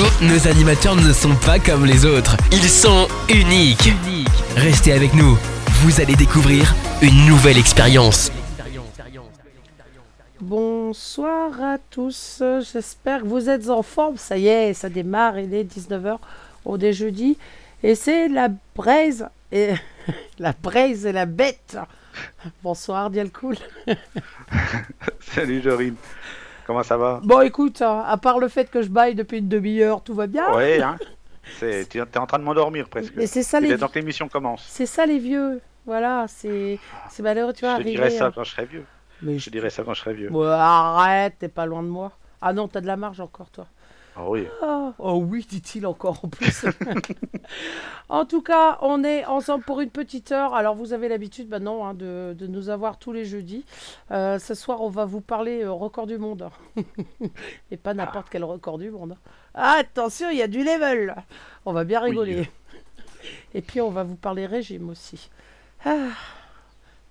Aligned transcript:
Radio, 0.00 0.28
nos 0.28 0.48
animateurs 0.48 0.96
ne 0.96 1.12
sont 1.12 1.34
pas 1.34 1.58
comme 1.58 1.84
les 1.84 2.06
autres. 2.06 2.36
Ils 2.52 2.68
sont 2.68 3.06
uniques. 3.28 3.90
Restez 4.56 4.92
avec 4.92 5.12
nous. 5.14 5.36
Vous 5.82 6.00
allez 6.00 6.16
découvrir 6.16 6.74
une 7.02 7.26
nouvelle 7.26 7.58
expérience. 7.58 8.32
Bonsoir 10.40 11.60
à 11.62 11.76
tous, 11.90 12.42
j'espère 12.72 13.20
que 13.22 13.26
vous 13.26 13.50
êtes 13.50 13.68
en 13.68 13.82
forme. 13.82 14.16
Ça 14.16 14.38
y 14.38 14.48
est, 14.48 14.72
ça 14.72 14.88
démarre, 14.88 15.38
il 15.38 15.52
est 15.52 15.64
19h, 15.64 16.18
on 16.64 16.78
est 16.78 16.94
jeudi. 16.94 17.36
Et 17.82 17.94
c'est 17.94 18.28
la 18.28 18.48
braise, 18.74 19.28
et 19.52 19.74
la 20.38 20.52
braise 20.52 21.04
et 21.04 21.12
la 21.12 21.26
bête. 21.26 21.76
Bonsoir, 22.62 23.10
Dialcool. 23.10 23.56
Salut 25.34 25.60
Jorine. 25.62 25.96
Comment 26.66 26.82
ça 26.82 26.96
va? 26.96 27.20
Bon, 27.24 27.40
écoute, 27.40 27.82
hein, 27.82 28.04
à 28.06 28.16
part 28.16 28.38
le 28.38 28.48
fait 28.48 28.70
que 28.70 28.82
je 28.82 28.88
baille 28.88 29.14
depuis 29.14 29.38
une 29.38 29.48
demi-heure, 29.48 30.02
tout 30.02 30.14
va 30.14 30.26
bien. 30.26 30.54
Ouais, 30.54 30.80
hein. 30.82 30.96
C'est- 31.58 31.88
Tu 31.88 31.98
es 31.98 32.18
en 32.18 32.26
train 32.26 32.38
de 32.38 32.44
m'endormir 32.44 32.88
presque. 32.88 33.14
Mais 33.16 33.26
c'est 33.26 33.42
ça 33.42 33.58
Il 33.60 33.68
les 33.68 33.78
temps 33.78 33.88
que 33.88 33.98
l'émission 33.98 34.28
commence. 34.28 34.64
c'est 34.68 34.86
ça 34.86 35.06
les 35.06 35.18
vieux. 35.18 35.60
Voilà, 35.86 36.26
c'est 36.28 36.78
c'est 37.08 37.22
malheureux, 37.22 37.52
tu 37.54 37.60
vois, 37.64 37.70
Je 37.72 37.76
te 37.76 37.80
arriver. 37.82 37.96
dirai 37.96 38.10
ça 38.10 38.26
hein. 38.26 38.32
quand 38.34 38.44
je 38.44 38.50
serai 38.52 38.66
vieux. 38.66 38.84
Mais 39.22 39.38
Je 39.38 39.44
te 39.46 39.50
dirai 39.50 39.70
ça 39.70 39.82
quand 39.82 39.94
je 39.94 40.00
serai 40.00 40.14
vieux. 40.14 40.30
Ouais, 40.30 40.46
arrête, 40.48 41.34
t'es 41.38 41.48
pas 41.48 41.66
loin 41.66 41.82
de 41.82 41.88
moi. 41.88 42.12
Ah 42.42 42.52
non, 42.52 42.68
t'as 42.68 42.80
de 42.80 42.86
la 42.86 42.96
marge 42.96 43.20
encore, 43.20 43.50
toi. 43.50 43.66
Ah 44.20 44.28
oui. 44.28 44.46
Ah, 44.60 44.92
oh 44.98 45.24
oui, 45.26 45.46
dit-il 45.48 45.86
encore 45.86 46.22
en 46.22 46.28
plus. 46.28 46.66
en 48.10 48.26
tout 48.26 48.42
cas, 48.42 48.76
on 48.82 49.02
est 49.02 49.24
ensemble 49.24 49.64
pour 49.64 49.80
une 49.80 49.88
petite 49.88 50.30
heure. 50.30 50.54
Alors, 50.54 50.74
vous 50.74 50.92
avez 50.92 51.08
l'habitude 51.08 51.48
maintenant 51.48 51.86
hein, 51.86 51.94
de, 51.94 52.36
de 52.38 52.46
nous 52.46 52.68
avoir 52.68 52.98
tous 52.98 53.12
les 53.12 53.24
jeudis. 53.24 53.64
Euh, 54.10 54.38
ce 54.38 54.52
soir, 54.52 54.82
on 54.82 54.90
va 54.90 55.06
vous 55.06 55.22
parler 55.22 55.62
euh, 55.62 55.72
record 55.72 56.06
du 56.06 56.18
monde. 56.18 56.50
Et 57.70 57.78
pas 57.78 57.94
n'importe 57.94 58.28
quel 58.30 58.44
record 58.44 58.76
du 58.76 58.90
monde. 58.90 59.16
Ah, 59.54 59.76
attention, 59.78 60.28
il 60.28 60.36
y 60.36 60.42
a 60.42 60.48
du 60.48 60.62
level. 60.62 61.14
On 61.64 61.72
va 61.72 61.84
bien 61.84 62.00
rigoler. 62.00 62.50
Et 63.54 63.62
puis, 63.62 63.80
on 63.80 63.90
va 63.90 64.02
vous 64.02 64.16
parler 64.16 64.44
régime 64.44 64.90
aussi. 64.90 65.30
Ah. 65.86 66.08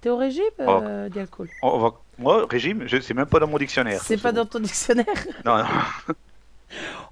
T'es 0.01 0.09
au 0.09 0.17
régime, 0.17 0.43
euh, 0.59 1.09
Dialcool 1.09 1.49
On 1.63 1.79
va... 1.79 1.93
Moi, 2.19 2.45
régime, 2.47 2.83
je 2.85 2.99
sais 2.99 3.15
même 3.15 3.25
pas 3.25 3.39
dans 3.39 3.47
mon 3.47 3.57
dictionnaire. 3.57 3.99
C'est 4.03 4.21
pas 4.21 4.31
dans 4.31 4.45
ton 4.45 4.59
dictionnaire? 4.59 5.05
Non, 5.43 5.57
non. 5.57 5.65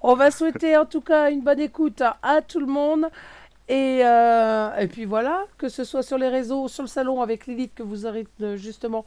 On 0.01 0.15
va 0.15 0.31
souhaiter 0.31 0.77
en 0.77 0.85
tout 0.85 1.01
cas 1.01 1.31
une 1.31 1.41
bonne 1.41 1.59
écoute 1.59 2.01
à, 2.21 2.41
tout 2.41 2.59
le 2.59 2.65
monde. 2.67 3.07
Et, 3.69 3.99
euh, 4.05 4.75
et 4.77 4.87
puis 4.87 5.05
voilà, 5.05 5.43
que 5.57 5.67
ce 5.67 5.83
soit 5.83 6.03
sur 6.03 6.17
les 6.17 6.29
réseaux, 6.29 6.67
sur 6.67 6.83
le 6.83 6.87
salon 6.87 7.21
avec 7.21 7.47
Lilith 7.47 7.73
que 7.75 7.83
vous 7.83 8.05
aurez 8.05 8.25
euh, 8.41 8.55
justement 8.55 9.03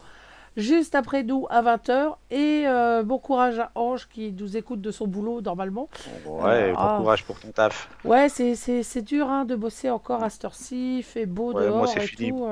juste 0.56 0.94
après 0.94 1.22
nous 1.22 1.46
à 1.48 1.62
20h. 1.62 2.16
Et 2.30 2.64
euh, 2.66 3.02
bon 3.02 3.18
courage 3.18 3.58
à 3.58 3.70
Ange 3.74 4.06
qui 4.08 4.32
nous 4.32 4.56
écoute 4.58 4.82
de 4.82 4.90
son 4.90 5.06
boulot 5.06 5.40
normalement. 5.40 5.88
Ouais, 6.26 6.72
bon 6.72 6.78
Ah. 6.78 6.96
courage 6.98 7.24
pour 7.24 7.40
ton 7.40 7.48
taf. 7.52 7.88
Ouais, 8.04 8.28
c'est, 8.28 9.02
dur 9.02 9.30
hein, 9.30 9.46
de 9.46 9.54
bosser 9.56 9.88
encore 9.88 10.22
à 10.22 10.28
cette 10.28 10.44
heure-ci, 10.44 10.98
il 10.98 11.02
fait 11.02 11.24
beau 11.26 11.54
Ouais, 11.54 11.64
dehors 11.64 11.78
moi, 11.78 11.86
c'est 11.86 12.04
et 12.04 12.06
fini. 12.06 12.30
tout. 12.30 12.44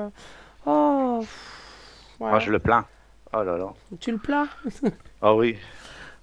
Oh, 0.65 1.17
pff, 1.19 2.17
ouais. 2.21 2.29
Moi, 2.29 2.39
je 2.39 2.51
le 2.51 2.59
plains. 2.59 2.85
Oh 3.33 3.43
là 3.43 3.57
là. 3.57 3.67
Tu 3.99 4.11
le 4.11 4.17
plains? 4.17 4.47
Ah 5.21 5.35
oui. 5.35 5.57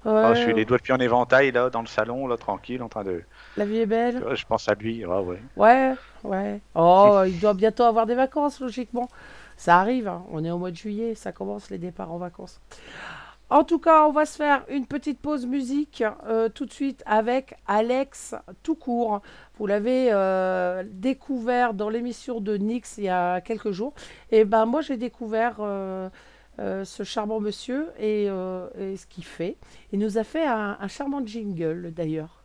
Ah, 0.06 0.35
je 0.35 0.43
suis 0.43 0.55
les 0.55 0.64
doigts 0.64 0.79
de 0.79 0.82
pied 0.82 0.94
en 0.94 1.00
éventail, 1.00 1.50
là, 1.50 1.69
dans 1.69 1.81
le 1.81 1.87
salon, 1.87 2.26
là, 2.26 2.37
tranquille, 2.37 2.82
en 2.82 2.88
train 2.88 3.05
de... 3.05 3.23
La 3.56 3.64
vie 3.64 3.79
est 3.79 3.87
belle. 3.87 4.23
Je 4.35 4.44
pense 4.44 4.69
à 4.69 4.75
lui. 4.75 5.05
Ah 5.05 5.20
ouais. 5.20 5.41
Ouais, 5.56 5.94
ouais. 6.25 6.61
Oh, 6.75 7.23
il 7.26 7.38
doit 7.41 7.55
bientôt 7.55 7.85
avoir 7.85 8.06
des 8.06 8.14
vacances, 8.14 8.61
logiquement. 8.61 9.08
Ça 9.56 9.79
arrive, 9.79 10.06
hein. 10.06 10.23
on 10.31 10.44
est 10.44 10.50
au 10.50 10.58
mois 10.58 10.70
de 10.70 10.76
juillet, 10.76 11.14
ça 11.14 11.32
commence 11.32 11.70
les 11.70 11.79
départs 11.79 12.12
en 12.12 12.19
vacances. 12.19 12.61
En 13.49 13.62
tout 13.62 13.79
cas, 13.79 14.06
on 14.06 14.11
va 14.11 14.26
se 14.26 14.37
faire 14.37 14.64
une 14.69 14.87
petite 14.87 15.20
pause 15.20 15.47
musique 15.47 16.03
euh, 16.26 16.49
tout 16.49 16.67
de 16.67 16.73
suite 16.73 17.05
avec 17.06 17.55
Alex 17.69 18.35
tout 18.64 18.75
court. 18.75 19.23
Vous 19.56 19.69
l'avez 19.69 20.09
euh, 20.11 20.82
découvert 20.91 21.73
dans 21.73 21.88
l'émission 21.88 22.41
de 22.41 22.56
Nix 22.56 22.97
il 22.99 23.05
y 23.05 23.09
a 23.09 23.41
quelques 23.41 23.70
jours. 23.70 23.94
Et 24.32 24.44
ben 24.44 24.67
moi 24.67 24.81
j'ai 24.81 24.97
découvert 24.97 25.59
euh, 25.61 26.09
euh, 26.58 26.85
ce 26.85 27.03
charmant 27.03 27.41
monsieur 27.41 27.88
et, 27.99 28.26
euh, 28.29 28.69
et 28.79 28.97
ce 28.97 29.06
qu'il 29.06 29.25
fait. 29.25 29.56
Il 29.93 29.99
nous 29.99 30.19
a 30.19 30.25
fait 30.25 30.47
un, 30.47 30.76
un 30.81 30.88
charmant 30.88 31.25
jingle 31.25 31.93
d'ailleurs. 31.93 32.43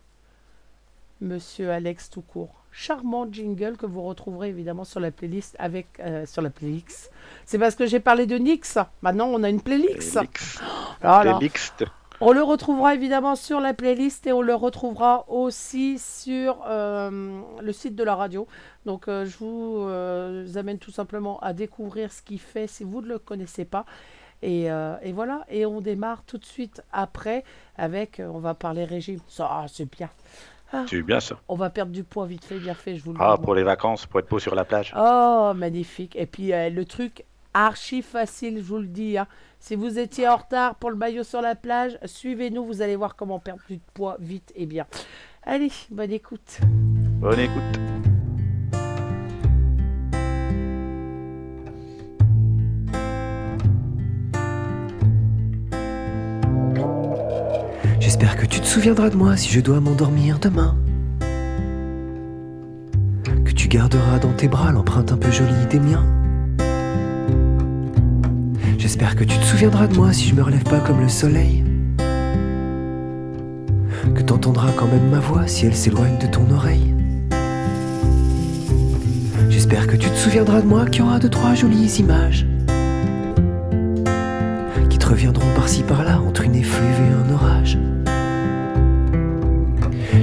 Monsieur 1.20 1.70
Alex 1.70 2.10
tout 2.10 2.22
court. 2.22 2.54
Charmant 2.72 3.30
jingle 3.30 3.76
que 3.76 3.86
vous 3.86 4.02
retrouverez 4.02 4.48
évidemment 4.48 4.84
sur 4.84 4.98
la 4.98 5.10
playlist 5.10 5.54
avec 5.58 5.86
euh, 6.00 6.26
sur 6.26 6.42
la 6.42 6.50
playlist. 6.50 7.10
C'est 7.44 7.58
parce 7.58 7.74
que 7.74 7.86
j'ai 7.86 8.00
parlé 8.00 8.26
de 8.26 8.36
Nix. 8.36 8.78
Maintenant 9.02 9.28
on 9.28 9.42
a 9.42 9.48
une 9.48 9.60
playlist. 9.60 10.18
Voilà. 11.00 11.34
Les 11.34 11.44
mixtes. 11.46 11.84
On 12.20 12.32
le 12.32 12.42
retrouvera 12.42 12.94
évidemment 12.94 13.34
sur 13.34 13.58
la 13.58 13.74
playlist 13.74 14.26
et 14.28 14.32
on 14.32 14.42
le 14.42 14.54
retrouvera 14.54 15.24
aussi 15.28 15.98
sur 15.98 16.62
euh, 16.68 17.40
le 17.60 17.72
site 17.72 17.96
de 17.96 18.04
la 18.04 18.14
radio. 18.14 18.46
Donc 18.86 19.08
euh, 19.08 19.26
je 19.26 19.36
vous 19.38 19.86
euh, 19.88 20.46
amène 20.54 20.78
tout 20.78 20.92
simplement 20.92 21.40
à 21.40 21.52
découvrir 21.52 22.12
ce 22.12 22.22
qu'il 22.22 22.38
fait 22.38 22.68
si 22.68 22.84
vous 22.84 23.00
ne 23.02 23.08
le 23.08 23.18
connaissez 23.18 23.64
pas. 23.64 23.84
Et, 24.44 24.64
et 24.64 25.12
voilà, 25.12 25.44
et 25.48 25.64
on 25.66 25.80
démarre 25.80 26.24
tout 26.24 26.36
de 26.36 26.44
suite 26.44 26.82
après 26.92 27.44
avec, 27.76 28.20
on 28.20 28.40
va 28.40 28.54
parler 28.54 28.84
régime. 28.84 29.20
Ça, 29.28 29.48
ah, 29.48 29.66
c'est 29.68 29.88
bien. 29.88 30.10
C'est 30.88 31.02
bien 31.02 31.20
ça. 31.20 31.36
On 31.46 31.54
va 31.54 31.70
perdre 31.70 31.92
du 31.92 32.02
poids 32.02 32.26
vite 32.26 32.44
fait, 32.44 32.58
bien 32.58 32.74
fait, 32.74 32.96
je 32.96 33.04
vous 33.04 33.12
le 33.12 33.18
Ah, 33.20 33.36
dis. 33.38 33.44
pour 33.44 33.54
les 33.54 33.62
vacances, 33.62 34.04
pour 34.04 34.18
être 34.18 34.28
beau 34.28 34.40
sur 34.40 34.56
la 34.56 34.64
plage. 34.64 34.92
Oh, 34.98 35.52
magnifique. 35.54 36.16
Et 36.16 36.26
puis 36.26 36.48
le 36.50 36.82
truc 36.84 37.24
archi 37.54 38.02
facile, 38.02 38.58
je 38.58 38.62
vous 38.62 38.78
le 38.78 38.86
dis. 38.86 39.18
hein. 39.18 39.26
Si 39.60 39.74
vous 39.76 39.98
étiez 39.98 40.28
en 40.28 40.36
retard 40.36 40.74
pour 40.76 40.90
le 40.90 40.96
maillot 40.96 41.22
sur 41.24 41.40
la 41.40 41.54
plage, 41.54 41.98
suivez-nous, 42.04 42.64
vous 42.64 42.82
allez 42.82 42.96
voir 42.96 43.14
comment 43.16 43.38
perdre 43.38 43.62
du 43.68 43.78
poids 43.94 44.16
vite 44.20 44.52
et 44.56 44.66
bien. 44.66 44.86
Allez, 45.44 45.70
bonne 45.90 46.12
écoute. 46.12 46.58
Bonne 47.20 47.38
écoute. 47.40 47.78
J'espère 58.00 58.36
que 58.36 58.46
tu 58.46 58.60
te 58.60 58.66
souviendras 58.66 59.10
de 59.10 59.16
moi 59.16 59.36
si 59.36 59.50
je 59.50 59.60
dois 59.60 59.80
m'endormir 59.80 60.38
demain. 60.38 60.76
Que 63.44 63.52
tu 63.52 63.68
garderas 63.68 64.18
dans 64.18 64.32
tes 64.32 64.48
bras 64.48 64.72
l'empreinte 64.72 65.12
un 65.12 65.16
peu 65.16 65.30
jolie 65.30 65.66
des 65.70 65.80
miens. 65.80 66.04
J'espère 68.82 69.14
que 69.14 69.22
tu 69.22 69.38
te 69.38 69.44
souviendras 69.44 69.86
de 69.86 69.94
moi 69.94 70.12
si 70.12 70.26
je 70.28 70.34
me 70.34 70.42
relève 70.42 70.64
pas 70.64 70.80
comme 70.80 71.00
le 71.00 71.08
soleil. 71.08 71.62
Que 74.12 74.22
t'entendras 74.22 74.72
quand 74.76 74.88
même 74.88 75.08
ma 75.08 75.20
voix 75.20 75.46
si 75.46 75.66
elle 75.66 75.76
s'éloigne 75.76 76.18
de 76.18 76.26
ton 76.26 76.50
oreille. 76.50 76.92
J'espère 79.50 79.86
que 79.86 79.94
tu 79.94 80.10
te 80.10 80.16
souviendras 80.16 80.62
de 80.62 80.66
moi 80.66 80.86
qu'il 80.86 81.02
y 81.02 81.04
aura 81.04 81.20
deux, 81.20 81.28
trois 81.28 81.54
jolies 81.54 82.00
images 82.00 82.44
qui 84.90 84.98
te 84.98 85.06
reviendront 85.06 85.54
par-ci 85.54 85.84
par-là 85.84 86.20
entre 86.20 86.42
une 86.42 86.56
effluve 86.56 86.82
et 86.82 87.30
un 87.30 87.34
orage. 87.34 87.78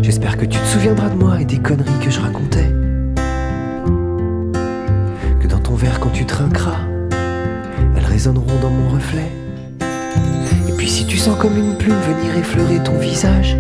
J'espère 0.02 0.36
que 0.36 0.44
tu 0.44 0.60
te 0.60 0.66
souviendras 0.66 1.08
de 1.08 1.16
moi 1.16 1.40
et 1.40 1.46
des 1.46 1.60
conneries 1.60 2.00
que 2.02 2.12
je 2.12 2.20
racontais. 2.20 2.76
Que 5.40 5.48
dans 5.48 5.60
ton 5.60 5.76
verre, 5.76 6.02
quand 6.02 6.10
tu 6.10 6.26
trinqueras, 6.26 6.89
résonneront 8.20 8.60
dans 8.62 8.70
mon 8.70 8.90
reflet. 8.90 9.32
Et 10.68 10.74
puis 10.74 10.90
si 10.90 11.06
tu 11.06 11.16
sens 11.16 11.38
comme 11.40 11.58
une 11.58 11.78
plume 11.78 11.96
venir 12.02 12.38
effleurer 12.38 12.84
ton 12.84 12.98
visage, 12.98 13.56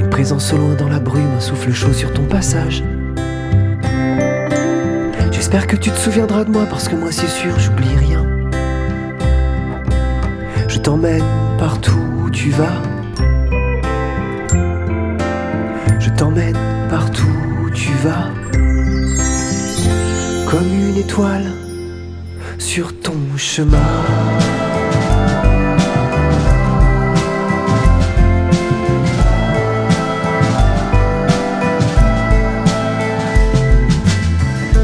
une 0.00 0.10
présence 0.10 0.52
au 0.52 0.56
loin 0.56 0.74
dans 0.74 0.88
la 0.88 0.98
brume, 0.98 1.30
un 1.36 1.40
souffle 1.40 1.72
chaud 1.72 1.92
sur 1.92 2.12
ton 2.12 2.24
passage. 2.24 2.82
J'espère 5.30 5.68
que 5.68 5.76
tu 5.76 5.90
te 5.90 5.96
souviendras 5.96 6.42
de 6.42 6.50
moi 6.50 6.66
parce 6.68 6.88
que 6.88 6.96
moi 6.96 7.12
c'est 7.12 7.28
sûr, 7.28 7.56
j'oublie 7.60 7.96
rien. 7.96 8.26
Je 10.66 10.78
t'emmène 10.80 11.22
partout 11.56 12.02
où 12.24 12.30
tu 12.30 12.50
vas. 12.50 12.82
Je 16.00 16.10
t'emmène 16.18 16.58
partout 16.90 17.30
où 17.62 17.70
tu 17.70 17.92
vas. 18.02 18.28
Comme 20.50 20.66
une 20.66 20.96
étoile 20.96 21.61
sur 22.62 22.94
ton 23.00 23.16
chemin. 23.36 23.76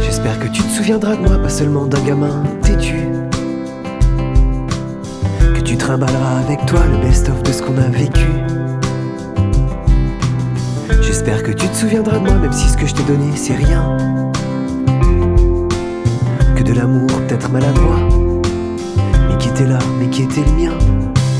J'espère 0.02 0.38
que 0.40 0.48
tu 0.48 0.60
te 0.60 0.68
souviendras 0.68 1.14
de 1.16 1.20
moi, 1.20 1.38
pas 1.38 1.48
seulement 1.48 1.86
d'un 1.86 2.00
gamin 2.00 2.42
têtu. 2.62 3.08
Que 5.54 5.60
tu 5.60 5.76
trimballeras 5.76 6.40
avec 6.40 6.66
toi 6.66 6.80
le 6.90 6.98
best-of 7.06 7.42
de 7.44 7.52
ce 7.52 7.62
qu'on 7.62 7.78
a 7.78 7.88
vécu. 7.88 8.26
J'espère 11.00 11.44
que 11.44 11.52
tu 11.52 11.68
te 11.68 11.76
souviendras 11.76 12.18
de 12.18 12.24
moi, 12.24 12.34
même 12.34 12.52
si 12.52 12.68
ce 12.68 12.76
que 12.76 12.86
je 12.86 12.94
t'ai 12.94 13.04
donné 13.04 13.36
c'est 13.36 13.56
rien. 13.56 14.27
De 16.68 16.74
l'amour 16.74 17.06
peut-être 17.06 17.50
maladroit, 17.50 17.96
mais 19.26 19.38
qui 19.38 19.48
était 19.48 19.64
là, 19.64 19.78
mais 19.98 20.06
qui 20.08 20.24
était 20.24 20.42
le 20.42 20.52
mien. 20.52 20.74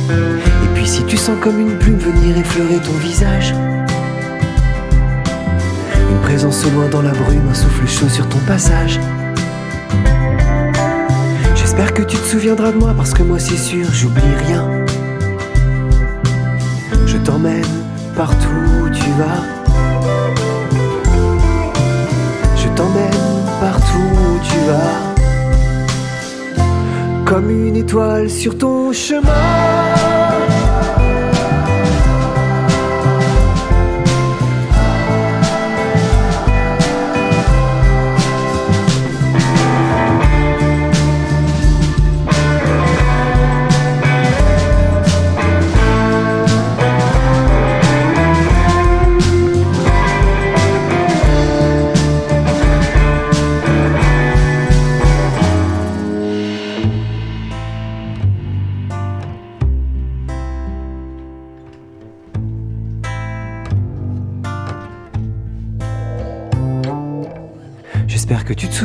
Et 0.08 0.74
puis 0.74 0.88
si 0.88 1.04
tu 1.04 1.18
sens 1.18 1.36
comme 1.42 1.60
une 1.60 1.78
plume 1.78 1.98
venir 1.98 2.38
effleurer 2.38 2.76
ton 2.76 2.92
visage, 2.92 3.54
une 6.10 6.18
présence 6.22 6.64
au 6.64 6.70
loin 6.70 6.88
dans 6.88 7.02
la 7.02 7.10
brume, 7.10 7.46
un 7.46 7.52
souffle 7.52 7.86
chaud 7.86 8.08
sur 8.08 8.26
ton 8.30 8.38
passage. 8.46 8.98
J'espère 11.54 11.92
que 11.92 12.00
tu 12.00 12.16
te 12.16 12.24
souviendras 12.26 12.72
de 12.72 12.78
moi 12.78 12.94
parce 12.96 13.12
que 13.12 13.22
moi 13.22 13.38
c'est 13.38 13.58
sûr, 13.58 13.86
j'oublie 13.92 14.22
rien. 14.46 14.66
Je 17.04 17.18
t'emmène 17.18 17.66
partout 18.16 18.48
où 18.82 18.88
tu 18.88 19.10
vas. 19.18 19.44
Je 22.56 22.68
t'emmène 22.68 23.44
partout 23.60 23.98
où 23.98 24.38
tu 24.42 24.58
vas. 24.70 25.17
Comme 27.28 27.50
une 27.50 27.76
étoile 27.76 28.30
sur 28.30 28.56
ton 28.56 28.90
chemin. 28.90 30.07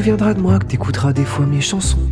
Souviendras 0.03 0.33
de 0.33 0.41
moi, 0.41 0.59
que 0.59 0.65
t'écouteras 0.65 1.13
des 1.13 1.23
fois 1.23 1.45
mes 1.45 1.61
chansons. 1.61 2.09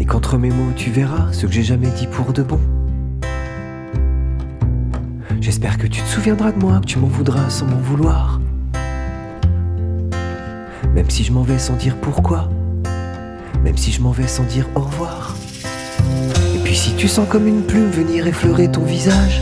Et 0.00 0.04
qu'entre 0.04 0.36
mes 0.38 0.50
mots 0.50 0.72
tu 0.74 0.90
verras 0.90 1.32
ce 1.32 1.46
que 1.46 1.52
j'ai 1.52 1.62
jamais 1.62 1.86
dit 1.90 2.08
pour 2.08 2.32
de 2.32 2.42
bon. 2.42 2.58
J'espère 5.40 5.78
que 5.78 5.86
tu 5.86 6.02
te 6.02 6.08
souviendras 6.08 6.50
de 6.50 6.58
moi, 6.58 6.80
que 6.80 6.86
tu 6.86 6.98
m'en 6.98 7.06
voudras 7.06 7.48
sans 7.48 7.66
m'en 7.66 7.76
vouloir. 7.76 8.40
Même 10.96 11.08
si 11.08 11.22
je 11.22 11.32
m'en 11.32 11.42
vais 11.42 11.60
sans 11.60 11.76
dire 11.76 11.94
pourquoi. 11.98 12.50
Même 13.62 13.76
si 13.76 13.92
je 13.92 14.02
m'en 14.02 14.10
vais 14.10 14.26
sans 14.26 14.42
dire 14.42 14.66
au 14.74 14.80
revoir. 14.80 15.36
Et 16.56 16.58
puis 16.64 16.74
si 16.74 16.96
tu 16.96 17.06
sens 17.06 17.28
comme 17.28 17.46
une 17.46 17.62
plume 17.62 17.90
venir 17.90 18.26
effleurer 18.26 18.68
ton 18.68 18.82
visage. 18.82 19.40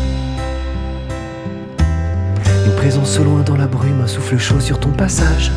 Une 2.66 2.76
présence 2.76 3.18
au 3.18 3.24
loin 3.24 3.40
dans 3.40 3.56
la 3.56 3.66
brume, 3.66 4.02
un 4.02 4.06
souffle 4.06 4.36
chaud 4.36 4.60
sur 4.60 4.78
ton 4.78 4.90
passage. 4.90 5.50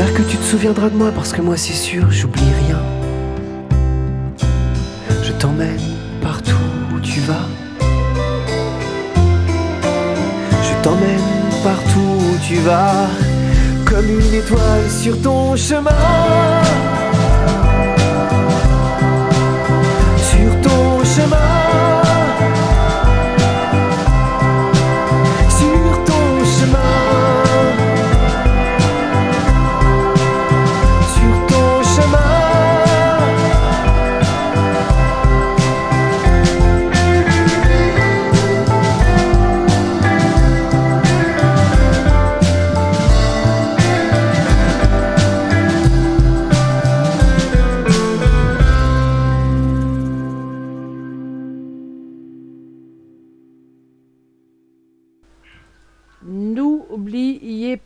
J'espère 0.00 0.16
que 0.16 0.30
tu 0.30 0.38
te 0.38 0.44
souviendras 0.44 0.88
de 0.88 0.96
moi 0.96 1.12
parce 1.14 1.30
que 1.30 1.42
moi 1.42 1.58
c'est 1.58 1.74
sûr, 1.74 2.10
j'oublie 2.10 2.50
rien. 2.66 2.80
Je 5.22 5.30
t'emmène 5.32 5.78
partout 6.22 6.54
où 6.94 7.00
tu 7.00 7.20
vas. 7.20 7.46
Je 10.62 10.82
t'emmène 10.82 11.20
partout 11.62 12.00
où 12.00 12.38
tu 12.48 12.54
vas, 12.60 13.08
comme 13.84 14.08
une 14.08 14.32
étoile 14.32 14.88
sur 14.88 15.20
ton 15.20 15.54
chemin. 15.54 15.90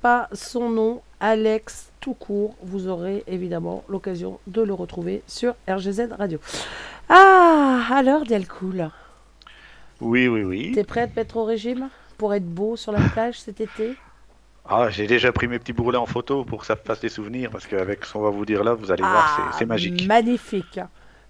Pas 0.05 0.29
son 0.35 0.69
nom, 0.69 1.01
Alex 1.19 1.91
tout 1.99 2.13
court. 2.13 2.55
Vous 2.63 2.89
aurez 2.89 3.25
évidemment 3.27 3.85
l'occasion 3.89 4.39
de 4.47 4.61
le 4.61 4.75
retrouver 4.75 5.23
sur 5.27 5.55
RGZ 5.67 6.09
Radio. 6.19 6.39
Ah, 7.09 7.87
alors 7.91 8.25
Delcool, 8.27 8.91
Oui, 10.03 10.29
oui, 10.29 10.43
oui. 10.43 10.73
t'es 10.75 10.85
prêt 10.85 11.01
à 11.01 11.07
te 11.07 11.17
mettre 11.17 11.39
au 11.39 11.45
régime 11.45 11.89
pour 12.19 12.35
être 12.35 12.45
beau 12.45 12.77
sur 12.77 12.93
la 12.93 13.01
plage 13.01 13.41
cet 13.41 13.63
été? 13.63 13.95
Ah, 14.69 14.91
j'ai 14.91 15.07
déjà 15.07 15.33
pris 15.33 15.49
mes 15.49 15.59
petits 15.59 15.73
bourrelets 15.73 15.97
en 15.97 16.05
photo 16.05 16.45
pour 16.45 16.61
que 16.61 16.67
ça 16.67 16.77
fasse 16.77 17.01
des 17.01 17.09
souvenirs, 17.09 17.49
parce 17.51 17.67
qu'avec 17.67 18.05
ce 18.05 18.13
qu'on 18.13 18.21
va 18.21 18.29
vous 18.31 18.45
dire 18.45 18.63
là, 18.63 18.75
vous 18.75 18.91
allez 18.93 19.03
voir, 19.03 19.35
c'est- 19.53 19.59
c'est 19.61 19.67
magique. 19.67 20.03
Ah, 20.05 20.09
Magnifique, 20.09 20.81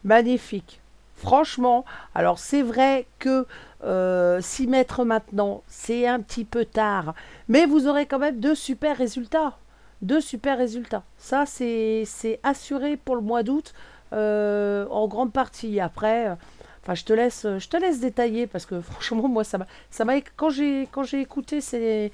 magnifique. 0.02 0.80
Franchement, 1.16 1.84
alors 2.14 2.38
c'est 2.38 2.62
vrai 2.62 3.06
que 3.18 3.46
euh, 3.84 4.40
s'y 4.40 4.66
mettre 4.66 5.04
maintenant, 5.04 5.62
c'est 5.66 6.06
un 6.06 6.20
petit 6.20 6.44
peu 6.44 6.64
tard, 6.64 7.14
mais 7.48 7.66
vous 7.66 7.86
aurez 7.86 8.06
quand 8.06 8.18
même 8.18 8.40
deux 8.40 8.54
super 8.54 8.96
résultats. 8.96 9.58
Deux 10.02 10.20
super 10.20 10.58
résultats. 10.58 11.02
Ça, 11.16 11.46
c'est 11.46 12.02
c'est 12.04 12.40
assuré 12.42 12.96
pour 12.96 13.14
le 13.16 13.22
mois 13.22 13.42
d'août 13.42 13.72
euh, 14.12 14.86
en 14.90 15.08
grande 15.08 15.32
partie. 15.32 15.80
Après, 15.80 16.28
euh, 16.28 16.34
enfin, 16.82 16.94
je 16.94 17.04
te 17.04 17.12
laisse, 17.12 17.46
je 17.58 17.68
te 17.68 17.76
laisse 17.76 18.00
détailler 18.00 18.46
parce 18.46 18.66
que 18.66 18.80
franchement, 18.82 19.28
moi, 19.28 19.44
ça 19.44 19.58
m'a, 19.58 19.66
ça 19.90 20.04
m'a, 20.04 20.20
quand 20.36 20.50
j'ai, 20.50 20.88
quand 20.92 21.04
j'ai 21.04 21.20
écouté 21.20 21.60
ces, 21.60 22.12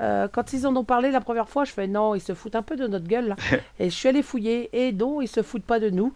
euh, 0.00 0.28
quand 0.28 0.52
ils 0.52 0.66
en 0.66 0.74
ont 0.76 0.84
parlé 0.84 1.10
la 1.10 1.20
première 1.20 1.48
fois, 1.48 1.64
je 1.64 1.72
fais 1.72 1.86
non, 1.86 2.14
ils 2.14 2.20
se 2.20 2.34
foutent 2.34 2.56
un 2.56 2.62
peu 2.62 2.76
de 2.76 2.86
notre 2.86 3.06
gueule 3.06 3.28
là. 3.28 3.36
et 3.78 3.90
je 3.90 3.94
suis 3.94 4.08
allé 4.08 4.22
fouiller 4.22 4.70
et 4.72 4.92
non, 4.92 5.20
ils 5.20 5.28
se 5.28 5.42
foutent 5.42 5.64
pas 5.64 5.80
de 5.80 5.90
nous. 5.90 6.12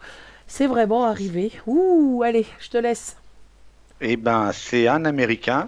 C'est 0.47 0.67
vraiment 0.67 1.03
arrivé. 1.05 1.51
Ouh, 1.65 2.21
allez, 2.25 2.45
je 2.59 2.69
te 2.69 2.77
laisse. 2.77 3.17
Eh 3.99 4.15
ben, 4.15 4.51
c'est 4.53 4.87
un 4.87 5.05
Américain 5.05 5.67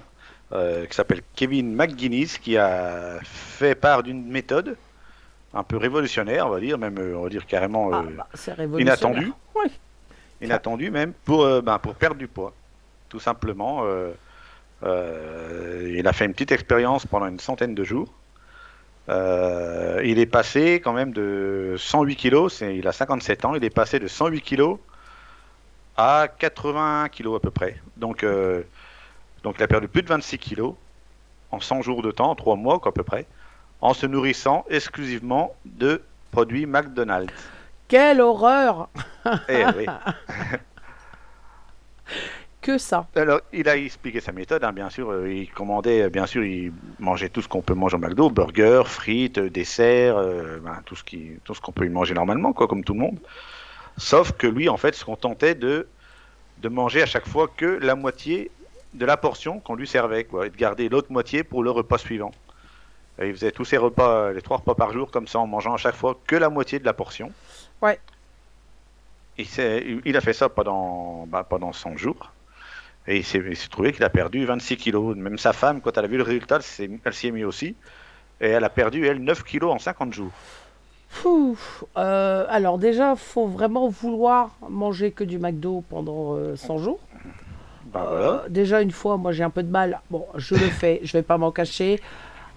euh, 0.51 0.85
qui 0.85 0.95
s'appelle 0.95 1.21
Kevin 1.35 1.73
McGuinness 1.75 2.37
qui 2.37 2.57
a 2.57 3.19
fait 3.23 3.75
part 3.75 4.03
d'une 4.03 4.25
méthode 4.27 4.77
un 5.53 5.63
peu 5.63 5.77
révolutionnaire, 5.77 6.47
on 6.47 6.51
va 6.51 6.59
dire, 6.59 6.77
même 6.77 6.97
euh, 6.99 7.17
on 7.17 7.23
va 7.23 7.29
dire 7.29 7.45
carrément 7.45 7.89
Ah, 7.91 8.03
euh, 8.05 8.15
bah, 8.15 8.27
c'est 8.33 8.53
révolutionnaire. 8.53 8.97
inattendu. 9.21 9.33
Oui. 9.55 9.71
inattendu 10.41 10.91
même 10.91 11.13
pour 11.25 11.43
euh, 11.43 11.61
ben, 11.61 11.79
pour 11.79 11.95
perdre 11.95 12.17
du 12.17 12.27
poids, 12.27 12.53
tout 13.09 13.19
simplement. 13.19 13.83
il 14.83 16.07
a 16.07 16.13
fait 16.13 16.25
une 16.25 16.33
petite 16.33 16.51
expérience 16.51 17.05
pendant 17.05 17.27
une 17.27 17.39
centaine 17.39 17.75
de 17.75 17.83
jours. 17.83 18.07
Euh, 19.09 20.01
il 20.03 20.19
est 20.19 20.27
passé 20.27 20.75
quand 20.83 20.93
même 20.93 21.11
de 21.13 21.75
108 21.77 22.15
kilos, 22.15 22.61
il 22.61 22.87
a 22.87 22.91
57 22.91 23.45
ans, 23.45 23.55
il 23.55 23.63
est 23.63 23.69
passé 23.71 23.99
de 23.99 24.07
108 24.07 24.41
kilos 24.41 24.77
à 25.97 26.27
81 26.37 27.09
kilos 27.09 27.37
à 27.37 27.39
peu 27.39 27.49
près. 27.49 27.77
Donc, 27.97 28.23
euh, 28.23 28.61
donc 29.43 29.55
il 29.57 29.63
a 29.63 29.67
perdu 29.67 29.87
plus 29.87 30.03
de 30.03 30.07
26 30.07 30.37
kilos 30.37 30.75
en 31.51 31.59
100 31.59 31.81
jours 31.81 32.03
de 32.03 32.11
temps, 32.11 32.29
en 32.29 32.35
3 32.35 32.55
mois 32.55 32.79
quoi, 32.79 32.89
à 32.89 32.93
peu 32.93 33.03
près, 33.03 33.25
en 33.81 33.95
se 33.95 34.05
nourrissant 34.05 34.63
exclusivement 34.69 35.55
de 35.65 36.03
produits 36.31 36.67
McDonald's. 36.67 37.33
Quelle 37.87 38.21
horreur 38.21 38.89
Eh 39.49 39.65
oui. 39.75 39.87
Que 42.61 42.77
ça. 42.77 43.07
Alors, 43.15 43.39
il 43.53 43.69
a 43.69 43.77
expliqué 43.77 44.19
sa 44.19 44.33
méthode, 44.33 44.63
hein, 44.65 44.73
bien 44.73 44.89
sûr. 44.89 45.09
euh, 45.11 45.31
Il 45.31 45.49
commandait, 45.51 46.03
euh, 46.03 46.09
bien 46.09 46.25
sûr, 46.25 46.43
il 46.43 46.73
mangeait 46.99 47.29
tout 47.29 47.41
ce 47.41 47.47
qu'on 47.47 47.61
peut 47.61 47.73
manger 47.73 47.95
au 47.95 47.99
McDo, 47.99 48.29
burgers, 48.29 48.83
frites, 48.85 49.37
euh, 49.37 49.49
desserts, 49.49 50.17
euh, 50.17 50.59
ben, 50.59 50.81
tout 50.85 50.95
ce 50.95 51.03
qui, 51.05 51.31
tout 51.45 51.53
ce 51.55 51.61
qu'on 51.61 51.71
peut 51.71 51.85
y 51.85 51.89
manger 51.89 52.13
normalement, 52.13 52.51
quoi, 52.51 52.67
comme 52.67 52.83
tout 52.83 52.93
le 52.93 52.99
monde. 52.99 53.19
Sauf 53.97 54.33
que 54.33 54.47
lui, 54.47 54.67
en 54.69 54.77
fait, 54.77 54.93
se 54.95 55.05
contentait 55.05 55.55
de, 55.55 55.87
de 56.57 56.69
manger 56.69 57.01
à 57.01 57.05
chaque 57.05 57.27
fois 57.27 57.47
que 57.47 57.65
la 57.65 57.95
moitié 57.95 58.51
de 58.93 59.05
la 59.05 59.17
portion 59.17 59.59
qu'on 59.61 59.75
lui 59.75 59.87
servait, 59.87 60.25
quoi, 60.25 60.47
et 60.47 60.49
de 60.49 60.57
garder 60.57 60.89
l'autre 60.89 61.11
moitié 61.11 61.43
pour 61.43 61.63
le 61.63 61.71
repas 61.71 61.97
suivant. 61.97 62.31
Et 63.21 63.27
il 63.27 63.33
faisait 63.33 63.51
tous 63.51 63.65
ses 63.65 63.77
repas, 63.77 64.31
les 64.33 64.41
trois 64.41 64.57
repas 64.57 64.75
par 64.75 64.91
jour, 64.93 65.11
comme 65.11 65.27
ça, 65.27 65.39
en 65.39 65.47
mangeant 65.47 65.73
à 65.73 65.77
chaque 65.77 65.95
fois 65.95 66.17
que 66.27 66.35
la 66.35 66.49
moitié 66.49 66.79
de 66.79 66.85
la 66.85 66.93
portion. 66.93 67.31
Ouais. 67.81 67.99
Il, 69.37 70.17
a 70.17 70.21
fait 70.21 70.33
ça 70.33 70.49
pendant, 70.49 71.25
bah, 71.27 71.45
pendant 71.49 71.71
100 71.71 71.95
jours. 71.97 72.33
Et 73.07 73.17
il 73.17 73.25
s'est 73.25 73.41
trouvé 73.69 73.91
qu'il 73.91 74.03
a 74.03 74.09
perdu 74.09 74.45
26 74.45 74.77
kilos. 74.77 75.15
Même 75.15 75.37
sa 75.37 75.53
femme, 75.53 75.81
quand 75.81 75.97
elle 75.97 76.05
a 76.05 76.07
vu 76.07 76.17
le 76.17 76.23
résultat, 76.23 76.59
elle 76.79 77.13
s'y 77.13 77.27
est 77.27 77.31
mise 77.31 77.45
aussi. 77.45 77.75
Et 78.41 78.49
elle 78.49 78.63
a 78.63 78.69
perdu, 78.69 79.05
elle, 79.07 79.23
9 79.23 79.43
kilos 79.43 79.73
en 79.73 79.79
50 79.79 80.13
jours. 80.13 80.31
Euh, 81.97 82.45
alors 82.49 82.77
déjà, 82.77 83.15
faut 83.15 83.47
vraiment 83.47 83.89
vouloir 83.89 84.51
manger 84.69 85.11
que 85.11 85.23
du 85.23 85.39
McDo 85.39 85.83
pendant 85.89 86.35
euh, 86.35 86.55
100 86.55 86.77
jours. 86.77 86.99
Bah 87.93 88.07
Euh, 88.11 88.49
déjà 88.49 88.81
une 88.81 88.91
fois, 88.91 89.17
moi 89.17 89.31
j'ai 89.31 89.43
un 89.43 89.49
peu 89.49 89.63
de 89.63 89.71
mal. 89.71 90.01
Bon, 90.11 90.25
je 90.35 90.53
le 90.53 90.69
fais, 90.69 90.99
je 91.03 91.13
vais 91.13 91.23
pas 91.23 91.37
m'en 91.37 91.51
cacher. 91.51 91.99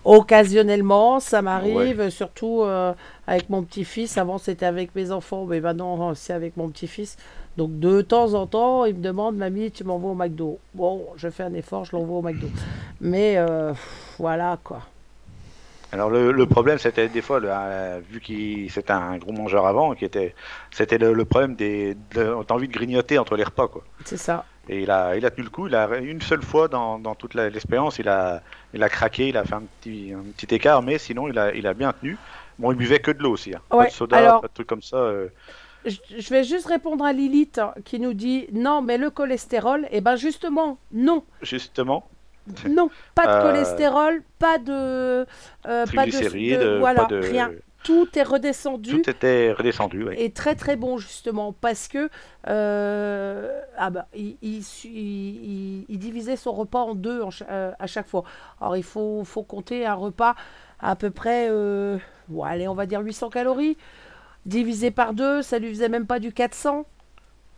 Occasionnellement, 0.05 1.21
ça 1.21 1.43
m'arrive, 1.43 2.11
surtout 2.11 2.63
euh, 2.63 2.93
avec 3.27 3.49
mon 3.49 3.63
petit-fils. 3.63 4.19
Avant 4.19 4.39
c'était 4.39 4.67
avec 4.67 4.95
mes 4.95 5.11
enfants, 5.11 5.47
mais 5.47 5.61
maintenant 5.61 6.15
c'est 6.15 6.33
avec 6.33 6.57
mon 6.57 6.69
petit-fils. 6.69 7.17
Donc 7.57 7.79
de 7.79 8.01
temps 8.01 8.35
en 8.35 8.47
temps, 8.47 8.85
il 8.87 8.95
me 8.95 9.03
demande, 9.03 9.37
mamie, 9.37 9.71
tu 9.71 9.85
m'envoies 9.85 10.13
au 10.13 10.15
McDo. 10.15 10.59
Bon, 10.75 11.07
je 11.17 11.29
fais 11.29 11.43
un 11.43 11.53
effort, 11.55 11.85
je 11.85 11.95
l'envoie 11.95 12.19
au 12.19 12.23
McDo. 12.23 12.49
Mais 13.01 13.35
euh, 13.37 13.73
voilà 14.19 14.59
quoi. 14.65 14.81
Alors 15.95 16.09
le, 16.09 16.33
le 16.33 16.47
problème, 16.47 16.79
c'était 16.79 17.09
des 17.09 17.21
fois, 17.21 17.39
le- 17.39 17.49
euh, 17.53 18.01
vu 18.11 18.21
qu'il 18.21 18.71
c'était 18.71 18.93
un 18.95 19.19
gros 19.19 19.33
mangeur 19.33 19.67
avant, 19.67 19.95
qui 19.95 20.07
était, 20.07 20.35
c'était 20.71 20.97
le, 20.97 21.13
le 21.13 21.25
problème 21.27 21.55
des, 21.55 21.95
de, 22.15 22.35
t'as 22.47 22.55
envie 22.55 22.69
de 22.69 22.73
grignoter 22.73 23.19
entre 23.19 23.37
les 23.37 23.45
repas, 23.45 23.69
quoi. 23.69 23.85
C'est 24.07 24.17
ça. 24.17 24.47
Et 24.71 24.85
il 24.85 24.91
a, 24.91 25.17
il 25.17 25.27
a 25.27 25.31
tenu 25.31 25.43
le 25.45 25.51
coup. 25.51 25.67
Il 25.67 25.75
a 25.75 25.99
une 25.99 26.23
seule 26.23 26.41
fois 26.43 26.69
dans, 26.69 26.99
dans 26.99 27.15
toute 27.15 27.35
l'expérience, 27.35 27.99
il 27.99 28.09
a, 28.09 28.41
il 28.73 28.83
a 28.83 28.89
craqué, 28.89 29.29
il 29.29 29.37
a 29.37 29.45
fait 29.45 29.55
un 29.55 29.65
petit, 29.83 30.15
un 30.15 30.23
petit 30.35 30.55
écart, 30.55 30.81
mais 30.81 30.97
sinon 30.97 31.29
il 31.29 31.39
a, 31.39 31.53
il 31.55 31.67
a 31.67 31.75
bien 31.75 31.93
tenu. 31.93 32.17
Bon, 32.59 32.73
il 32.73 32.79
buvait 32.79 33.01
que 33.01 33.11
de 33.11 33.23
l'eau 33.23 33.33
aussi, 33.33 33.55
hein. 33.55 33.61
pas 33.69 33.77
de 33.89 33.93
soda, 33.93 34.17
alors- 34.17 34.41
pas 34.41 34.49
de 34.49 34.53
trucs 34.55 34.69
comme 34.69 34.83
ça. 34.83 34.97
euh. 34.97 35.29
Je 35.85 36.31
vais 36.31 36.45
juste 36.45 36.67
répondre 36.67 37.05
à 37.05 37.13
Lilith 37.13 37.59
hein, 37.59 37.75
qui 37.85 37.99
nous 37.99 38.15
dit 38.15 38.47
non, 38.53 38.83
mais 38.83 38.99
le 38.99 39.11
cholestérol, 39.11 39.87
et 39.91 40.01
ben 40.01 40.17
justement, 40.17 40.79
non. 40.93 41.25
justement. 41.43 42.05
Non, 42.69 42.91
pas 43.15 43.27
de 43.27 43.33
Euh, 43.33 43.43
cholestérol, 43.43 44.23
pas 44.39 44.59
de, 44.59 44.73
euh, 44.73 45.25
pas 45.95 46.07
de, 46.07 46.11
de- 46.11 46.79
voilà, 46.79 47.03
pas 47.03 47.07
de- 47.09 47.17
rien. 47.19 47.51
Tout 47.85 48.09
est 48.17 48.23
redescendu 48.23 48.91
Tout 49.03 49.11
était 49.11 49.53
redescendu. 49.53 50.05
ouais. 50.05 50.23
et 50.23 50.31
très 50.31 50.55
très 50.55 50.77
bon 50.77 50.99
justement 50.99 51.53
parce 51.53 51.89
que 51.89 52.09
euh, 52.49 53.61
ah 53.77 53.91
bah, 53.91 54.07
il, 54.15 54.37
il 54.43 54.63
su- 54.63 54.87
il- 54.89 55.45
il- 55.45 55.85
il 55.89 55.99
divisait 55.99 56.37
son 56.37 56.53
repas 56.53 56.81
en 56.83 56.95
deux 56.95 57.23
en 57.23 57.31
à 57.79 57.87
chaque 57.87 58.07
fois. 58.07 58.23
Alors 58.61 58.77
il 58.77 58.85
faut, 58.85 59.25
faut 59.25 59.43
compter 59.43 59.85
un 59.87 59.95
repas 59.95 60.35
à 60.79 60.95
peu 60.97 61.11
près, 61.11 61.49
bon, 62.29 62.43
allez, 62.45 62.67
on 62.69 62.75
va 62.75 62.87
dire 62.87 63.01
800 63.01 63.31
calories. 63.31 63.77
Divisé 64.47 64.91
par 64.91 65.15
deux, 65.15 65.43
ça 65.43 65.59
lui 65.59 65.71
faisait 65.71 65.89
même 65.89 66.07
pas 66.07 66.19
du 66.21 66.33
400. 66.33 66.87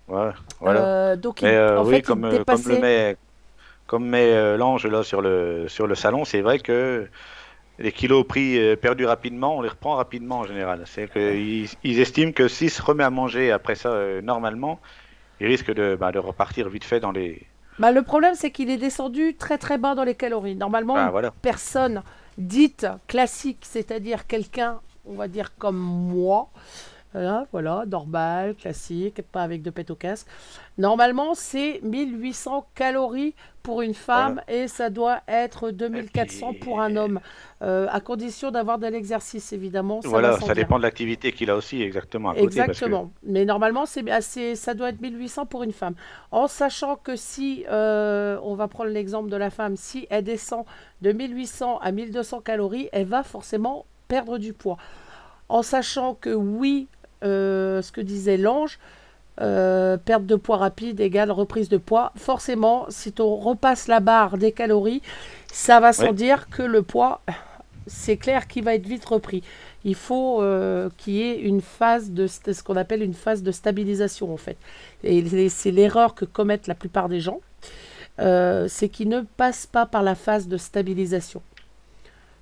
Ouais, 0.09 0.31
voilà. 0.61 0.87
Euh, 0.87 1.17
donc 1.17 1.43
il- 1.43 1.57
euh, 1.57 1.81
en 1.81 1.85
oui, 1.85 2.03
fait, 2.03 2.03
comme, 2.03 2.25
il 2.31 2.41
euh, 2.41 2.45
comme 2.45 2.69
le 2.69 2.77
met, 2.77 3.17
comme 3.87 4.07
met 4.09 4.33
euh, 4.35 4.57
l'ange 4.59 4.87
là 4.87 5.05
sur 5.05 5.23
le, 5.23 5.69
sur 5.69 5.87
le 5.87 5.95
salon, 5.97 6.25
c'est 6.25 6.43
vrai 6.43 6.61
que 6.61 7.09
les 7.79 7.93
kilos 7.93 8.27
pris 8.27 8.77
perdus 8.79 9.07
rapidement, 9.07 9.59
on 9.59 9.63
les 9.63 9.71
reprend 9.71 9.97
rapidement 9.97 10.41
en 10.41 10.45
général. 10.45 10.85
C'est 10.87 11.09
qu'ils 11.13 11.69
ils 11.85 12.01
estiment 12.01 12.33
que 12.33 12.49
s'il 12.49 12.71
se 12.71 12.83
remet 12.83 13.05
à 13.05 13.11
manger 13.11 13.53
après 13.53 13.77
ça 13.77 14.23
normalement, 14.23 14.81
il 15.41 15.49
risque 15.49 15.73
de, 15.73 15.97
bah, 15.97 16.13
de 16.13 16.19
repartir 16.21 16.69
vite 16.71 16.85
fait 16.85 17.01
dans 17.01 17.13
les. 17.13 17.47
Bah, 17.79 17.91
le 17.93 18.03
problème, 18.03 18.35
c'est 18.37 18.53
qu'il 18.53 18.71
est 18.71 18.79
descendu 18.79 19.37
très 19.37 19.59
très 19.59 19.79
bas 19.79 19.95
dans 19.95 20.05
les 20.05 20.15
calories. 20.15 20.55
Normalement, 20.57 21.01
une 21.01 21.11
voilà. 21.11 21.35
personne 21.43 22.03
dite 22.39 22.87
classique, 23.09 23.65
c'est-à-dire 23.69 24.27
quelqu'un, 24.27 24.81
on 25.07 25.15
va 25.15 25.29
dire 25.29 25.57
comme 25.59 25.77
moi, 25.79 26.49
hein, 27.15 27.47
voilà, 27.53 27.85
normal, 27.87 28.55
classique, 28.55 29.23
pas 29.31 29.43
avec 29.43 29.63
de 29.63 29.71
pète 29.71 29.91
au 29.91 29.95
casque. 29.97 30.27
Normalement, 30.79 31.35
c'est 31.35 31.81
1800 31.83 32.67
calories 32.75 33.35
pour 33.63 33.81
une 33.81 33.95
femme 33.95 34.43
et 34.49 34.69
ça 34.69 34.91
doit 34.91 35.21
être 35.27 35.71
2400 35.71 36.51
puis- 36.51 36.59
pour 36.59 36.81
un 36.83 36.97
homme, 36.97 37.19
euh, 37.63 37.87
à 37.91 38.01
condition 38.01 38.51
d'avoir 38.51 38.79
de 38.79 38.87
l'exercice, 38.89 39.55
évidemment. 39.55 40.03
Ça 40.03 40.09
voilà, 40.09 40.33
ça 40.49 40.53
dépend 40.55 40.77
de 40.77 40.83
l'activité 40.83 41.33
qu'il 41.33 41.49
a 41.49 41.57
aussi 41.57 41.81
exactement 41.81 42.31
à 42.31 42.35
côté. 42.35 42.43
parce 42.57 42.67
que- 42.67 42.71
Exactement. 42.73 43.11
Mais 43.23 43.47
normalement, 43.47 43.87
c'est 43.87 44.11
assez, 44.11 44.55
ça 44.55 44.75
doit 44.75 44.91
être 44.91 45.01
1800 45.01 45.47
pour 45.47 45.63
une 45.63 45.73
femme. 45.73 45.95
En 46.31 46.47
sachant 46.47 46.97
que 46.97 47.17
si, 47.17 47.65
euh, 47.71 48.39
on 48.43 48.55
va 48.55 48.69
prendre 48.69 48.91
l'exemple 48.91 49.31
de 49.31 49.37
la 49.37 49.49
femme, 49.49 49.77
si 49.77 50.07
elle 50.11 50.25
descend 50.25 50.65
de 51.01 51.13
1800 51.13 51.79
à 51.79 51.91
1200 51.91 52.41
calories, 52.41 52.91
elle 52.93 53.07
va 53.07 53.23
forcément 53.23 53.87
perdre 54.09 54.39
du 54.39 54.53
poids. 54.53 54.77
En 55.49 55.63
sachant 55.63 56.15
que 56.15 56.31
oui, 56.31 56.87
euh, 57.23 57.83
ce 57.83 57.93
que 57.93 58.01
disait 58.01 58.37
l'ange, 58.37 58.79
euh, 59.41 59.97
perte 59.97 60.27
de 60.27 60.37
poids 60.37 60.59
rapide 60.59 61.01
égale 61.01 61.31
reprise 61.31 61.69
de 61.69 61.77
poids. 61.77 62.13
Forcément, 62.17 62.87
si 62.89 63.13
on 63.19 63.37
repasse 63.37 63.89
la 63.89 64.01
barre 64.01 64.39
des 64.39 64.53
calories, 64.53 65.03
ça 65.53 65.81
va 65.81 65.93
sans 65.93 66.05
Ouais. 66.07 66.13
dire 66.13 66.49
que 66.51 66.63
le 66.63 66.83
poids, 66.83 67.21
c'est 67.87 68.17
clair 68.17 68.47
qu'il 68.47 68.65
va 68.65 68.75
être 68.75 68.87
vite 68.87 69.05
repris. 69.05 69.43
Il 69.85 69.95
faut 69.97 70.41
euh, 70.41 70.89
qu'il 70.97 71.15
y 71.15 71.23
ait 71.23 71.39
une 71.41 71.61
phase 71.61 72.11
de 72.11 72.27
ce 72.27 72.63
qu'on 72.63 72.77
appelle 72.77 73.03
une 73.03 73.13
phase 73.13 73.43
de 73.43 73.53
stabilisation 73.53 74.33
en 74.33 74.37
fait. 74.39 74.57
Et 75.03 75.23
c'est- 75.29 75.49
c'est 75.51 75.71
l'erreur 75.73 76.15
que 76.15 76.25
commettent 76.25 76.67
la 76.69 76.75
plupart 76.75 77.09
des 77.09 77.21
gens, 77.21 77.41
euh, 78.21 78.67
c'est 78.69 78.89
qu'ils 78.89 79.09
ne 79.09 79.21
passent 79.37 79.67
pas 79.67 79.85
par 79.85 80.03
la 80.03 80.15
phase 80.15 80.49
de 80.49 80.57
stabilisation. 80.57 81.43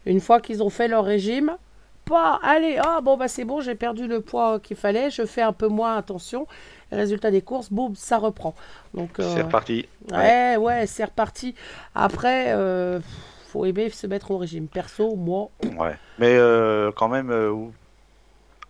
Une 0.06 0.20
fois 0.20 0.40
qu'ils 0.40 0.62
ont 0.62 0.70
fait 0.70 0.88
leur 0.88 1.04
régime, 1.04 1.56
pas, 2.04 2.40
allez, 2.42 2.78
ah 2.84 3.00
bon 3.00 3.16
bah 3.16 3.28
c'est 3.28 3.44
bon, 3.44 3.60
j'ai 3.60 3.74
perdu 3.76 4.06
le 4.08 4.20
poids 4.20 4.58
qu'il 4.60 4.76
fallait, 4.76 5.10
je 5.10 5.24
fais 5.24 5.42
un 5.42 5.52
peu 5.52 5.68
moins 5.68 5.96
attention. 5.96 6.46
Résultat 6.90 7.30
des 7.30 7.40
courses, 7.42 7.70
boum, 7.72 7.94
ça 7.94 8.18
reprend. 8.18 8.54
Donc 8.92 9.18
euh, 9.20 9.32
C'est 9.34 9.42
reparti. 9.42 9.88
ouais, 10.10 10.56
ouais, 10.56 10.86
c'est 10.86 11.04
reparti. 11.04 11.54
Après, 11.94 12.46
euh, 12.48 12.98
faut 13.46 13.64
aimer 13.64 13.88
se 13.90 14.06
mettre 14.06 14.30
au 14.32 14.38
régime. 14.38 14.66
Perso, 14.66 15.14
moi, 15.16 15.48
Ouais. 15.78 15.96
Mais 16.18 16.34
euh, 16.36 16.90
quand 16.94 17.08
même, 17.08 17.30
euh, 17.30 17.52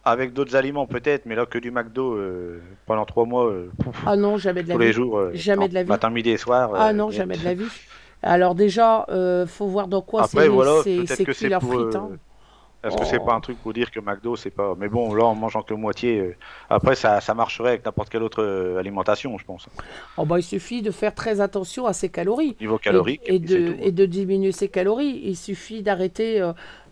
avec 0.05 0.33
d'autres 0.35 0.55
aliments 0.57 0.87
peut-être, 0.87 1.27
mais 1.27 1.35
là 1.35 1.47
que 1.47 1.59
du 1.59 1.71
McDo 1.71 2.15
euh, 2.15 2.61
pendant 2.87 3.05
trois 3.07 3.25
mois, 3.25 3.47
euh, 3.47 3.71
pouf, 3.83 4.03
ah 4.07 4.17
non, 4.17 4.37
jamais 4.37 4.63
de 4.63 4.69
la 4.69 4.75
tous 4.75 4.81
vie. 4.81 4.87
les 4.87 4.93
jours. 4.93 5.19
euh, 5.19 5.31
Jamais 5.35 5.63
non, 5.65 5.69
de 5.69 5.75
la 5.75 5.83
vie. 5.85 5.89
Matin, 5.89 6.11
midi 6.11 6.31
et 6.31 6.37
soir. 6.37 6.73
Ah 6.77 6.93
non, 6.93 7.11
jamais 7.11 7.37
de 7.39 7.45
la 7.45 7.55
vie. 7.55 7.65
Alors 8.23 8.55
déjà, 8.55 9.05
euh, 9.09 9.47
faut 9.47 9.67
voir 9.67 9.89
dans 9.89 10.01
quoi 10.01 10.27
c'est 10.29 10.49
voilà, 10.49 10.83
c'est 10.85 11.25
cuit 11.25 11.49
la 11.49 11.59
pour, 11.59 11.91
Est-ce 12.85 12.97
que 12.97 13.05
c'est 13.05 13.19
Oh. 13.21 13.25
pas 13.25 13.35
un 13.35 13.41
truc 13.41 13.59
pour 13.59 13.73
dire 13.73 13.91
que 13.91 14.01
McDo, 14.01 14.35
c'est 14.37 14.51
pas. 14.51 14.75
Mais 14.79 14.89
bon, 14.89 15.15
là, 15.15 15.25
en 15.25 15.35
mangeant 15.35 15.63
que 15.63 15.73
moitié, 15.75 16.19
euh, 16.19 16.37
après, 16.69 16.95
ça, 16.97 17.21
ça 17.21 17.33
marcherait 17.35 17.71
avec 17.71 17.85
n'importe 17.85 18.09
quelle 18.11 18.23
autre 18.25 18.43
euh, 18.43 18.79
alimentation, 18.79 19.39
je 19.39 19.45
pense. 19.45 19.69
Oh, 20.17 20.25
bah, 20.25 20.39
il 20.39 20.43
suffit 20.43 20.83
de 20.83 20.91
faire 20.91 21.15
très 21.15 21.41
attention 21.41 21.87
à 21.87 21.93
ses 21.93 22.09
calories. 22.09 22.57
Niveau 22.61 22.79
calorique, 22.79 23.21
et, 23.27 23.39
de, 23.39 23.77
et 23.81 23.93
de 23.93 24.05
diminuer 24.07 24.51
ses 24.53 24.69
calories. 24.69 25.21
Il 25.25 25.37
suffit 25.37 25.83
d'arrêter 25.83 26.43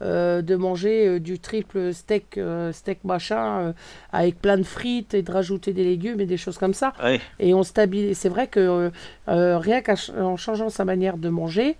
euh, 0.03 0.43
de 0.43 0.57
manger 0.57 1.19
du 1.21 1.39
triple 1.41 1.93
steak, 1.93 2.39
euh, 2.39 2.73
steak 2.73 3.03
machin, 3.05 3.61
euh, 3.61 3.73
avec 4.13 4.41
plein 4.41 4.59
de 4.59 4.63
frites 4.63 5.15
et 5.15 5.23
de 5.23 5.33
rajouter 5.33 5.73
des 5.73 5.85
légumes 5.85 6.21
et 6.21 6.27
des 6.27 6.37
choses 6.37 6.57
comme 6.59 6.75
ça. 6.75 6.93
Et 7.41 7.53
on 7.53 7.63
stabilise. 7.65 8.17
C'est 8.17 8.29
vrai 8.29 8.47
que 8.47 8.91
rien 9.27 9.83
qu'en 9.83 10.37
changeant 10.37 10.69
sa 10.69 10.85
manière 10.85 11.17
de 11.17 11.29
manger, 11.29 11.77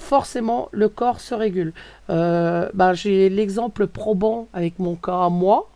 forcément 0.00 0.68
le 0.72 0.88
corps 0.88 1.20
se 1.20 1.34
régule. 1.34 1.72
Euh, 2.10 2.68
ben, 2.74 2.92
J'ai 2.94 3.28
l'exemple 3.28 3.86
probant 3.86 4.48
avec 4.52 4.78
mon 4.78 4.96
cas 4.96 5.24
à 5.26 5.28
moi. 5.28 5.68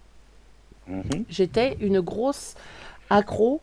mhm, 0.86 1.24
J'étais 1.28 1.76
une 1.80 2.00
grosse 2.00 2.54
accro 3.10 3.60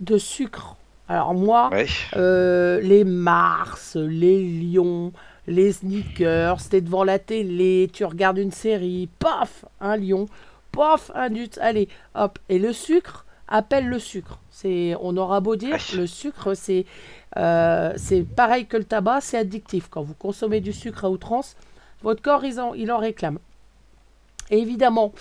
de 0.00 0.18
sucre. 0.18 0.76
Alors 1.08 1.34
moi, 1.34 1.72
ouais. 1.72 1.86
euh, 2.16 2.80
les 2.80 3.04
Mars, 3.04 3.96
les 3.96 4.42
lions, 4.42 5.12
les 5.46 5.72
sneakers, 5.72 6.60
c'était 6.60 6.80
devant 6.80 7.04
la 7.04 7.18
télé, 7.18 7.90
tu 7.92 8.04
regardes 8.04 8.38
une 8.38 8.52
série, 8.52 9.08
paf, 9.18 9.64
un 9.80 9.96
lion, 9.96 10.26
paf, 10.72 11.10
un 11.14 11.28
nut, 11.28 11.58
allez, 11.60 11.88
hop. 12.14 12.38
Et 12.48 12.58
le 12.58 12.72
sucre 12.72 13.23
appelle 13.54 13.86
le 13.86 14.00
sucre. 14.00 14.40
C'est, 14.50 14.96
on 15.00 15.16
aura 15.16 15.40
beau 15.40 15.54
dire, 15.54 15.78
le 15.96 16.06
sucre, 16.08 16.54
c'est, 16.54 16.86
euh, 17.36 17.92
c'est 17.96 18.22
pareil 18.22 18.66
que 18.66 18.76
le 18.76 18.84
tabac, 18.84 19.20
c'est 19.20 19.38
addictif. 19.38 19.86
Quand 19.88 20.02
vous 20.02 20.14
consommez 20.14 20.60
du 20.60 20.72
sucre 20.72 21.04
à 21.04 21.10
outrance, 21.10 21.56
votre 22.02 22.20
corps, 22.20 22.44
il 22.44 22.60
en, 22.60 22.74
il 22.74 22.90
en 22.90 22.98
réclame. 22.98 23.38
Et 24.50 24.58
évidemment, 24.58 25.12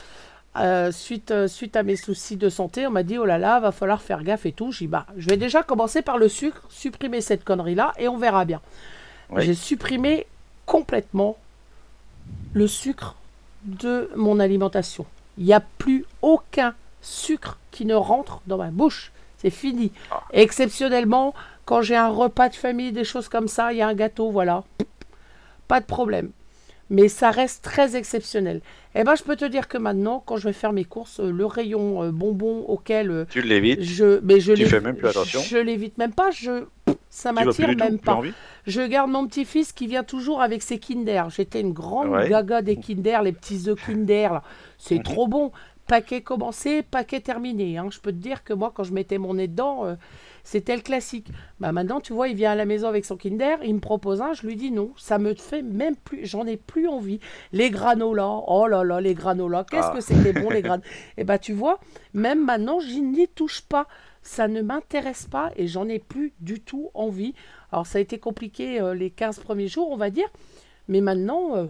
euh, 0.57 0.91
suite, 0.91 1.29
euh, 1.29 1.47
suite 1.47 1.75
à 1.75 1.83
mes 1.83 1.95
soucis 1.95 2.35
de 2.35 2.49
santé, 2.49 2.87
on 2.87 2.91
m'a 2.91 3.03
dit 3.03 3.19
oh 3.19 3.25
là 3.25 3.37
là, 3.37 3.59
va 3.59 3.71
falloir 3.71 4.01
faire 4.01 4.23
gaffe 4.23 4.47
et 4.47 4.51
tout. 4.51 4.71
J'ai 4.71 4.85
dit 4.85 4.89
bah, 4.89 5.05
je 5.15 5.29
vais 5.29 5.37
déjà 5.37 5.61
commencer 5.61 6.01
par 6.01 6.17
le 6.17 6.27
sucre, 6.27 6.65
supprimer 6.69 7.21
cette 7.21 7.43
connerie-là 7.43 7.93
et 7.99 8.07
on 8.07 8.17
verra 8.17 8.45
bien. 8.45 8.61
Oui. 9.29 9.43
J'ai 9.43 9.53
supprimé 9.53 10.25
complètement 10.65 11.37
le 12.53 12.67
sucre 12.67 13.15
de 13.63 14.09
mon 14.15 14.39
alimentation. 14.39 15.05
Il 15.37 15.45
n'y 15.45 15.53
a 15.53 15.61
plus 15.77 16.05
aucun 16.23 16.73
sucre 17.03 17.59
qui 17.71 17.85
ne 17.85 17.93
rentre 17.95 18.41
dans 18.47 18.57
ma 18.57 18.71
bouche. 18.71 19.11
C'est 19.37 19.49
fini. 19.49 19.91
Exceptionnellement, 20.31 21.33
quand 21.65 21.81
j'ai 21.81 21.95
un 21.95 22.09
repas 22.09 22.49
de 22.49 22.55
famille, 22.55 22.91
des 22.91 23.03
choses 23.03 23.29
comme 23.29 23.47
ça, 23.47 23.71
il 23.71 23.77
y 23.77 23.81
a 23.81 23.87
un 23.87 23.93
gâteau, 23.93 24.31
voilà. 24.31 24.63
Pas 25.67 25.79
de 25.79 25.85
problème. 25.85 26.31
Mais 26.89 27.07
ça 27.07 27.31
reste 27.31 27.63
très 27.63 27.95
exceptionnel. 27.95 28.61
Eh 28.93 29.03
ben, 29.03 29.15
je 29.15 29.23
peux 29.23 29.35
te 29.35 29.45
dire 29.45 29.67
que 29.67 29.77
maintenant, 29.77 30.21
quand 30.25 30.37
je 30.37 30.47
vais 30.49 30.53
faire 30.53 30.73
mes 30.73 30.83
courses, 30.83 31.19
euh, 31.19 31.31
le 31.31 31.45
rayon 31.45 32.03
euh, 32.03 32.11
bonbons 32.11 32.59
auquel 32.67 33.09
euh, 33.09 33.25
Tu 33.29 33.41
l'évites? 33.41 33.81
je, 33.81 34.19
mais 34.21 34.39
je 34.39 34.53
Tu 34.53 34.65
fais 34.65 34.81
même 34.81 34.95
plus 34.95 35.07
attention? 35.07 35.39
Je 35.41 35.57
l'évite 35.57 35.97
même 35.97 36.13
pas. 36.13 36.29
Je, 36.31 36.65
ça 37.09 37.31
m'attire 37.31 37.69
tout, 37.69 37.75
même 37.77 37.97
pas. 37.99 38.19
Je 38.67 38.81
garde 38.81 39.09
mon 39.09 39.25
petit-fils 39.27 39.71
qui 39.71 39.87
vient 39.87 40.03
toujours 40.03 40.41
avec 40.41 40.61
ses 40.61 40.77
Kinder. 40.77 41.23
J'étais 41.29 41.61
une 41.61 41.73
grande 41.73 42.09
Ouais. 42.09 42.29
gaga 42.29 42.61
des 42.61 42.75
Kinder, 42.75 43.21
les 43.23 43.31
petits 43.31 43.63
œufs 43.69 43.79
Kinder. 43.83 44.41
C'est 44.77 44.97
Mhm. 44.97 45.03
trop 45.03 45.27
bon. 45.27 45.51
Paquet 45.87 46.21
commencé, 46.21 46.81
paquet 46.81 47.19
terminé. 47.19 47.77
hein. 47.77 47.87
Je 47.91 47.99
peux 47.99 48.11
te 48.11 48.17
dire 48.17 48.43
que 48.43 48.53
moi, 48.53 48.71
quand 48.73 48.83
je 48.83 48.93
mettais 48.93 49.17
mon 49.17 49.33
nez 49.33 49.47
dedans, 49.49 49.85
euh, 49.85 49.95
c'était 50.45 50.75
le 50.75 50.81
classique. 50.81 51.27
Bah 51.59 51.71
maintenant, 51.73 51.99
tu 51.99 52.13
vois, 52.13 52.29
il 52.29 52.35
vient 52.35 52.51
à 52.51 52.55
la 52.55 52.65
maison 52.65 52.87
avec 52.87 53.03
son 53.03 53.17
Kinder, 53.17 53.57
il 53.63 53.75
me 53.75 53.79
propose 53.81 54.21
un, 54.21 54.33
je 54.33 54.47
lui 54.47 54.55
dis 54.55 54.71
non. 54.71 54.91
Ça 54.97 55.17
me 55.19 55.33
fait 55.33 55.61
même 55.61 55.95
plus, 55.97 56.25
j'en 56.25 56.45
ai 56.47 56.55
plus 56.57 56.87
envie. 56.87 57.19
Les 57.51 57.69
granolas, 57.69 58.43
oh 58.47 58.65
là 58.67 58.83
là, 58.83 59.01
les 59.01 59.13
granolas, 59.13 59.65
qu'est-ce 59.69 59.87
Ah. 59.91 59.93
que 59.95 60.01
c'était 60.01 60.31
bon 60.33 60.49
les 60.49 60.61
granolas. 60.61 60.87
Et 61.17 61.25
bah 61.25 61.37
tu 61.37 61.51
vois, 61.53 61.79
même 62.13 62.43
maintenant, 62.45 62.79
je 62.79 62.99
n'y 62.99 63.27
touche 63.27 63.61
pas. 63.61 63.87
Ça 64.25 64.47
ne 64.47 64.61
m'intéresse 64.61 65.25
pas 65.29 65.51
et 65.57 65.67
j'en 65.67 65.89
ai 65.89 65.99
plus 65.99 66.31
du 66.39 66.61
tout 66.61 66.91
envie. 66.93 67.33
Alors 67.73 67.85
ça 67.85 67.97
a 67.97 68.01
été 68.01 68.19
compliqué 68.19 68.79
euh, 68.79 68.93
les 68.93 69.09
15 69.09 69.39
premiers 69.39 69.67
jours, 69.67 69.91
on 69.91 69.97
va 69.97 70.09
dire. 70.11 70.27
Mais 70.87 71.01
maintenant, 71.01 71.57
euh, 71.57 71.65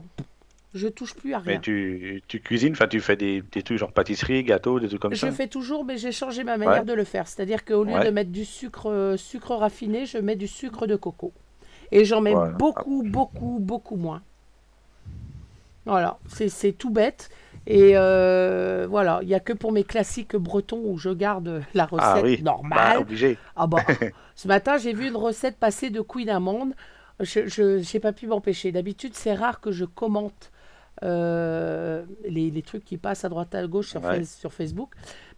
je 0.73 0.87
touche 0.87 1.13
plus 1.13 1.33
à 1.33 1.39
rien. 1.39 1.53
Mais 1.53 1.59
tu, 1.59 2.23
tu 2.27 2.39
cuisines, 2.39 2.71
enfin 2.73 2.87
tu 2.87 2.99
fais 2.99 3.15
des, 3.15 3.43
des 3.51 3.61
trucs 3.63 3.77
genre 3.77 3.91
pâtisserie, 3.91 4.43
gâteau, 4.43 4.79
des 4.79 4.87
trucs 4.87 5.01
comme 5.01 5.13
Je 5.13 5.19
ça. 5.19 5.31
fais 5.31 5.47
toujours, 5.47 5.85
mais 5.85 5.97
j'ai 5.97 6.11
changé 6.11 6.43
ma 6.43 6.57
manière 6.57 6.79
Ouais. 6.81 6.85
de 6.85 6.93
le 6.93 7.03
faire. 7.03 7.27
C'est-à-dire 7.27 7.63
qu'au 7.65 7.83
lieu 7.83 7.93
Ouais. 7.93 8.05
de 8.05 8.09
mettre 8.11 8.31
du 8.31 8.45
sucre, 8.45 8.89
euh, 8.89 9.17
sucre 9.17 9.55
raffiné, 9.55 10.05
je 10.05 10.17
mets 10.17 10.35
du 10.35 10.47
sucre 10.47 10.87
de 10.87 10.95
coco. 10.95 11.31
Et 11.91 12.05
j'en 12.05 12.21
mets 12.21 12.33
Voilà. 12.33 12.51
beaucoup, 12.53 13.03
beaucoup, 13.03 13.59
beaucoup 13.61 13.95
moins. 13.97 14.21
Voilà, 15.85 16.17
c'est 16.27 16.71
tout 16.71 16.89
bête. 16.89 17.29
Et 17.67 17.91
euh, 17.95 18.87
voilà, 18.89 19.19
il 19.21 19.27
n'y 19.27 19.33
a 19.35 19.39
que 19.39 19.53
pour 19.53 19.71
mes 19.71 19.83
classiques 19.83 20.35
bretons 20.35 20.81
où 20.83 20.97
je 20.97 21.09
garde 21.09 21.63
la 21.73 21.85
recette 21.85 22.05
Ah 22.17 22.21
oui, 22.23 22.41
normale. 22.41 22.95
Bah, 22.95 22.99
obligé. 22.99 23.37
Ah 23.55 23.67
bah, 23.67 23.83
ce 24.35 24.47
matin, 24.47 24.77
j'ai 24.77 24.93
vu 24.93 25.07
une 25.07 25.15
recette 25.15 25.57
passer 25.57 25.89
de 25.89 26.01
Queen 26.01 26.29
Amande. 26.29 26.73
Je 27.19 27.77
n'ai 27.93 27.99
pas 27.99 28.11
pu 28.11 28.27
m'empêcher. 28.27 28.71
D'habitude, 28.71 29.13
c'est 29.13 29.33
rare 29.33 29.61
que 29.61 29.71
je 29.71 29.85
commente 29.85 30.51
euh, 31.03 32.03
les, 32.27 32.49
les 32.49 32.61
trucs 32.61 32.85
qui 32.85 32.97
passent 32.97 33.25
à 33.25 33.29
droite 33.29 33.53
à 33.55 33.65
gauche 33.67 33.89
sur, 33.89 34.03
Ouais. 34.03 34.17
Face- 34.19 34.37
sur 34.37 34.53
Facebook. 34.53 34.89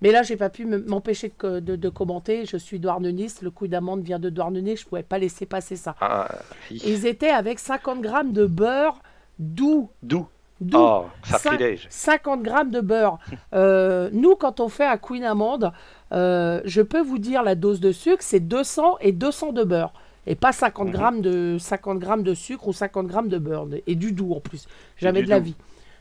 Mais 0.02 0.12
là, 0.12 0.24
j'ai 0.24 0.38
pas 0.38 0.50
pu 0.50 0.66
me- 0.66 0.84
m'empêcher 0.86 1.30
de, 1.30 1.34
co- 1.38 1.60
de- 1.60 1.76
de 1.76 1.90
commenter. 1.90 2.46
Je 2.46 2.58
suis 2.58 2.80
douarneniste. 2.80 3.42
Le 3.42 3.52
Queen 3.52 3.74
Amande 3.74 4.02
vient 4.04 4.20
de 4.20 4.30
Douarnenez. 4.30 4.76
Je 4.76 4.86
pouvais 4.86 5.04
pas 5.04 5.18
laisser 5.18 5.46
passer 5.46 5.76
ça. 5.76 5.96
Ah. 6.02 6.28
Ils 6.72 7.06
étaient 7.06 7.30
avec 7.30 7.60
50 7.60 8.02
grammes 8.02 8.32
de 8.34 8.46
beurre 8.46 9.00
doux. 9.40 9.90
D'où 10.04 10.28
doux. 10.62 10.78
Oh, 10.80 11.06
Cinq- 11.26 11.38
sacrilège. 11.40 11.88
50 11.90 12.42
grammes 12.44 12.72
de 12.72 12.80
beurre. 12.82 13.20
Euh, 13.54 14.10
nous, 14.14 14.36
quand 14.36 14.60
on 14.60 14.68
fait 14.70 14.86
à 14.86 14.98
Queen 14.98 15.24
Amande, 15.24 15.72
euh, 16.12 16.62
je 16.66 16.82
peux 16.82 17.02
vous 17.02 17.18
dire 17.20 17.42
la 17.44 17.56
dose 17.56 17.80
de 17.80 17.92
sucre, 17.94 18.22
c'est 18.22 18.40
200 18.42 18.98
et 19.02 19.12
200 19.14 19.54
de 19.54 19.64
beurre. 19.64 19.94
Et 20.28 20.36
pas 20.36 20.52
50 20.52 20.88
Mhm. 20.88 20.94
grammes 20.94 21.22
de, 21.22 21.58
50 21.60 22.00
grammes 22.00 22.24
de 22.24 22.34
sucre 22.34 22.68
ou 22.68 22.74
50 22.74 23.08
grammes 23.08 23.30
de 23.30 23.38
beurre. 23.38 23.68
Et 23.88 23.96
du 23.96 24.12
doux 24.12 24.34
en 24.34 24.40
plus. 24.40 24.68
Jamais 24.98 25.22
de 25.24 25.30
la 25.30 25.40
doux. 25.40 25.46
vie. 25.46 25.56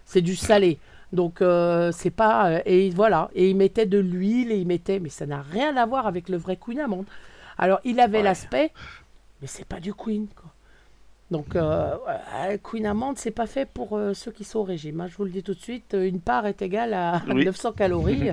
C'est 0.05 0.23
du 0.23 0.37
salé. 0.37 0.79
Donc, 1.13 1.43
euh, 1.43 1.93
c'est 1.93 2.11
pas. 2.11 2.51
euh, 2.51 2.61
et 2.67 2.91
voilà. 2.91 3.31
Et 3.35 3.51
il 3.51 3.57
mettait 3.57 3.87
de 3.87 3.99
l'huile 3.99 4.51
et 4.51 4.57
il 4.59 4.67
mettait. 4.67 4.99
Mais 4.99 5.09
ça 5.11 5.27
n'a 5.27 5.43
rien 5.43 5.77
à 5.77 5.87
voir 5.87 6.07
avec 6.07 6.29
le 6.29 6.37
vrai 6.37 6.57
Queen 6.57 6.81
Amande. 6.81 7.07
Alors, 7.59 7.81
il 7.85 8.01
avait 8.01 8.19
Ouais. 8.19 8.25
l'aspect. 8.25 8.73
Mais 9.41 9.47
c'est 9.47 9.67
pas 9.67 9.79
du 9.81 9.93
Queen, 9.95 10.27
quoi. 10.35 10.51
Donc, 11.31 11.57
euh, 11.57 11.97
Queen 12.63 12.87
Amande, 12.87 13.19
c'est 13.19 13.31
pas 13.31 13.47
fait 13.47 13.67
pour 13.67 13.97
euh, 13.97 14.13
ceux 14.15 14.31
qui 14.31 14.45
sont 14.45 14.61
au 14.61 14.63
régime. 14.65 15.01
hein. 15.01 15.07
Je 15.09 15.17
vous 15.17 15.25
le 15.25 15.31
dis 15.31 15.43
tout 15.43 15.55
de 15.55 15.61
suite, 15.61 15.97
une 15.99 16.21
part 16.21 16.47
est 16.47 16.61
égale 16.63 16.95
à 16.95 17.23
Oui. 17.29 17.45
900 17.47 17.73
calories. 17.73 18.31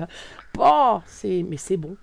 Bon, 0.54 1.00
c'est, 1.06 1.44
mais 1.48 1.56
c'est 1.56 1.76
bon. 1.76 1.96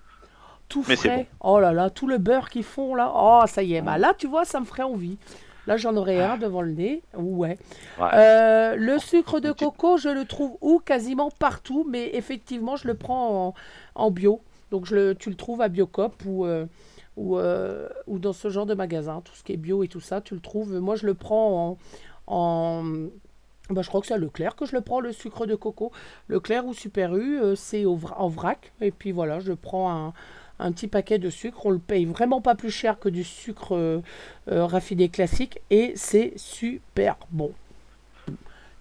Tout 0.70 0.84
Mais 0.88 0.96
frais. 0.96 1.26
Oh 1.40 1.58
là 1.58 1.72
là, 1.72 1.90
tout 1.90 2.06
le 2.06 2.16
beurre 2.16 2.48
qu'ils 2.48 2.64
font 2.64 2.94
là. 2.94 3.12
Oh, 3.14 3.42
ça 3.46 3.62
y 3.62 3.74
est. 3.74 3.82
Bah 3.82 3.98
là, 3.98 4.14
tu 4.16 4.28
vois, 4.28 4.44
ça 4.46 4.60
me 4.60 4.64
ferait 4.64 4.84
envie. 4.84 5.18
Là, 5.66 5.76
j'en 5.76 5.96
aurais 5.96 6.20
un 6.20 6.38
devant 6.38 6.62
le 6.62 6.72
nez. 6.72 7.02
Ouais. 7.14 7.58
Ouais. 7.98 8.08
Euh, 8.14 8.76
le 8.76 8.98
sucre 8.98 9.40
de 9.40 9.52
coco, 9.52 9.98
je 9.98 10.08
le 10.08 10.24
trouve 10.24 10.56
où? 10.60 10.78
Quasiment 10.78 11.30
partout, 11.30 11.84
mais 11.88 12.10
effectivement, 12.14 12.76
je 12.76 12.86
le 12.86 12.94
prends 12.94 13.48
en, 13.48 13.54
en 13.96 14.10
bio. 14.10 14.40
Donc, 14.70 14.86
je 14.86 14.94
le, 14.94 15.14
tu 15.14 15.28
le 15.28 15.36
trouves 15.36 15.60
à 15.60 15.68
Biocop 15.68 16.14
ou, 16.24 16.46
euh, 16.46 16.66
ou, 17.16 17.36
euh, 17.36 17.88
ou 18.06 18.20
dans 18.20 18.32
ce 18.32 18.48
genre 18.48 18.66
de 18.66 18.74
magasin. 18.74 19.22
Tout 19.24 19.34
ce 19.34 19.42
qui 19.42 19.52
est 19.52 19.56
bio 19.56 19.82
et 19.82 19.88
tout 19.88 20.00
ça, 20.00 20.20
tu 20.20 20.34
le 20.34 20.40
trouves. 20.40 20.78
Moi, 20.78 20.94
je 20.94 21.04
le 21.04 21.14
prends 21.14 21.78
en. 22.28 22.32
en 22.32 22.84
bah, 23.70 23.82
je 23.82 23.88
crois 23.88 24.00
que 24.00 24.06
c'est 24.06 24.14
à 24.14 24.18
Leclerc 24.18 24.56
que 24.56 24.66
je 24.66 24.74
le 24.74 24.80
prends, 24.80 25.00
le 25.00 25.12
sucre 25.12 25.46
de 25.46 25.54
coco. 25.56 25.92
Leclerc 26.28 26.66
ou 26.66 26.74
Super 26.74 27.14
U, 27.16 27.40
c'est 27.54 27.84
en 27.86 28.28
vrac. 28.28 28.72
Et 28.80 28.90
puis 28.90 29.12
voilà, 29.12 29.38
je 29.38 29.52
prends 29.52 29.92
un, 29.92 30.12
un 30.60 30.72
petit 30.72 30.86
paquet 30.88 31.18
de 31.18 31.30
sucre. 31.30 31.66
On 31.66 31.70
le 31.70 31.78
paye 31.78 32.04
vraiment 32.04 32.40
pas 32.40 32.54
plus 32.54 32.70
cher 32.70 32.98
que 32.98 33.08
du 33.08 33.24
sucre 33.24 33.74
euh, 33.76 34.00
euh, 34.50 34.66
raffiné 34.66 35.08
classique. 35.08 35.60
Et 35.70 35.92
c'est 35.96 36.32
super 36.36 37.16
bon. 37.30 37.52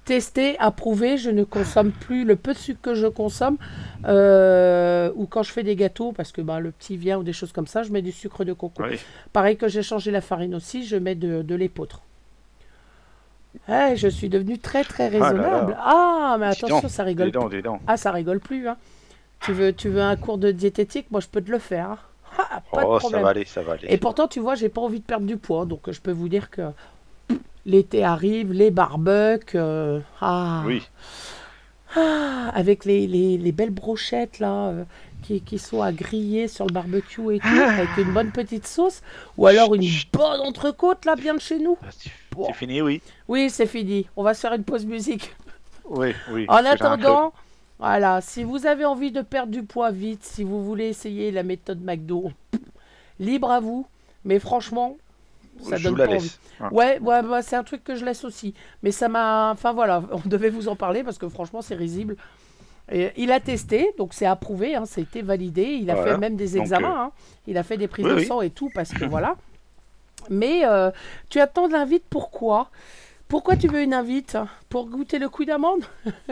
Testé, 0.05 0.57
approuvé, 0.57 1.17
je 1.17 1.29
ne 1.29 1.43
consomme 1.43 1.91
plus 1.91 2.25
le 2.25 2.35
peu 2.35 2.53
de 2.53 2.57
sucre 2.57 2.81
que 2.81 2.95
je 2.95 3.05
consomme. 3.05 3.57
euh, 4.05 5.11
ou 5.15 5.27
quand 5.27 5.43
je 5.43 5.51
fais 5.51 5.61
des 5.61 5.75
gâteaux, 5.75 6.11
parce 6.13 6.31
que 6.31 6.41
bah, 6.41 6.59
le 6.59 6.71
petit 6.71 6.97
vient 6.97 7.19
ou 7.19 7.23
des 7.23 7.33
choses 7.33 7.51
comme 7.51 7.67
ça, 7.67 7.83
je 7.83 7.91
mets 7.91 8.01
du 8.01 8.11
sucre 8.11 8.43
de 8.43 8.53
coco. 8.53 8.81
Oui. 8.83 8.97
Pareil 9.33 9.55
que 9.55 9.67
j'ai 9.67 9.83
changé 9.83 10.09
la 10.09 10.21
farine 10.21 10.55
aussi, 10.55 10.83
je 10.83 10.95
mets 10.95 11.13
de, 11.15 11.43
de 11.43 11.55
l'épeautre. 11.55 12.01
Eh, 13.67 13.95
je 13.95 14.07
suis 14.07 14.29
devenu 14.29 14.57
très 14.57 14.83
très 14.83 15.09
là 15.11 15.19
là. 15.19 15.25
raisonnable. 15.29 15.77
Ah, 15.79 16.37
mais 16.39 16.47
attention, 16.47 16.87
ça 16.87 17.03
rigole 17.03 17.31
donc. 17.31 17.53
ah, 17.85 17.97
ça 17.97 18.11
rigole 18.11 18.39
plus. 18.39 18.67
Hein. 18.67 18.77
Tu, 19.41 19.53
veux, 19.53 19.73
tu 19.73 19.89
veux 19.89 20.01
un 20.01 20.15
cours 20.15 20.37
de 20.37 20.51
diététique? 20.51 21.07
Moi, 21.11 21.21
je 21.21 21.27
peux 21.27 21.41
te 21.41 21.49
le 21.51 21.59
faire. 21.59 22.09
Ah, 22.37 22.61
pas 22.71 22.81
de 22.83 22.87
Oh, 22.87 22.99
ça 22.99 23.19
va 23.19 23.29
aller, 23.29 23.45
ça 23.45 23.61
va 23.61 23.73
aller. 23.73 23.87
Et 23.89 23.97
pourtant, 23.97 24.27
tu 24.27 24.39
vois, 24.39 24.55
j'ai 24.55 24.69
pas 24.69 24.81
envie 24.81 24.99
de 24.99 25.05
perdre 25.05 25.25
du 25.25 25.37
poids. 25.37 25.65
Donc, 25.65 25.87
euh, 25.87 25.91
je 25.91 26.01
peux 26.01 26.11
vous 26.11 26.29
dire 26.29 26.49
que 26.49 26.61
l'été 27.65 28.03
arrive, 28.03 28.51
les 28.53 28.71
barbecues. 28.71 29.57
euh, 29.57 29.99
ah, 30.21 30.63
Oui. 30.65 30.83
ah, 31.95 32.49
avec 32.53 32.85
les, 32.85 33.07
les- 33.07 33.37
les 33.37 33.51
belles 33.51 33.69
brochettes 33.71 34.39
là, 34.39 34.67
euh, 34.69 34.83
qui, 35.23 35.41
qui 35.41 35.57
sont 35.59 35.81
à 35.81 35.91
griller 35.91 36.47
sur 36.47 36.65
le 36.67 36.73
barbecue 36.73 37.35
et 37.35 37.39
tout, 37.39 37.47
Ah. 37.47 37.71
avec 37.73 37.89
une 37.97 38.13
bonne 38.13 38.31
petite 38.31 38.67
sauce. 38.67 39.01
Ou 39.37 39.47
alors 39.47 39.73
une 39.75 39.87
bonne 40.13 40.39
entrecôte 40.41 41.05
là, 41.05 41.15
bien 41.15 41.33
de 41.33 41.39
chez 41.41 41.59
nous. 41.59 41.77
Ah, 41.83 41.87
C'est 41.91 42.11
Bon. 42.35 42.53
fini, 42.53 42.81
oui. 42.81 43.01
Oui, 43.27 43.49
c'est 43.49 43.65
fini. 43.65 44.07
On 44.15 44.23
va 44.23 44.33
se 44.33 44.41
faire 44.41 44.53
une 44.53 44.63
pause 44.63 44.85
musique. 44.85 45.35
Oui, 45.85 46.13
oui. 46.31 46.45
En 46.47 46.63
attendant, 46.65 47.33
voilà, 47.79 48.19
si 48.21 48.43
vous 48.43 48.65
avez 48.65 48.85
envie 48.85 49.11
de 49.11 49.21
perdre 49.21 49.51
du 49.51 49.63
poids 49.63 49.91
vite, 49.91 50.23
si 50.23 50.43
vous 50.43 50.63
voulez 50.63 50.87
essayer 50.87 51.31
la 51.31 51.43
méthode 51.43 51.81
McDo, 51.81 52.31
libre 53.19 53.51
à 53.51 53.59
vous. 53.59 53.87
Mais 54.25 54.37
franchement, 54.39 54.97
ça 55.61 55.77
je 55.77 55.85
donne 55.89 55.97
la 55.97 56.05
pas 56.07 56.13
laisse. 56.13 56.39
envie. 56.59 56.75
Ouais, 56.75 56.99
ouais, 56.99 57.21
bah, 57.23 57.41
c'est 57.41 57.55
un 57.55 57.63
truc 57.63 57.83
que 57.85 57.95
je 57.95 58.03
laisse 58.03 58.25
aussi. 58.25 58.53
Mais 58.83 58.91
ça 58.91 59.07
m'a. 59.07 59.51
Enfin 59.51 59.71
voilà, 59.71 60.03
on 60.11 60.27
devait 60.27 60.49
vous 60.49 60.67
en 60.67 60.75
parler 60.75 61.03
parce 61.03 61.17
que 61.17 61.29
franchement, 61.29 61.61
c'est 61.61 61.75
risible. 61.75 62.17
Et 62.91 63.11
il 63.17 63.31
a 63.31 63.39
testé, 63.39 63.93
donc 63.97 64.13
c'est 64.15 64.25
approuvé, 64.25 64.75
hein, 64.75 64.85
ça 64.85 64.99
a 64.99 65.03
été 65.03 65.21
validé. 65.21 65.63
Il 65.63 65.89
a 65.91 65.95
Voilà. 65.95 66.13
fait 66.13 66.17
même 66.17 66.35
des 66.35 66.57
examens. 66.57 66.89
euh, 66.91 67.03
hein. 67.05 67.11
Il 67.47 67.57
a 67.57 67.63
fait 67.63 67.77
des 67.77 67.87
prises 67.87 68.05
oui, 68.05 68.11
de 68.11 68.15
oui. 68.17 68.25
sang 68.25 68.41
et 68.41 68.49
tout 68.49 68.69
parce 68.73 68.91
que 68.91 69.05
voilà. 69.09 69.35
Mais 70.29 70.65
euh, 70.65 70.91
tu 71.29 71.39
attends 71.39 71.67
de 71.67 71.73
l'invite, 71.73 72.03
pourquoi? 72.09 72.69
Pourquoi 73.29 73.55
tu 73.55 73.67
veux 73.67 73.83
une 73.83 73.93
invite? 73.93 74.37
Pour 74.69 74.89
goûter 74.89 75.17
le 75.19 75.29
coup 75.29 75.45
d'amande? 75.45 75.85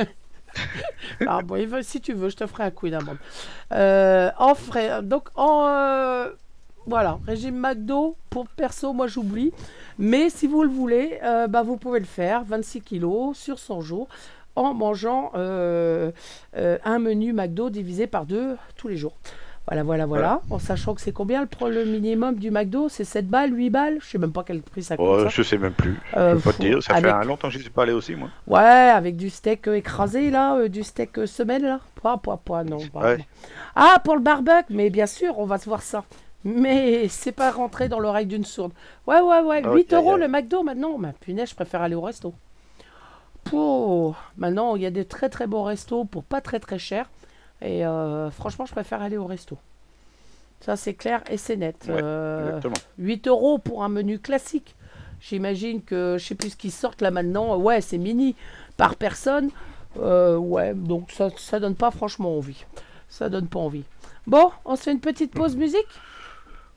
Ah 1.27 1.41
bon, 1.41 1.57
si 1.81 2.01
tu 2.01 2.13
veux, 2.13 2.29
je 2.29 2.35
te 2.35 2.45
ferai 2.47 2.63
un 2.63 2.71
coup 2.71 2.89
d'amande. 2.89 3.17
Euh, 3.71 4.29
en 4.37 4.55
frais, 4.55 5.01
donc 5.03 5.29
en 5.35 5.65
euh, 5.67 6.29
voilà, 6.85 7.19
régime 7.25 7.57
McDo 7.57 8.15
pour 8.29 8.47
perso, 8.47 8.93
moi 8.93 9.07
j'oublie. 9.07 9.51
Mais 9.97 10.29
si 10.29 10.47
vous 10.47 10.63
le 10.63 10.69
voulez, 10.69 11.19
euh, 11.23 11.47
bah, 11.47 11.63
vous 11.63 11.77
pouvez 11.77 11.99
le 11.99 12.05
faire, 12.05 12.43
26 12.43 12.81
kilos 12.81 13.37
sur 13.37 13.59
100 13.59 13.81
jours, 13.81 14.07
en 14.55 14.73
mangeant 14.73 15.31
un 15.35 16.99
menu 16.99 17.33
McDo 17.33 17.69
divisé 17.69 18.07
par 18.07 18.25
deux 18.25 18.57
tous 18.75 18.87
les 18.87 18.97
jours. 18.97 19.13
Voilà, 19.67 19.83
voilà, 19.83 20.05
voilà. 20.05 20.41
En 20.49 20.59
sachant 20.59 20.95
que 20.95 21.01
c'est 21.01 21.11
combien 21.11 21.41
le, 21.41 21.47
pro- 21.47 21.67
le 21.67 21.83
minimum 21.83 22.35
du 22.35 22.51
McDo? 22.51 22.87
C'est 22.87 23.03
7 23.03 23.27
balles, 23.27 23.53
8 23.53 23.69
balles? 23.69 23.97
Je 23.99 24.05
sais 24.07 24.17
même 24.17 24.31
pas 24.31 24.43
quel 24.45 24.61
prix 24.61 24.81
ça 24.81 24.95
coûte. 24.95 25.05
Oh, 25.07 25.19
ça. 25.23 25.27
je 25.27 25.41
sais 25.43 25.57
même 25.57 25.73
plus. 25.73 25.99
Euh, 26.15 26.31
je 26.31 26.35
peux 26.35 26.51
pas 26.51 26.53
te 26.53 26.61
dire. 26.61 26.81
Ça 26.81 26.93
avec- 26.93 27.05
fait 27.05 27.11
un 27.11 27.23
longtemps 27.25 27.49
que 27.49 27.53
je 27.55 27.59
suis 27.59 27.69
pas 27.69 27.83
allé 27.83 27.91
aussi, 27.91 28.15
moi. 28.15 28.29
Ouais, 28.47 28.61
avec 28.61 29.17
du 29.17 29.29
steak 29.29 29.67
euh, 29.67 29.73
écrasé 29.75 30.29
là, 30.31 30.55
euh, 30.55 30.69
du 30.69 30.83
steak 30.83 31.27
semaine 31.27 31.63
là. 31.63 31.81
Pas, 32.01 32.15
pas, 32.17 32.37
pas, 32.37 32.63
non. 32.63 32.77
Ouais. 32.93 33.17
Ah, 33.75 33.97
pour 34.03 34.15
le 34.15 34.21
barbecue, 34.21 34.73
mais 34.73 34.89
bien 34.89 35.05
sûr, 35.05 35.37
on 35.37 35.45
va 35.45 35.57
se 35.57 35.65
voir 35.65 35.81
ça. 35.81 36.05
Mais 36.45 37.09
c'est 37.09 37.33
pas 37.33 37.51
rentré 37.51 37.89
dans 37.89 37.99
l'oreille 37.99 38.25
d'une 38.25 38.45
sourde. 38.45 38.71
Ouais, 39.05 39.19
ouais, 39.19 39.41
ouais, 39.41 39.61
Ah, 39.65 39.73
8 39.73 39.91
ok, 39.91 39.93
euros 39.93 40.15
le 40.15 40.29
McDo 40.29 40.63
maintenant. 40.63 40.97
Ma 40.97 41.11
punaise, 41.11 41.49
je 41.49 41.55
préfère 41.55 41.81
aller 41.81 41.95
au 41.95 42.01
resto. 42.01 42.33
Pouh, 43.43 44.15
maintenant, 44.37 44.75
il 44.77 44.81
y 44.81 44.85
a 44.85 44.91
des 44.91 45.05
très 45.05 45.29
très 45.29 45.47
bons 45.47 45.63
restos 45.63 46.05
pour 46.05 46.23
pas 46.23 46.39
très 46.41 46.59
très 46.61 46.79
cher. 46.79 47.09
Et 47.61 47.85
euh, 47.85 48.29
franchement, 48.31 48.65
je 48.65 48.71
préfère 48.71 49.01
aller 49.01 49.17
au 49.17 49.25
resto. 49.25 49.57
Ça, 50.61 50.75
c'est 50.75 50.93
clair 50.93 51.23
et 51.29 51.37
c'est 51.37 51.55
net. 51.55 51.85
Ouais, 51.87 51.99
Euh, 52.01 52.47
Exactement. 52.47 52.75
8 52.99 53.27
euros 53.27 53.57
pour 53.57 53.83
un 53.83 53.89
menu 53.89 54.19
classique. 54.19 54.75
J'imagine 55.19 55.81
que, 55.83 56.17
je 56.19 56.25
sais 56.25 56.35
plus 56.35 56.51
ce 56.51 56.55
qui 56.57 56.69
sortent 56.71 57.01
là 57.01 57.09
maintenant, 57.11 57.57
ouais, 57.57 57.81
c'est 57.81 57.97
mini 57.97 58.35
par 58.75 58.95
personne. 58.95 59.49
Euh, 59.99 60.37
ouais, 60.37 60.73
donc 60.75 61.11
ça, 61.11 61.29
ça 61.37 61.59
donne 61.59 61.75
pas 61.75 61.89
franchement 61.91 62.37
envie. 62.37 62.65
Ça 63.09 63.29
donne 63.29 63.47
pas 63.47 63.59
envie. 63.59 63.83
Bon, 64.27 64.51
on 64.65 64.75
se 64.75 64.83
fait 64.83 64.91
une 64.91 64.99
petite 64.99 65.31
pause 65.33 65.55
musique? 65.55 65.87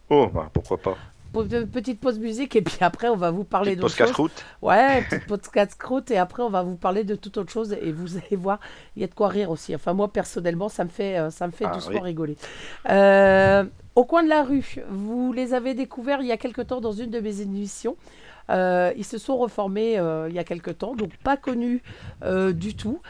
Oh, 0.08 0.28
bah, 0.32 0.48
pourquoi 0.52 0.78
pas. 0.78 0.96
Petite 1.32 2.00
pause 2.00 2.18
musique 2.18 2.56
et 2.56 2.62
puis 2.62 2.78
après 2.80 3.08
on 3.08 3.16
va 3.16 3.30
vous 3.30 3.44
parler 3.44 3.76
d'autre 3.76 3.88
pause 3.88 3.96
chose. 3.96 4.06
casse-croûte. 4.08 4.44
Ouais, 4.62 5.02
petite 5.08 5.26
pause 5.26 5.40
casse-croûte 5.52 6.10
et 6.10 6.18
après 6.18 6.42
on 6.42 6.50
va 6.50 6.62
vous 6.62 6.76
parler 6.76 7.04
de 7.04 7.14
toute 7.14 7.36
autre 7.38 7.50
chose 7.52 7.72
et 7.80 7.92
vous 7.92 8.16
allez 8.16 8.36
voir, 8.36 8.58
il 8.96 9.02
y 9.02 9.04
a 9.04 9.08
de 9.08 9.14
quoi 9.14 9.28
rire 9.28 9.50
aussi. 9.50 9.74
Enfin 9.74 9.92
moi 9.92 10.12
personnellement, 10.12 10.68
ça 10.68 10.84
me 10.84 10.88
fait, 10.90 11.18
euh, 11.18 11.30
ça 11.30 11.46
me 11.46 11.52
fait 11.52 11.66
Ah, 11.68 11.74
doucement 11.74 12.00
oui. 12.00 12.00
rigoler. 12.00 12.36
Euh, 12.88 13.64
au 13.94 14.04
coin 14.04 14.22
de 14.22 14.28
la 14.28 14.42
rue, 14.42 14.76
vous 14.90 15.32
les 15.32 15.54
avez 15.54 15.74
découverts 15.74 16.20
il 16.22 16.26
y 16.26 16.32
a 16.32 16.36
quelque 16.36 16.62
temps 16.62 16.80
dans 16.80 16.92
une 16.92 17.10
de 17.10 17.20
mes 17.20 17.40
émissions. 17.40 17.96
Euh, 18.50 18.92
ils 18.96 19.04
se 19.04 19.18
sont 19.18 19.36
reformés 19.36 19.98
euh, 19.98 20.26
il 20.28 20.34
y 20.34 20.38
a 20.40 20.44
quelque 20.44 20.72
temps, 20.72 20.94
donc 20.96 21.16
pas 21.18 21.36
connus 21.36 21.82
du 22.52 22.74
tout. 22.74 23.00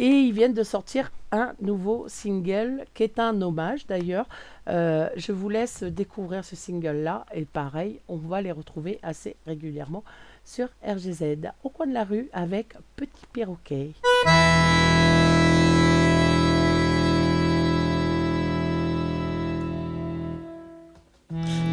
Et 0.00 0.06
ils 0.06 0.32
viennent 0.32 0.54
de 0.54 0.62
sortir 0.62 1.10
un 1.32 1.54
nouveau 1.60 2.06
single 2.06 2.84
qui 2.94 3.02
est 3.02 3.18
un 3.18 3.42
hommage 3.42 3.84
d'ailleurs. 3.88 4.28
Euh, 4.68 5.08
je 5.16 5.32
vous 5.32 5.48
laisse 5.48 5.82
découvrir 5.82 6.44
ce 6.44 6.54
single-là. 6.54 7.26
Et 7.34 7.44
pareil, 7.44 8.00
on 8.06 8.16
va 8.16 8.40
les 8.40 8.52
retrouver 8.52 9.00
assez 9.02 9.34
régulièrement 9.44 10.04
sur 10.44 10.68
RGZ. 10.86 11.50
Au 11.64 11.68
coin 11.68 11.88
de 11.88 11.94
la 11.94 12.04
rue 12.04 12.28
avec 12.32 12.74
Petit 12.94 13.26
Perroquet. 13.32 13.90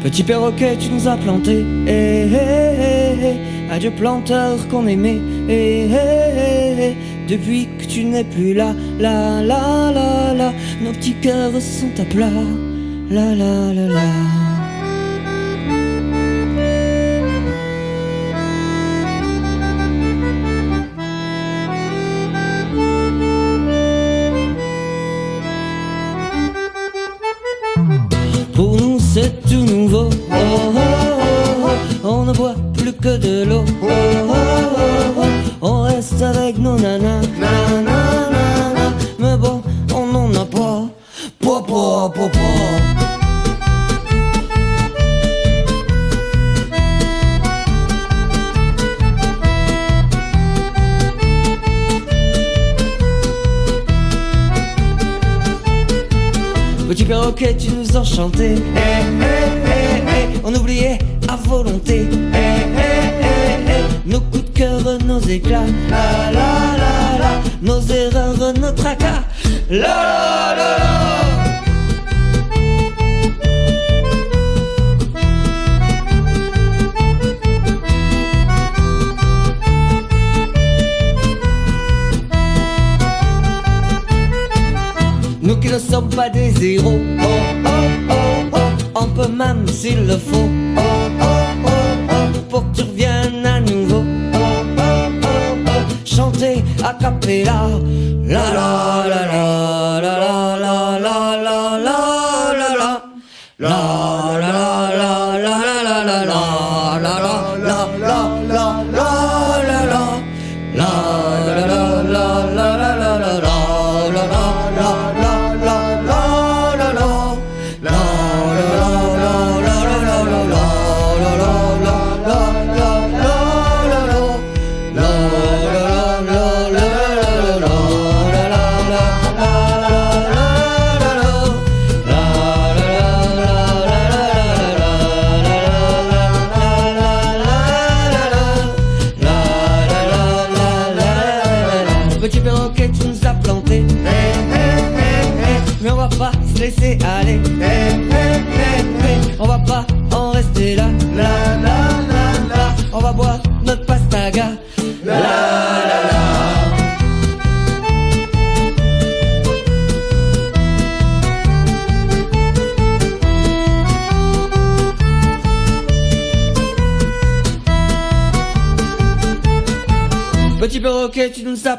Petit 0.02 0.22
perroquet, 0.22 0.76
tu 0.76 0.90
nous 0.90 1.08
as 1.08 1.16
planté. 1.16 1.64
Eh, 1.86 1.90
eh, 1.90 2.34
eh, 2.34 3.26
eh. 3.68 3.72
Adieu 3.72 3.90
planteur 3.92 4.68
qu'on 4.68 4.86
aimait. 4.86 5.20
Depuis 7.28 7.66
que 7.78 7.84
tu 7.84 8.04
n'es 8.04 8.22
plus 8.22 8.54
là, 8.54 8.72
là, 9.00 9.42
là, 9.42 10.32
là, 10.32 10.52
nos 10.80 10.92
petits 10.92 11.16
cœurs 11.20 11.60
sont 11.60 11.90
à 12.00 12.04
plat. 12.04 12.30
La, 13.10 13.34
la, 13.34 13.72
la, 13.74 13.86
la. 13.88 14.00
Pour 28.54 28.80
nous 28.80 28.98
c'est 29.00 29.42
tout 29.48 29.64
nouveau. 29.64 30.10
Oh, 30.30 30.34
oh, 30.34 30.80
oh. 31.64 32.08
On 32.08 32.24
ne 32.24 32.32
boit 32.32 32.54
plus 32.72 32.92
que 32.92 33.16
de 33.16 33.44
l'eau. 33.44 33.64
Petit 56.88 57.04
perroquet, 57.04 57.56
tu 57.56 57.70
nous 57.70 57.96
enchantais. 57.96 58.56
On 60.42 60.54
oubliait 60.54 60.98
à 61.28 61.36
volonté. 61.36 62.08
Nos 64.06 64.20
coups 64.20 64.44
de 64.44 64.50
cœur, 64.50 64.80
nos 65.04 65.20
éclats. 65.20 65.66
La, 65.90 66.30
la, 66.32 66.76
la, 66.78 67.18
la. 67.18 67.40
Nos 67.60 67.80
erreurs, 67.82 68.52
nos 68.58 68.72
tracas. 68.72 69.22
Sommes 85.90 86.08
pas 86.10 86.28
des 86.28 86.52
héros, 86.74 86.98
oh 87.20 87.24
oh 87.64 87.70
oh 88.10 88.14
oh, 88.52 88.58
on 88.94 89.06
peut 89.08 89.28
même 89.32 89.66
s'il 89.68 90.06
le 90.06 90.16
faut, 90.16 90.48
oh 90.76 90.80
oh 91.20 91.24
oh 91.64 91.70
oh, 92.10 92.38
pour 92.50 92.70
que 92.72 92.76
tu 92.76 92.82
reviennes 92.82 93.46
à 93.46 93.60
nouveau, 93.60 94.02
oh 94.34 94.36
oh 94.36 94.80
oh 95.22 95.28
oh, 95.68 95.70
chanter 96.04 96.64
a 96.84 96.92
cappella, 96.94 97.68
la 98.24 98.52
la 98.52 99.04
la 99.08 99.26
la. 99.26 99.26
la 99.26 99.90
la 99.92 99.95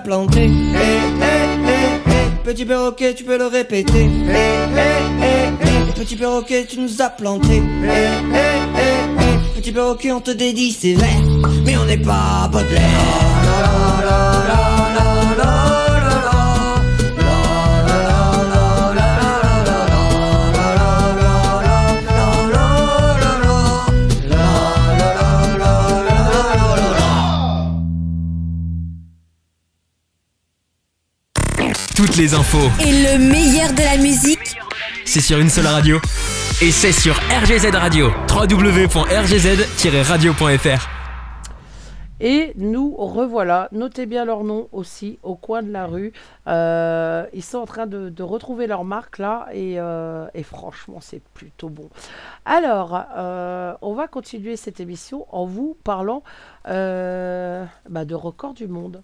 Eh, 0.06 0.40
eh, 0.40 0.48
eh, 1.26 2.44
Petit 2.44 2.66
perroquet, 2.66 3.14
tu 3.14 3.24
peux 3.24 3.38
le 3.38 3.48
répéter. 3.48 4.08
Petit 5.96 6.16
perroquet, 6.16 6.66
tu 6.66 6.80
nous 6.80 7.02
as 7.02 7.10
planté. 7.10 7.62
Petit 9.56 9.72
perroquet, 9.72 10.12
on 10.12 10.22
te 10.22 10.32
dédie 10.32 10.72
ses 10.72 10.94
vers. 10.96 11.08
Mais 11.66 11.76
on 11.78 11.86
n'est 11.86 11.98
pas 11.98 12.48
Baudelaire. 12.52 13.48
Toutes 32.08 32.18
les 32.18 32.34
infos, 32.34 32.70
Et 32.80 33.04
le 33.04 33.20
meilleur 33.20 33.74
de 33.74 33.82
la 33.82 33.98
musique, 33.98 34.58
c'est 35.04 35.20
sur 35.20 35.40
une 35.40 35.50
seule 35.50 35.68
radio. 35.68 36.00
Et 36.62 36.72
c'est 36.72 36.94
sur 36.94 37.16
RGZ 37.16 37.76
Radio. 37.76 38.12
www.rgz-radio.fr. 38.34 40.88
Et 42.22 42.54
nous 42.56 42.96
revoilà. 42.96 43.68
Notez 43.74 44.06
bien 44.06 44.24
leur 44.24 44.46
nom 44.46 44.70
aussi 44.72 45.20
au 45.22 45.36
coin 45.36 45.62
de 45.62 45.70
la 45.70 45.86
rue. 45.86 46.14
Euh, 46.48 47.26
ils 47.34 47.44
sont 47.44 47.58
en 47.58 47.66
train 47.66 47.88
de, 47.88 48.08
de 48.08 48.24
retrouver 48.24 48.68
leur 48.68 48.86
marque 48.86 49.18
là 49.18 49.48
et, 49.52 49.74
euh, 49.78 50.28
et 50.34 50.44
franchement 50.44 51.00
c'est 51.02 51.22
plutôt 51.34 51.68
bon. 51.68 51.90
Alors, 52.46 53.04
euh, 53.18 53.74
on 53.82 53.94
va 53.96 54.08
continuer 54.08 54.56
cette 54.56 54.80
émission 54.80 55.26
en 55.30 55.46
vous 55.46 55.76
parlant 55.84 56.24
euh, 56.70 57.66
bah, 57.90 58.06
de 58.06 58.16
records 58.16 58.54
du 58.54 58.70
monde. 58.70 59.02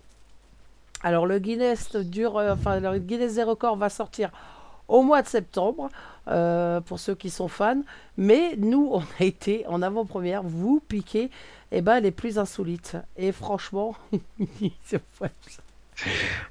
Alors 1.04 1.26
le 1.26 1.40
Guinness 1.40 1.98
dure, 1.98 2.38
euh, 2.38 2.56
le 2.66 3.00
Guinness 3.00 3.36
des 3.36 3.44
records 3.44 3.76
va 3.76 3.90
sortir 3.90 4.32
au 4.88 5.02
mois 5.02 5.22
de 5.22 5.28
septembre 5.28 5.90
euh, 6.28 6.80
pour 6.82 7.00
ceux 7.00 7.16
qui 7.16 7.30
sont 7.30 7.50
fans. 7.50 7.82
Mais 8.18 8.56
nous, 8.58 8.90
on 8.92 9.04
a 9.20 9.24
été 9.24 9.66
en 9.68 9.82
avant-première, 9.82 10.44
vous 10.44 10.82
piquez 10.88 11.30
eh 11.72 11.82
ben, 11.82 12.00
les 12.00 12.12
plus 12.12 12.40
insolites. 12.40 12.98
Et 13.18 13.32
franchement, 13.32 13.96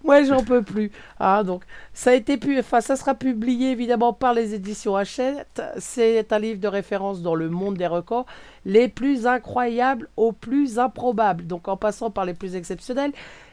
moi 0.05 0.23
j'en 0.25 0.45
peux 0.45 0.63
plus. 0.63 0.91
Ah, 1.19 1.43
donc, 1.45 1.63
ça 1.95 2.11
a 2.11 2.15
été 2.15 2.37
pu, 2.37 2.59
enfin, 2.59 2.81
ça 2.81 2.97
sera 2.97 3.15
publié 3.15 3.71
évidemment 3.71 4.13
par 4.13 4.35
les 4.35 4.55
éditions 4.55 4.97
Hachette. 4.97 5.63
C'est 5.79 6.33
un 6.33 6.39
livre 6.39 6.61
de 6.61 6.69
référence 6.69 7.23
dans 7.23 7.35
le 7.35 7.49
monde 7.49 7.77
des 7.77 7.87
records. 7.87 8.27
les 8.65 8.89
plus 8.89 9.27
incroyables 9.27 10.09
aux 10.17 10.33
plus 10.33 10.79
improbables. 10.79 11.47
Donc 11.47 11.69
en 11.69 11.77
passant 11.77 12.11
par 12.11 12.25
les 12.25 12.35
plus 12.35 12.55
exceptionnels, 12.55 13.13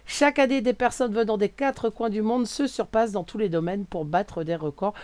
chaque 0.10 0.40
année 0.40 0.62
des 0.62 0.74
personnes 0.74 1.14
venant 1.14 1.38
des 1.38 1.50
quatre 1.50 1.92
coins 1.92 2.10
du 2.10 2.24
monde 2.24 2.48
se 2.48 2.66
surpassent 2.66 3.12
dans 3.12 3.24
tous 3.24 3.38
les 3.38 3.48
domaines 3.48 3.86
pour 3.86 4.06
battre 4.06 4.44
des 4.44 4.56
records 4.56 4.96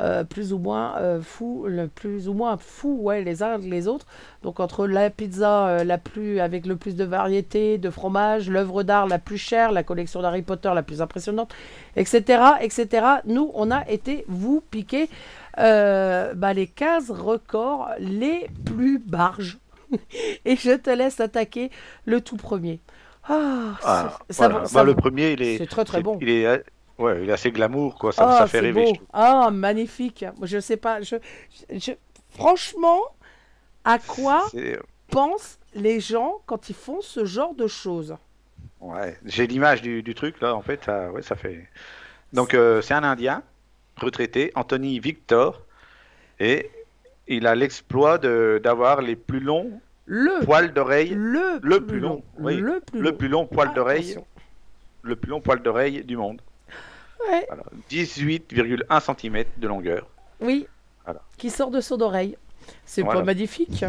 euh, 0.00 0.24
plus 0.24 0.54
ou 0.54 0.58
moins 0.58 0.96
euh, 0.96 1.20
fous, 1.20 1.68
plus 1.94 2.30
ou 2.30 2.32
moins 2.32 2.56
fous, 2.56 3.10
les 3.10 3.42
uns 3.42 3.58
les 3.58 3.88
autres. 3.88 4.06
Donc 4.42 4.60
entre 4.60 4.86
la 4.86 5.10
pizza 5.10 5.66
euh, 5.66 5.84
la 5.84 5.98
plus 5.98 6.40
avec 6.40 6.64
le 6.64 6.76
plus 6.76 6.96
de 6.96 7.04
variété 7.04 7.76
de 7.76 7.90
fromage, 7.90 8.48
l'œuvre 8.48 8.82
d'art 8.84 9.06
la 9.06 9.18
plus 9.18 9.36
chère, 9.36 9.70
la 9.70 9.82
collection 9.82 10.22
d'Harry 10.22 10.40
Potter 10.40 10.72
la 10.74 10.82
plus 10.82 11.02
impressionnante, 11.02 11.54
etc., 11.96 12.42
etc. 12.62 13.06
Nous, 13.26 13.50
on 13.52 13.70
a 13.70 13.86
été 13.90 14.24
vous 14.28 14.62
piquer 14.70 15.10
euh, 15.58 16.32
bah, 16.32 16.54
les 16.54 16.68
15 16.68 17.10
records 17.10 17.90
les 17.98 18.48
plus 18.64 18.98
barges. 18.98 19.58
Et 20.46 20.56
je 20.56 20.72
te 20.72 20.88
laisse 20.88 21.20
attaquer 21.20 21.70
le 22.06 22.22
tout 22.22 22.38
premier. 22.38 22.80
Ah, 23.28 23.78
Ah, 23.82 24.18
ça 24.30 24.48
voilà. 24.48 24.54
va- 24.54 24.60
Bah, 24.60 24.66
ça 24.68 24.84
le 24.84 24.94
premier, 24.94 25.32
il 25.32 25.42
est, 25.42 25.58
c'est 25.58 25.66
très 25.66 25.84
très 25.84 26.02
bon. 26.02 26.18
Il 26.20 26.28
est, 26.28 26.46
euh, 26.46 26.58
ouais, 26.98 27.22
il 27.22 27.30
est 27.30 27.32
assez 27.32 27.50
glamour, 27.50 27.96
quoi. 27.98 28.12
Ça, 28.12 28.28
Ah, 28.28 28.38
ça 28.38 28.46
fait 28.46 28.58
c'est 28.58 28.64
rêver. 28.64 28.84
beau. 28.84 28.98
Ah, 29.12 29.50
magnifique. 29.50 30.24
Je 30.42 30.60
sais 30.60 30.76
pas. 30.76 31.00
Je, 31.00 31.16
je- 31.70 31.92
franchement, 32.30 33.00
à 33.84 33.98
quoi 33.98 34.42
C'est- 34.50 34.78
pensent 35.10 35.58
les 35.74 36.00
gens 36.00 36.40
quand 36.46 36.68
ils 36.68 36.74
font 36.74 37.00
ce 37.00 37.24
genre 37.24 37.54
de 37.54 37.66
choses? 37.66 38.16
Ouais, 38.80 39.16
j'ai 39.24 39.46
l'image 39.46 39.80
du, 39.80 40.02
du 40.02 40.14
truc 40.14 40.40
là, 40.42 40.54
en 40.54 40.60
fait, 40.62 40.84
ça, 40.84 41.10
ouais, 41.10 41.22
ça 41.22 41.36
fait. 41.36 41.66
Donc 42.32 42.52
euh, 42.52 42.82
c'est 42.82 42.94
un 42.94 43.04
Indien 43.04 43.42
retraité, 43.96 44.50
Anthony 44.56 44.98
Victor, 44.98 45.62
et 46.40 46.68
il 47.28 47.46
a 47.46 47.54
l'exploit 47.54 48.18
d'avoir 48.18 49.00
les 49.00 49.16
plus 49.16 49.40
longs 49.40 49.80
Le, 50.06 50.44
poils 50.44 50.72
d'oreille, 50.72 51.14
le, 51.16 51.58
le 51.62 51.80
plus 51.86 51.98
long, 52.00 52.22
oui, 52.38 52.56
le 52.56 52.80
plus 52.80 53.00
le 53.00 53.10
long. 53.10 53.16
plus 53.16 53.28
long 53.28 53.46
poil 53.46 53.72
d'oreille, 53.74 54.18
le 55.02 55.16
plus 55.16 55.30
long 55.30 55.40
poil 55.40 55.62
d'oreille 55.62 56.04
du 56.04 56.16
monde. 56.16 56.40
Ouais, 57.30 57.44
Voilà, 57.48 57.62
18,1 57.90 59.00
cm 59.18 59.44
de 59.56 59.68
longueur. 59.68 60.06
oui. 60.40 60.66
Voilà. 61.06 61.20
Qui 61.36 61.50
sort 61.50 61.70
de 61.70 61.82
son 61.82 62.00
oreille. 62.00 62.36
C'est 62.86 63.02
Voilà. 63.02 63.20
pas 63.20 63.26
magnifique. 63.26 63.84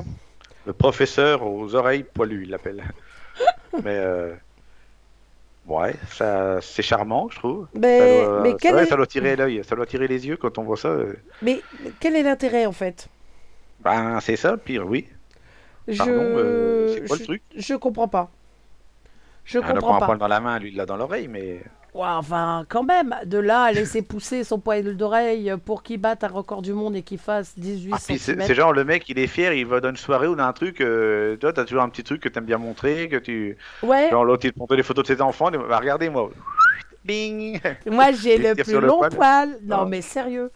Le 0.65 0.73
professeur 0.73 1.45
aux 1.47 1.73
oreilles 1.73 2.03
poilues, 2.03 2.43
il 2.43 2.49
l'appelle. 2.49 2.83
Mais 3.83 3.97
euh, 3.97 4.33
ouais, 5.65 5.95
ça, 6.11 6.59
c'est 6.61 6.81
charmant, 6.81 7.29
je 7.31 7.39
trouve. 7.39 7.67
Mais, 7.73 7.99
ça, 8.21 8.25
doit, 8.27 8.41
mais, 8.41 8.55
quel 8.59 8.77
est, 8.79 8.85
ça 8.85 8.95
doit 8.97 9.07
tirer 9.07 9.35
l'œil, 9.37 9.61
ça 9.63 9.75
doit 9.77 9.85
tirer 9.85 10.07
les 10.09 10.27
yeux 10.27 10.35
quand 10.35 10.57
on 10.57 10.63
voit 10.63 10.75
ça. 10.75 10.89
euh. 10.89 11.13
mais 11.41 11.61
quel 12.01 12.17
est 12.17 12.23
l'intérêt 12.23 12.65
en 12.65 12.73
fait? 12.73 13.07
Ben, 13.79 14.19
c'est 14.19 14.35
ça, 14.35 14.51
le 14.51 14.57
pire, 14.57 14.85
oui. 14.85 15.07
Je, 15.87 15.97
Pardon, 15.97 16.37
euh, 16.37 16.87
c'est 16.87 17.01
quoi 17.01 17.17
je, 17.17 17.23
le 17.23 17.25
truc 17.25 17.43
je 17.55 17.73
comprends 17.75 18.07
pas. 18.07 18.31
Je 19.45 19.59
Ah, 19.59 19.73
prend 19.73 19.73
comprends 19.75 19.95
un 19.95 20.01
pas. 20.01 20.05
poil 20.05 20.17
dans 20.17 20.27
la 20.27 20.39
main, 20.41 20.59
lui, 20.59 20.69
il 20.69 20.75
l'a 20.75 20.85
dans 20.85 20.97
l'oreille, 20.97 21.27
mais. 21.27 21.63
Ouais, 21.93 22.07
enfin, 22.07 22.65
quand 22.67 22.83
même, 22.83 23.15
de 23.25 23.37
là 23.37 23.63
à 23.63 23.71
laisser 23.71 24.01
pousser 24.01 24.43
son 24.43 24.59
poil 24.59 24.97
d'oreille 24.97 25.53
pour 25.63 25.81
qu'il 25.81 25.97
batte 25.99 26.25
un 26.25 26.27
record 26.27 26.61
du 26.61 26.73
monde 26.73 26.95
et 26.95 27.03
qu'il 27.03 27.17
fasse 27.19 27.57
18 27.57 27.93
Ah, 27.93 27.99
c'est 27.99 28.53
genre 28.53 28.73
le 28.73 28.83
mec, 28.83 29.07
il 29.07 29.17
est 29.17 29.27
fier, 29.27 29.53
il 29.53 29.65
va 29.65 29.79
dans 29.79 29.89
une 29.91 29.95
soirée 29.97 30.27
ou 30.27 30.35
dans 30.35 30.43
un 30.43 30.51
truc. 30.53 30.81
euh, 30.81 31.37
toi, 31.37 31.53
t'as 31.53 31.63
toujours 31.63 31.83
un 31.83 31.89
petit 31.89 32.03
truc 32.03 32.21
que 32.21 32.27
t'aimes 32.29 32.45
bien 32.45 32.57
montrer, 32.57 33.07
que 33.07 33.15
tu. 33.17 33.57
Ouais, 33.81 34.09
Genre 34.09 34.25
l'autre, 34.25 34.45
il 34.45 34.51
te 34.53 34.59
montre 34.59 34.75
des 34.75 34.83
photos 34.83 35.07
de 35.07 35.15
ses 35.15 35.21
enfants, 35.21 35.49
il 35.51 35.57
bah, 35.59 35.79
regardez 35.79 36.09
moi. 36.09 36.29
Bing 37.05 37.61
moi 37.85 38.11
j'ai 38.11 38.37
le 38.37 38.55
plus 38.55 38.79
le 38.79 38.87
long 38.87 38.97
poil. 38.97 39.11
poil. 39.11 39.59
Non, 39.63 39.85
mais 39.85 40.01
sérieux. 40.01 40.51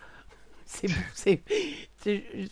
C'est. 0.65 1.44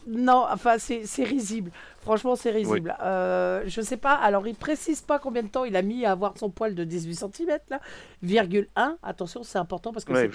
Non, 0.08 0.46
enfin, 0.52 0.78
c'est 0.80 1.24
risible. 1.24 1.72
Franchement, 2.08 2.38
c'est 2.38 2.52
risible. 2.52 2.96
Euh, 3.04 3.64
je 3.66 3.82
sais 3.82 3.98
pas, 3.98 4.14
alors 4.14 4.48
il 4.48 4.56
précise 4.56 5.02
pas 5.02 5.20
combien 5.20 5.44
de 5.44 5.50
temps 5.50 5.66
il 5.66 5.76
a 5.76 5.82
mis 5.82 6.06
à 6.06 6.12
avoir 6.14 6.38
son 6.38 6.50
poil 6.50 6.74
de 6.74 6.86
18 6.86 7.16
cm, 7.16 7.58
là. 7.70 7.82
Virgule 8.24 8.70
1. 8.78 8.98
Attention, 9.04 9.44
c'est 9.44 9.58
important 9.58 9.92
parce 9.92 10.06
que 10.06 10.14
Ouais, 10.14 10.30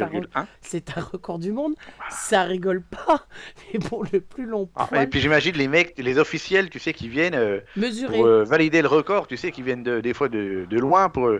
c'est 0.61 0.91
un, 0.97 1.01
record 1.01 1.39
du 1.39 1.51
monde. 1.51 1.75
Ça 2.11 2.43
rigole 2.43 2.83
pas. 2.83 3.27
Mais 3.73 3.79
pour 3.81 4.05
le 4.13 4.21
plus 4.21 4.45
long 4.45 4.69
Ah, 4.75 4.87
poil 4.87 5.03
et 5.03 5.07
puis 5.07 5.21
j'imagine 5.21 5.57
les 5.57 5.67
mecs, 5.67 5.95
les 5.97 6.19
officiels, 6.19 6.69
tu 6.69 6.79
sais, 6.79 6.93
qui 6.93 7.09
viennent 7.09 7.35
euh, 7.35 7.61
pour 8.11 8.27
euh, 8.27 8.45
valider 8.45 8.83
le 8.83 8.89
record, 8.89 9.27
tu 9.27 9.39
sais, 9.39 9.51
qui 9.51 9.63
viennent 9.63 9.83
de- 9.83 10.01
des 10.03 10.13
fois 10.13 10.29
de, 10.29 10.67
de 10.69 10.79
loin 10.79 11.09
pour 11.09 11.31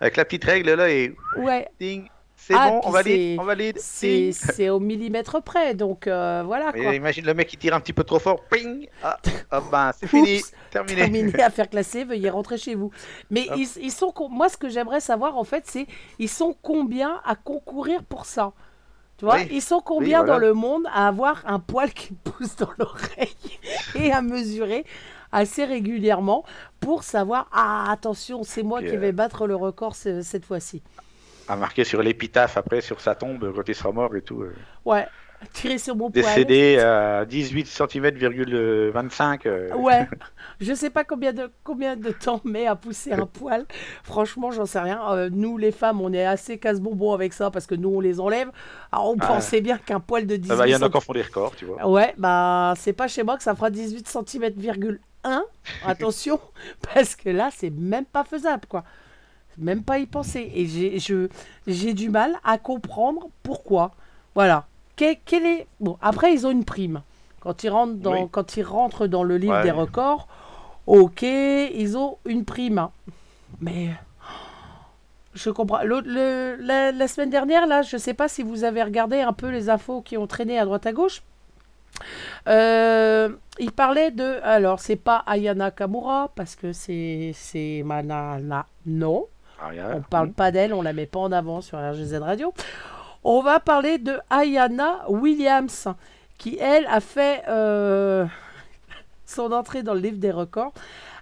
avec 0.00 0.16
la 0.18 0.26
petite 0.26 0.44
règle 0.44 0.74
là 0.74 0.90
et 0.90 1.16
Ouais, 1.38 1.66
ding, 1.80 2.08
c'est 2.48 2.54
Ah, 2.56 2.70
bon, 2.70 2.80
on 2.84 2.90
valide, 2.90 3.14
c'est- 3.34 3.36
on 3.38 3.44
valide. 3.44 3.78
c'est 3.78 4.70
au 4.70 4.80
millimètre 4.80 5.42
près, 5.42 5.74
donc 5.74 6.06
euh, 6.06 6.42
voilà 6.46 6.72
quoi. 6.72 6.94
imagine 6.94 7.26
le 7.26 7.34
mec 7.34 7.46
qui 7.46 7.58
tire 7.58 7.74
un 7.74 7.80
petit 7.80 7.92
peu 7.92 8.04
trop 8.04 8.18
fort, 8.18 8.40
ping, 8.50 8.88
ah, 9.02 9.18
ah, 9.50 9.60
ben 9.70 9.90
c'est 9.98 10.06
fini, 10.06 10.40
terminé. 10.70 11.02
Terminé 11.02 11.42
à 11.42 11.50
faire 11.50 11.68
classer, 11.68 12.04
veuillez 12.04 12.30
rentrer 12.30 12.56
chez 12.56 12.74
vous. 12.74 12.90
Mais 13.30 13.46
ils, 13.56 13.68
ils 13.82 13.92
sont, 13.92 14.14
moi 14.30 14.48
ce 14.48 14.56
que 14.56 14.68
j'aimerais 14.70 15.00
savoir 15.00 15.36
en 15.36 15.44
fait, 15.44 15.64
c'est 15.66 15.86
ils 16.18 16.28
sont 16.30 16.56
combien 16.62 17.20
à 17.26 17.34
concourir 17.36 18.02
pour 18.02 18.24
ça? 18.24 18.52
Tu 19.18 19.24
vois, 19.26 19.34
Oui. 19.34 19.48
ils 19.50 19.60
sont 19.62 19.80
combien 19.80 20.18
voilà. 20.20 20.32
dans 20.34 20.38
le 20.38 20.54
monde 20.54 20.84
à 20.94 21.08
avoir 21.08 21.42
un 21.44 21.58
poil 21.58 21.92
qui 21.92 22.14
pousse 22.14 22.56
dans 22.56 22.70
l'oreille 22.78 23.58
et 23.94 24.10
à 24.12 24.22
mesurer 24.22 24.84
assez 25.32 25.64
régulièrement 25.66 26.44
pour 26.80 27.02
savoir 27.02 27.48
ah 27.52 27.90
attention 27.90 28.44
c'est 28.44 28.62
moi 28.62 28.80
qui 28.80 28.96
vais 28.96 29.12
battre 29.12 29.46
le 29.46 29.54
record 29.56 29.94
ce- 29.94 30.22
cette 30.22 30.46
fois-ci. 30.46 30.82
À 31.48 31.56
marquer 31.56 31.84
sur 31.84 32.02
l'épitaphe 32.02 32.56
après 32.56 32.80
sur 32.80 33.00
sa 33.00 33.14
tombe 33.14 33.52
quand 33.54 33.62
il 33.68 33.74
sera 33.74 33.92
mort 33.92 34.14
et 34.16 34.22
tout. 34.22 34.42
euh. 34.42 34.54
Ouais, 34.84 35.06
tirer 35.52 35.78
sur 35.78 35.96
mon 35.96 36.10
poil. 36.10 36.22
Décédé 36.24 36.78
à 36.78 37.24
18 37.24 37.66
cm, 37.66 38.90
25. 38.92 39.46
euh. 39.46 39.74
Ouais, 39.76 40.06
je 40.60 40.74
sais 40.74 40.90
pas 40.90 41.04
combien 41.04 41.32
de, 41.32 41.50
combien 41.64 41.96
de 41.96 42.10
temps 42.10 42.40
met 42.44 42.66
à 42.66 42.74
pousser 42.76 43.12
un 43.12 43.24
poil. 43.26 43.64
Franchement, 44.02 44.50
j'en 44.50 44.66
sais 44.66 44.80
rien. 44.80 45.00
Euh, 45.12 45.30
nous, 45.32 45.56
les 45.56 45.72
femmes, 45.72 46.00
on 46.00 46.12
est 46.12 46.26
assez 46.26 46.58
casse-bonbon 46.58 47.12
avec 47.14 47.32
ça 47.32 47.50
parce 47.50 47.66
que 47.66 47.74
nous, 47.74 47.88
on 47.88 48.00
les 48.00 48.20
enlève. 48.20 48.50
Alors, 48.92 49.10
on 49.10 49.16
Ah. 49.20 49.26
pensait 49.26 49.60
bien 49.60 49.78
qu'un 49.78 50.00
poil 50.00 50.26
de 50.26 50.36
18 50.36 50.52
Ah 50.52 50.56
bah, 50.58 50.66
il 50.68 50.72
y 50.72 50.76
en 50.76 50.82
a 50.82 50.90
qui 50.90 51.00
font 51.00 51.12
des 51.12 51.22
records, 51.22 51.56
tu 51.56 51.64
vois. 51.64 51.86
Ouais, 51.88 52.14
bah, 52.18 52.74
c'est 52.76 52.92
pas 52.92 53.08
chez 53.08 53.22
moi 53.22 53.36
que 53.36 53.42
ça 53.42 53.54
fera 53.54 53.70
18 53.70 54.06
cm,1. 54.06 54.98
Attention, 55.86 56.40
parce 56.94 57.16
que 57.16 57.30
là, 57.30 57.48
c'est 57.54 57.70
même 57.70 58.04
pas 58.04 58.24
faisable, 58.24 58.66
quoi. 58.68 58.84
Même 59.58 59.82
pas 59.82 59.98
y 59.98 60.06
penser. 60.06 60.50
Et 60.54 60.66
j'ai 60.66 60.98
je- 60.98 61.28
j'ai 61.66 61.94
du 61.94 62.10
mal 62.10 62.36
à 62.44 62.58
comprendre 62.58 63.28
pourquoi. 63.42 63.92
Voilà. 64.34 64.66
Quel 64.96 65.18
est... 65.46 65.66
Bon, 65.80 65.96
après, 66.02 66.32
ils 66.32 66.46
ont 66.46 66.50
une 66.50 66.64
prime. 66.64 67.02
Quand 67.40 67.62
ils 67.62 67.68
rentrent 67.70 67.94
dans, 67.94 68.12
Oui. 68.24 68.28
quand 68.30 68.56
ils 68.56 68.62
rentrent 68.64 69.06
dans 69.06 69.22
le 69.22 69.36
livre 69.36 69.54
Ouais. 69.54 69.62
des 69.62 69.70
records, 69.70 70.26
ok, 70.86 71.22
ils 71.22 71.96
ont 71.96 72.18
une 72.24 72.44
prime. 72.44 72.88
Mais... 73.60 73.90
Je 75.34 75.50
comprends. 75.50 75.82
Le- 75.84 76.56
la, 76.60 76.90
la 76.90 77.06
semaine 77.08 77.30
dernière, 77.30 77.66
là, 77.68 77.82
je 77.82 77.96
sais 77.96 78.14
pas 78.14 78.26
si 78.28 78.42
vous 78.42 78.64
avez 78.64 78.82
regardé 78.82 79.20
un 79.20 79.32
peu 79.32 79.48
les 79.50 79.70
infos 79.70 80.02
qui 80.02 80.16
ont 80.16 80.26
traîné 80.26 80.58
à 80.58 80.64
droite 80.64 80.84
à 80.86 80.92
gauche. 80.92 81.22
Euh, 82.48 83.30
il 83.58 83.70
parlait 83.72 84.10
de. 84.10 84.40
Alors, 84.42 84.80
c'est 84.80 84.96
pas 84.96 85.22
Ayana 85.26 85.70
Kamura, 85.70 86.30
parce 86.34 86.56
que 86.56 86.72
c'est 86.72 87.32
c'est 87.34 87.82
Manana. 87.84 88.66
Non, 88.86 89.26
Ah, 89.60 89.68
il 89.72 89.76
y 89.76 89.80
a- 89.80 89.96
on 89.96 90.02
parle 90.02 90.32
pas 90.32 90.50
d'elle, 90.52 90.72
on 90.72 90.82
la 90.82 90.92
met 90.92 91.06
pas 91.06 91.18
en 91.20 91.32
avant 91.32 91.60
sur 91.60 91.78
RGZ 91.78 92.14
Radio. 92.16 92.52
On 93.24 93.42
va 93.42 93.58
parler 93.60 93.98
de 93.98 94.18
Ayana 94.30 95.04
Williams, 95.08 95.88
qui 96.38 96.56
elle 96.60 96.86
a 96.86 97.00
fait 97.00 97.42
euh, 97.48 98.24
son 99.26 99.50
entrée 99.52 99.82
dans 99.82 99.94
le 99.94 100.00
livre 100.00 100.18
des 100.18 100.30
records 100.30 100.72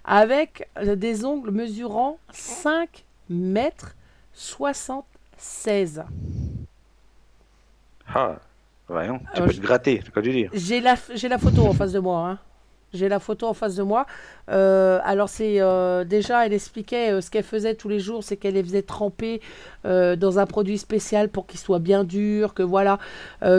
avec 0.05 0.69
euh, 0.77 0.95
des 0.95 1.25
ongles 1.25 1.51
mesurant 1.51 2.17
5 2.31 3.03
mètres 3.29 3.95
76. 4.33 6.03
Ah, 8.13 8.35
non, 8.89 9.19
tu 9.19 9.25
Alors, 9.33 9.47
peux 9.47 9.51
je- 9.53 9.57
te 9.57 9.61
gratter, 9.65 10.01
c'est 10.05 10.11
quoi 10.13 10.21
tu 10.21 10.31
dire? 10.31 10.49
J'ai 10.53 10.79
la, 10.79 10.95
j'ai 11.13 11.27
la 11.27 11.37
photo 11.37 11.65
en 11.67 11.73
face 11.73 11.91
de 11.91 11.99
moi. 11.99 12.19
hein. 12.29 12.39
J'ai 12.93 13.09
la 13.09 13.19
photo 13.19 13.47
en 13.47 13.53
face 13.53 13.75
de 13.75 13.83
moi. 13.83 14.05
Euh, 14.49 14.99
alors 15.03 15.27
c'est 15.29 15.59
euh, 15.59 16.03
déjà, 16.05 16.45
elle 16.45 16.53
expliquait 16.53 17.11
euh, 17.11 17.21
ce 17.21 17.29
qu'elle 17.29 17.43
faisait 17.43 17.75
tous 17.75 17.89
les 17.89 17.99
jours, 17.99 18.23
c'est 18.23 18.37
qu'elle 18.37 18.53
les 18.53 18.63
faisait 18.63 18.81
tremper 18.81 19.41
dans 19.83 20.37
un 20.39 20.45
produit 20.45 20.77
spécial 20.77 21.29
pour 21.29 21.47
qu'il 21.47 21.59
soit 21.61 21.79
bien 21.79 22.03
dur, 22.03 22.53
que 22.53 22.61
voilà, 22.63 22.99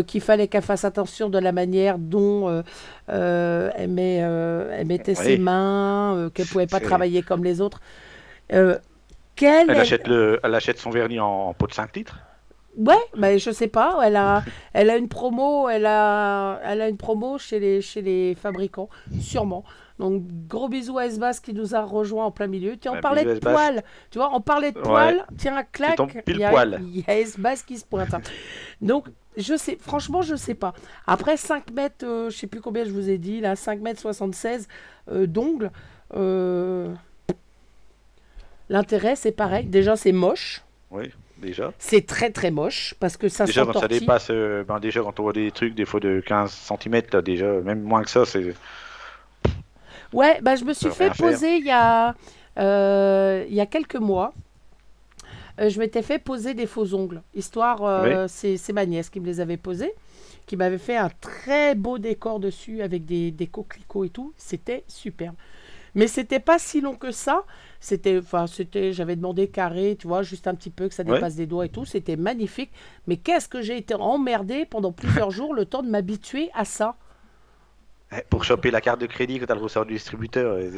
qu'il 0.06 0.20
fallait 0.20 0.46
qu'elle 0.46 0.62
fasse 0.62 0.84
attention 0.84 1.30
de 1.30 1.38
la 1.38 1.52
manière 1.52 1.98
dont 1.98 2.62
elle, 3.06 3.88
met, 3.88 4.16
elle 4.16 4.86
mettait 4.86 5.14
ses 5.14 5.38
mains, 5.38 6.30
qu'elle 6.34 6.44
pouvait 6.46 6.66
pas 6.66 6.80
travailler 6.86 7.22
comme 7.22 7.44
les 7.44 7.62
autres. 7.62 7.80
Elle 9.68 9.76
est- 9.76 9.80
achète, 9.80 10.06
le, 10.08 10.38
elle 10.42 10.54
achète 10.54 10.78
son 10.78 10.90
vernis 10.90 11.20
en, 11.20 11.48
en 11.48 11.54
pot 11.54 11.66
de 11.66 11.72
5 11.72 11.96
litres. 11.96 12.18
Ouais, 12.78 12.94
mais 13.16 13.38
je 13.40 13.50
sais 13.50 13.66
pas. 13.68 13.98
Elle 14.04 14.14
a, 14.16 14.42
elle 14.72 14.88
a 14.90 14.96
une 14.96 15.08
promo, 15.08 15.68
elle 15.68 15.84
a, 15.86 16.60
elle 16.64 16.80
a 16.80 16.88
une 16.88 16.96
promo 16.96 17.36
chez 17.36 17.58
les, 17.58 17.80
chez 17.82 18.02
les 18.02 18.34
fabricants, 18.36 18.88
sûrement. 19.20 19.64
Donc 19.98 20.22
gros 20.48 20.68
bisous 20.68 20.96
à 20.96 21.06
Esbas 21.06 21.40
qui 21.42 21.52
nous 21.52 21.74
a 21.74 21.82
rejoint 21.82 22.24
en 22.26 22.30
plein 22.30 22.46
milieu. 22.46 22.76
Tiens, 22.76 22.92
on 22.96 23.00
parlait 23.00 23.24
de 23.24 23.40
poils. 23.40 23.82
Tu 24.12 24.18
vois, 24.18 24.30
on 24.32 24.40
parlait 24.40 24.70
de 24.70 24.78
Ouais. 24.78 24.84
poils. 24.84 25.26
Tiens, 25.36 25.64
clac. 25.72 25.98
il 26.28 26.38
y 26.38 26.44
a- 26.44 26.50
poil. 26.50 26.78
Il 26.84 27.00
y 27.00 27.04
a 27.08 27.18
Esbas 27.18 27.64
qui 27.66 27.78
se 27.78 27.84
pointe. 27.84 28.14
hein. 28.14 28.20
Donc, 28.80 29.06
je 29.36 29.56
sais, 29.56 29.76
franchement, 29.80 30.22
je 30.22 30.36
sais 30.36 30.54
pas. 30.54 30.72
Après 31.08 31.36
5 31.36 31.72
mètres, 31.72 32.06
euh, 32.06 32.30
je 32.30 32.36
sais 32.36 32.46
plus 32.46 32.60
combien 32.60 32.84
je 32.84 32.90
vous 32.90 33.10
ai 33.10 33.18
dit, 33.18 33.40
là, 33.40 33.56
5 33.56 33.80
mètres 33.80 34.00
76 34.00 34.68
euh, 35.10 35.26
d'ongles. 35.26 35.72
euh, 36.14 36.94
L'intérêt, 38.68 39.16
c'est 39.16 39.32
pareil. 39.32 39.64
Déjà, 39.66 39.96
c'est 39.96 40.12
moche. 40.12 40.62
Oui, 40.90 41.10
déjà. 41.40 41.72
C'est 41.78 42.06
très 42.06 42.30
très 42.30 42.50
moche 42.50 42.94
parce 43.00 43.16
que 43.16 43.28
ça 43.28 43.44
Déjà, 43.44 43.64
quand 43.64 43.80
ça 43.80 43.88
dépasse, 43.88 44.28
euh, 44.30 44.64
ben, 44.64 44.80
déjà, 44.80 45.00
quand 45.00 45.18
on 45.20 45.24
voit 45.24 45.32
des 45.32 45.50
trucs, 45.50 45.74
des 45.74 45.84
fois 45.84 46.00
de 46.00 46.20
15 46.24 46.50
cm, 46.50 47.02
là, 47.12 47.22
déjà, 47.22 47.46
même 47.46 47.82
moins 47.82 48.02
que 48.02 48.10
ça, 48.10 48.24
c'est. 48.24 48.54
Ouais, 50.12 50.40
bah, 50.42 50.56
je 50.56 50.64
me 50.64 50.72
suis 50.72 50.90
fait 50.90 51.14
poser 51.16 51.56
il 51.56 51.66
y 51.66 51.70
a, 51.70 52.14
euh, 52.58 53.44
il 53.48 53.54
y 53.54 53.60
a 53.60 53.66
quelques 53.66 53.96
mois. 53.96 54.32
Euh, 55.60 55.68
je 55.68 55.78
m'étais 55.78 56.02
fait 56.02 56.18
poser 56.18 56.54
des 56.54 56.66
faux 56.66 56.94
ongles. 56.94 57.22
Histoire, 57.34 57.84
euh, 57.84 58.26
c'est 58.28 58.56
c'est 58.56 58.72
ma 58.72 58.86
nièce 58.86 59.10
qui 59.10 59.20
me 59.20 59.26
les 59.26 59.40
avait 59.40 59.56
posés, 59.56 59.92
qui 60.46 60.56
m'avait 60.56 60.78
fait 60.78 60.96
un 60.96 61.10
très 61.20 61.74
beau 61.74 61.98
décor 61.98 62.40
dessus 62.40 62.82
avec 62.82 63.04
des, 63.04 63.30
des 63.30 63.46
coquelicots 63.46 64.04
et 64.04 64.10
tout. 64.10 64.32
C'était 64.36 64.84
superbe. 64.86 65.34
Mais 65.98 66.08
c'était 66.08 66.40
pas 66.40 66.58
si 66.58 66.80
long 66.80 66.96
que 66.96 67.10
ça. 67.12 67.44
C'était, 67.80 68.18
enfin, 68.18 68.46
c'était, 68.46 68.92
j'avais 68.92 69.16
demandé 69.16 69.48
carré, 69.48 69.96
tu 70.00 70.08
vois, 70.08 70.22
juste 70.22 70.46
un 70.48 70.54
petit 70.54 70.70
peu 70.70 70.88
que 70.88 70.94
ça 70.94 71.04
Ouais. 71.06 71.14
dépasse 71.14 71.36
des 71.36 71.46
doigts 71.46 71.66
et 71.66 71.70
tout. 71.70 71.84
C'était 71.84 72.16
magnifique. 72.16 72.72
Mais 73.06 73.16
qu'est-ce 73.18 73.48
que 73.48 73.62
j'ai 73.62 73.76
été 73.78 73.94
emmerdée 73.94 74.64
pendant 74.66 74.92
plusieurs 74.92 75.30
jours, 75.38 75.54
le 75.54 75.66
temps 75.66 75.82
de 75.82 75.90
m'habituer 75.90 76.50
à 76.54 76.64
ça? 76.64 76.96
Eh, 78.12 78.22
Pour 78.30 78.44
choper 78.44 78.70
la 78.70 78.80
carte 78.80 79.00
de 79.00 79.06
crédit 79.06 79.38
quand 79.38 79.46
t'as 79.46 79.54
le 79.54 79.60
ressort 79.60 79.84
du 79.86 79.94
distributeur. 79.94 80.54
euh, 80.54 80.70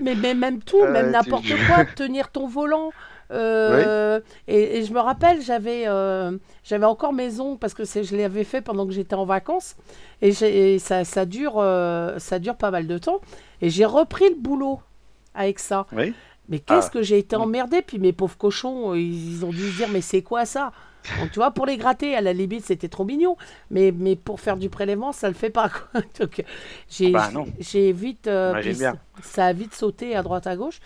mais, 0.00 0.14
mais 0.14 0.34
même 0.34 0.62
tout, 0.62 0.86
Euh, 0.86 0.86
même 0.86 1.10
n'importe 1.10 1.58
quoi, 1.58 1.84
tenir 1.84 2.30
ton 2.30 2.46
volant. 2.46 2.94
Euh, 3.30 4.20
et, 4.48 4.78
et 4.78 4.84
je 4.84 4.92
me 4.92 5.00
rappelle, 5.00 5.40
j'avais 5.42 5.84
euh, 5.86 6.36
j'avais 6.64 6.86
encore 6.86 7.12
ongles 7.12 7.58
parce 7.58 7.74
que 7.74 7.84
je 7.84 8.16
l'avais 8.16 8.44
fait 8.44 8.60
pendant 8.60 8.86
que 8.86 8.92
j'étais 8.92 9.14
en 9.14 9.24
vacances 9.24 9.76
et, 10.22 10.32
ça, 10.78 11.04
ça, 11.04 11.24
dure, 11.26 11.54
euh, 11.58 12.18
ça 12.18 12.38
dure 12.38 12.56
pas 12.56 12.70
mal 12.70 12.86
de 12.86 12.98
temps. 12.98 13.20
Et 13.62 13.70
j'ai 13.70 13.84
repris 13.84 14.28
le 14.28 14.36
boulot 14.36 14.80
avec 15.34 15.58
ça. 15.58 15.86
Oui. 15.92 16.12
Mais 16.48 16.58
qu'est-ce 16.58 16.88
Ah. 16.88 16.90
que 16.94 17.02
j'ai 17.02 17.18
été 17.18 17.36
Mm. 17.36 17.40
emmerdée. 17.42 17.82
Puis 17.82 17.98
mes 17.98 18.12
pauvres 18.12 18.36
cochons, 18.36 18.92
euh, 18.92 18.98
ils, 18.98 19.36
ils 19.36 19.44
ont 19.44 19.50
dû 19.50 19.70
se 19.70 19.76
dire 19.76 19.88
Mais 19.88 20.00
c'est 20.00 20.22
quoi 20.22 20.44
ça? 20.44 20.72
Donc, 21.20 21.30
Tu 21.30 21.38
vois, 21.38 21.52
pour 21.52 21.64
les 21.64 21.78
gratter, 21.78 22.14
à 22.14 22.20
la 22.20 22.32
limite, 22.34 22.64
c'était 22.66 22.88
trop 22.88 23.04
mignon. 23.04 23.36
Mais, 23.70 23.90
mais 23.96 24.16
pour 24.16 24.40
faire 24.40 24.56
du 24.58 24.68
prélèvement, 24.68 25.12
ça 25.12 25.28
le 25.28 25.34
fait 25.34 25.48
pas. 25.50 25.68
Quoi. 25.70 26.02
Donc, 26.20 26.44
j'ai 26.90 27.12
Ah 27.14 27.30
bah 27.32 27.44
j'ai 27.60 27.92
vite. 27.92 28.26
euh, 28.26 28.52
puis. 28.60 28.76
Ça 29.22 29.46
a 29.46 29.52
vite 29.52 29.74
sauté 29.74 30.14
à 30.16 30.22
droite 30.22 30.46
à 30.46 30.56
gauche. 30.56 30.80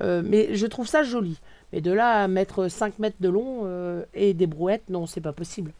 Euh, 0.00 0.22
mais 0.24 0.54
je 0.54 0.66
trouve 0.66 0.86
ça 0.86 1.02
joli. 1.02 1.38
Mais 1.72 1.80
de 1.80 1.92
là 1.92 2.22
à 2.22 2.28
mettre 2.28 2.68
5 2.68 2.98
mètres 2.98 3.16
de 3.20 3.28
long 3.28 3.60
euh, 3.64 4.04
et 4.14 4.32
des 4.34 4.46
brouettes, 4.46 4.88
non, 4.88 5.06
c'est 5.06 5.20
pas 5.20 5.32
possible. 5.32 5.72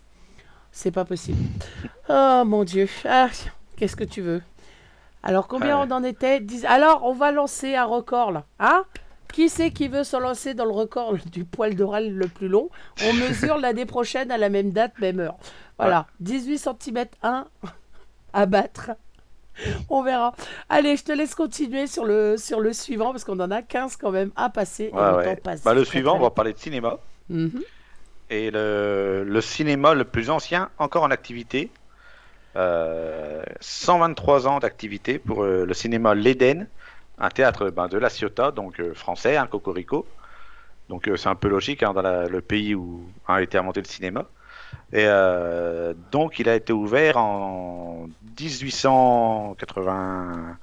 C'est 0.73 0.91
pas 0.91 1.05
possible. 1.05 1.39
Oh 2.11 2.43
mon 2.47 2.65
Dieu. 2.65 2.89
Ah, 3.05 3.29
Qu'est-ce 3.77 3.97
que 3.97 4.05
tu 4.05 4.23
veux? 4.23 4.43
Alors, 5.23 5.47
combien 5.47 5.79
Ouais. 5.79 5.87
on 5.89 5.93
en 5.95 6.03
était? 6.05 6.41
Dix- 6.41 6.65
Alors, 6.65 7.05
on 7.05 7.13
va 7.13 7.33
lancer 7.33 7.75
un 7.75 7.85
record 7.85 8.33
là. 8.33 8.45
Hein? 8.61 8.85
Qui 9.33 9.51
c'est 9.51 9.71
qui 9.73 9.89
veut 9.89 10.05
se 10.05 10.17
lancer 10.17 10.55
dans 10.55 10.65
le 10.65 10.71
record 10.71 11.17
du 11.33 11.45
poil 11.45 11.75
d'oral 11.75 12.11
le 12.11 12.29
plus 12.29 12.49
long? 12.49 12.71
On 13.05 13.13
mesure 13.29 13.59
l'année 13.59 13.85
prochaine 13.85 14.31
à 14.31 14.39
la 14.39 14.49
même 14.49 14.71
date, 14.73 14.99
même 15.01 15.21
heure. 15.21 15.37
Voilà, 15.79 16.07
18 16.21 16.59
cm 16.59 17.05
1 17.23 17.47
à 18.33 18.47
battre. 18.47 18.93
On 19.89 20.03
verra. 20.03 20.35
Allez, 20.69 20.97
je 20.97 21.05
te 21.05 21.13
laisse 21.13 21.35
continuer 21.35 21.87
sur 21.87 22.05
le, 22.05 22.37
sur 22.37 22.61
le 22.61 22.73
suivant 22.73 23.11
parce 23.13 23.25
qu'on 23.25 23.41
en 23.41 23.51
a 23.51 23.63
15 23.63 23.97
quand 23.97 24.11
même 24.11 24.31
à 24.37 24.51
passer. 24.51 24.85
et 24.85 24.95
Ouais, 24.95 25.35
le 25.35 25.41
passe 25.41 25.63
Bah, 25.65 25.75
le 25.75 25.85
suivant, 25.85 26.17
on 26.17 26.21
va 26.21 26.31
parler 26.31 26.53
de 26.53 26.59
cinéma. 26.59 26.99
Mhm. 27.29 27.63
Et 28.31 28.51
le, 28.51 29.25
le 29.27 29.41
cinéma 29.41 29.95
le 29.95 30.05
plus 30.05 30.31
ancien 30.31 30.71
encore 30.79 31.03
en 31.03 31.11
activité. 31.11 31.71
Euh, 32.57 33.43
123 33.61 34.49
ans 34.49 34.59
d'activité 34.59 35.19
pour 35.19 35.45
euh, 35.45 35.65
le 35.65 35.75
cinéma 35.75 36.15
L'Éden, 36.15 36.67
un 37.19 37.29
théâtre 37.31 37.71
ben, 37.71 37.89
de 37.89 37.99
La 37.99 38.09
Ciotat, 38.11 38.51
donc 38.53 38.81
euh, 38.81 38.95
français, 38.95 39.37
un 39.37 39.47
cocorico. 39.47 40.07
Donc 40.89 41.09
euh, 41.09 41.17
c'est 41.17 41.29
un 41.29 41.35
peu 41.35 41.49
logique 41.49 41.83
hein, 41.83 41.93
dans 41.93 42.03
la- 42.03 42.27
le 42.27 42.41
pays 42.41 42.75
où 42.75 43.03
a 43.27 43.43
été 43.43 43.59
inventé 43.59 43.81
le 43.81 43.87
cinéma. 43.87 44.25
Et 44.93 45.05
euh, 45.07 45.93
donc 46.13 46.39
il 46.39 46.49
a 46.49 46.55
été 46.55 46.73
ouvert 46.73 47.17
en 47.19 48.07
1880. 48.41 50.57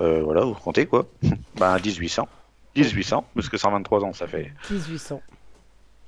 euh, 0.00 0.22
voilà, 0.22 0.42
vous 0.44 0.54
comptez 0.54 0.86
quoi? 0.86 1.06
Ben 1.56 1.76
1800. 1.78 2.28
1800, 2.76 3.24
parce 3.34 3.48
que 3.48 3.56
123 3.56 4.04
ans 4.04 4.12
ça 4.12 4.26
fait. 4.26 4.52
1800. 4.70 5.20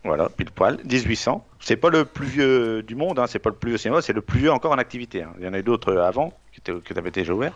Voilà, 0.04 0.28
pile 0.30 0.50
poil, 0.50 0.78
1800. 0.84 1.44
C'est 1.58 1.76
pas 1.76 1.90
le 1.90 2.06
plus 2.06 2.26
vieux 2.26 2.82
du 2.82 2.94
monde, 2.94 3.18
hein, 3.18 3.26
c'est 3.26 3.38
pas 3.38 3.50
le 3.50 3.56
plus 3.56 3.70
vieux 3.72 3.78
cinéma, 3.78 4.00
c'est 4.00 4.14
le 4.14 4.22
plus 4.22 4.40
vieux 4.40 4.52
encore 4.52 4.72
en 4.72 4.78
activité. 4.78 5.22
hein. 5.24 5.32
Il 5.38 5.44
y 5.44 5.48
en 5.48 5.52
a 5.52 5.58
eu 5.58 5.62
d'autres 5.62 5.94
avant 5.98 6.32
qui, 6.52 6.60
étaient, 6.60 6.80
qui 6.80 6.98
avaient 6.98 7.10
déjà 7.10 7.34
ouvert. 7.34 7.52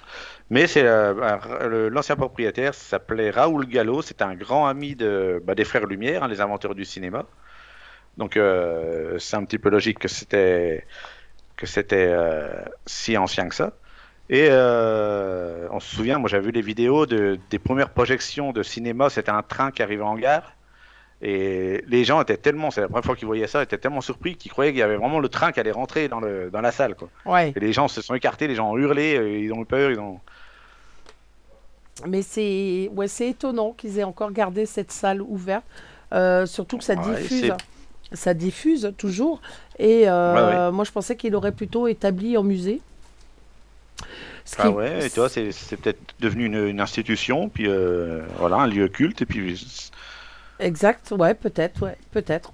Mais 0.51 0.67
c'est 0.67 0.83
euh, 0.85 1.89
l'ancien 1.89 2.17
propriétaire 2.17 2.75
s'appelait 2.75 3.31
Raoul 3.31 3.67
Gallo, 3.67 4.03
c'est 4.03 4.21
un 4.21 4.35
grand 4.35 4.67
ami 4.67 4.95
de, 4.95 5.43
bah, 5.47 5.55
des 5.55 5.65
frères 5.65 5.87
Lumière, 5.87 6.23
hein, 6.23 6.29
les 6.29 6.43
inventeurs 6.43 6.75
du 6.75 6.85
cinéma. 6.85 7.25
Donc 8.17 8.37
euh, 8.37 9.19
c'est 9.19 9.37
un 9.37 9.45
petit 9.45 9.59
peu 9.59 9.71
logique 9.71 9.99
que 9.99 10.09
c'était 10.09 10.87
que 11.57 11.67
c'était 11.67 12.09
euh, 12.09 12.65
si 12.87 13.17
ancien 13.17 13.49
que 13.49 13.55
ça. 13.55 13.73
Et 14.31 14.49
euh, 14.51 15.69
on 15.71 15.81
se 15.81 15.95
souvient, 15.95 16.19
moi 16.19 16.29
j'avais 16.29 16.47
vu 16.47 16.53
les 16.53 16.63
vidéos 16.63 17.07
de, 17.07 17.39
des 17.51 17.59
premières 17.59 17.91
projections 17.91 18.53
de 18.53 18.63
cinéma, 18.63 19.11
c'était 19.11 19.31
un 19.31 19.43
train 19.43 19.71
qui 19.71 19.83
arrivait 19.83 20.03
en 20.05 20.17
gare. 20.17 20.57
Et 21.23 21.83
les 21.89 22.05
gens 22.05 22.21
étaient 22.23 22.37
tellement, 22.37 22.71
c'est 22.71 22.81
la 22.83 22.89
première 22.89 23.05
fois 23.05 23.17
qu'ils 23.17 23.27
voyaient 23.27 23.47
ça, 23.47 23.63
étaient 23.63 23.79
tellement 23.79 24.01
surpris 24.03 24.37
qu'ils 24.37 24.51
croyaient 24.53 24.73
qu'il 24.73 24.81
y 24.81 24.83
avait 24.83 24.97
vraiment 24.97 25.21
le 25.21 25.29
train 25.29 25.53
qui 25.53 25.61
allait 25.61 25.71
rentrer 25.73 26.09
dans, 26.09 26.21
le, 26.21 26.51
dans 26.51 26.61
la 26.61 26.73
salle. 26.73 26.97
Quoi. 26.97 27.11
Ouais, 27.27 27.57
Et 27.57 27.61
les 27.61 27.73
gens 27.73 27.89
se 27.89 28.03
sont 28.03 28.15
écartés, 28.15 28.47
les 28.49 28.55
gens 28.57 28.71
ont 28.73 28.77
hurlé, 28.79 29.41
ils 29.43 29.53
ont 29.53 29.63
eu 29.63 29.67
peur, 29.67 29.91
ils 29.91 30.01
ont. 30.01 30.21
mais 32.07 32.23
c'est 32.23 32.91
ouais, 32.93 33.07
étonnant 33.21 33.73
qu'ils 33.73 33.99
aient 33.99 34.05
encore 34.05 34.33
gardé 34.33 34.67
cette 34.67 34.91
salle 34.93 35.23
ouverte. 35.23 35.65
Euh, 36.13 36.47
surtout 36.47 36.79
que 36.79 36.85
ça 36.85 36.95
Ouais, 36.95 37.17
diffuse. 37.17 37.53
Ça 38.13 38.35
diffuse 38.35 38.93
toujours. 38.97 39.41
Et 39.79 40.09
euh, 40.09 40.71
moi, 40.73 40.85
je 40.85 40.93
pensais 40.93 41.17
qu'il 41.17 41.35
aurait 41.35 41.53
plutôt 41.53 41.89
établi 41.89 42.37
en 42.37 42.43
musée. 42.43 42.81
Ce 44.45 44.57
Ah 44.59 44.63
qui- 44.69 44.69
ouais, 44.69 45.07
et 45.07 45.11
tu 45.11 45.21
vois, 45.21 45.29
c'est 45.29 45.77
peut-être 45.77 46.01
devenu 46.21 46.45
une, 46.47 46.67
une 46.69 46.81
institution, 46.81 47.49
puis 47.49 47.67
euh, 47.67 48.23
voilà, 48.39 48.57
un 48.57 48.67
lieu 48.67 48.89
culte, 48.89 49.23
et 49.23 49.27
puis. 49.27 49.91
Exact, 50.61 51.13
ouais, 51.17 51.35
peut-être, 51.35 51.83
ouais, 51.83 51.97
peut-être. 52.13 52.53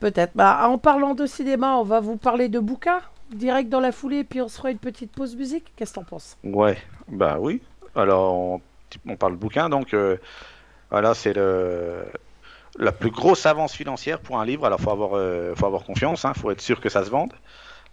Peut-être. 0.00 0.32
Bah, 0.34 0.68
en 0.68 0.78
parlant 0.78 1.14
de 1.14 1.26
cinéma, 1.26 1.76
on 1.76 1.82
va 1.84 2.00
vous 2.00 2.16
parler 2.16 2.48
de 2.48 2.58
bouquins 2.58 3.00
direct 3.32 3.68
dans 3.68 3.80
la 3.80 3.92
foulée, 3.92 4.24
puis 4.24 4.40
on 4.40 4.48
se 4.48 4.56
fera 4.56 4.70
une 4.70 4.78
petite 4.78 5.12
pause 5.12 5.36
musique. 5.36 5.72
Qu'est-ce 5.76 5.92
que 5.92 5.96
t'en 5.96 6.04
penses? 6.04 6.36
Ouais, 6.44 6.78
bah 7.08 7.38
oui. 7.40 7.62
Alors, 7.94 8.34
on, 8.34 8.60
on 9.08 9.16
parle 9.16 9.32
de 9.32 9.38
bouquin, 9.38 9.68
donc 9.68 9.94
euh, 9.94 10.16
voilà, 10.90 11.14
c'est 11.14 11.32
le 11.34 12.04
la 12.78 12.92
plus 12.92 13.10
grosse 13.10 13.46
avance 13.46 13.74
financière 13.74 14.20
pour 14.20 14.40
un 14.40 14.44
livre. 14.44 14.64
Alors, 14.66 14.80
faut 14.80 14.90
avoir, 14.90 15.10
euh, 15.14 15.54
faut 15.54 15.66
avoir 15.66 15.84
confiance, 15.84 16.24
hein, 16.24 16.32
faut 16.34 16.50
être 16.50 16.60
sûr 16.60 16.80
que 16.80 16.88
ça 16.88 17.04
se 17.04 17.10
vende. 17.10 17.32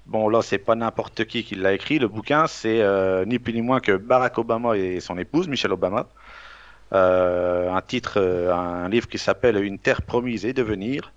Bon, 0.08 0.30
là, 0.30 0.42
c'est 0.42 0.58
pas 0.58 0.76
n'importe 0.76 1.26
qui 1.26 1.44
qui 1.44 1.56
l'a 1.56 1.74
écrit. 1.74 2.00
Le 2.00 2.08
bouquin, 2.08 2.48
c'est 2.48 2.82
euh, 2.82 3.24
ni 3.26 3.40
plus 3.40 3.54
ni 3.54 3.62
moins 3.62 3.80
que 3.80 3.96
Barack 3.96 4.38
Obama 4.38 4.76
et 4.76 5.00
son 5.00 5.18
épouse, 5.18 5.48
Michelle 5.48 5.74
Obama. 5.74 6.08
Euh, 6.94 7.72
un 7.72 7.82
titre, 7.82 8.20
un 8.20 8.90
livre 8.90 9.08
qui 9.08 9.18
s'appelle 9.18 9.64
Une 9.64 9.80
terre 9.80 10.02
promise 10.02 10.46
et 10.46 10.54
devenir. 10.54 11.14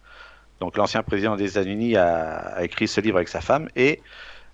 Donc, 0.61 0.77
l'ancien 0.77 1.03
président 1.03 1.37
des 1.37 1.51
États-Unis 1.53 1.97
a, 1.97 2.63
écrit 2.63 2.87
ce 2.87 3.01
livre 3.01 3.17
avec 3.17 3.29
sa 3.29 3.41
femme 3.41 3.69
et 3.75 4.01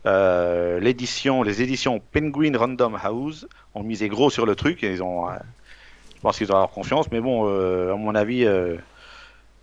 l'édition, 0.07 1.43
les 1.43 1.61
éditions 1.61 2.01
Penguin 2.13 2.57
Random 2.57 2.97
House 3.03 3.47
ont 3.75 3.83
misé 3.83 4.09
gros 4.09 4.31
sur 4.31 4.47
le 4.47 4.55
truc 4.55 4.83
et 4.83 4.93
ils 4.93 5.03
ont, 5.03 5.29
je 5.29 6.21
pense 6.23 6.39
qu'ils 6.39 6.51
ont 6.53 6.55
avoir 6.55 6.71
confiance. 6.71 7.11
Mais 7.11 7.21
bon, 7.21 7.45
à 7.47 7.97
mon 7.97 8.15
avis, 8.15 8.47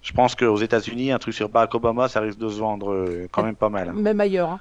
je 0.01 0.13
pense 0.13 0.35
qu'aux 0.35 0.57
États-Unis, 0.57 1.11
un 1.11 1.19
truc 1.19 1.33
sur 1.33 1.49
Barack 1.49 1.73
Obama, 1.75 2.07
ça 2.07 2.19
risque 2.21 2.37
de 2.39 2.49
se 2.49 2.59
vendre 2.59 2.91
euh, 2.93 3.27
quand 3.31 3.43
même 3.43 3.55
pas 3.55 3.69
mal. 3.69 3.91
Même 3.93 4.19
ailleurs. 4.21 4.49
hein. 4.51 4.59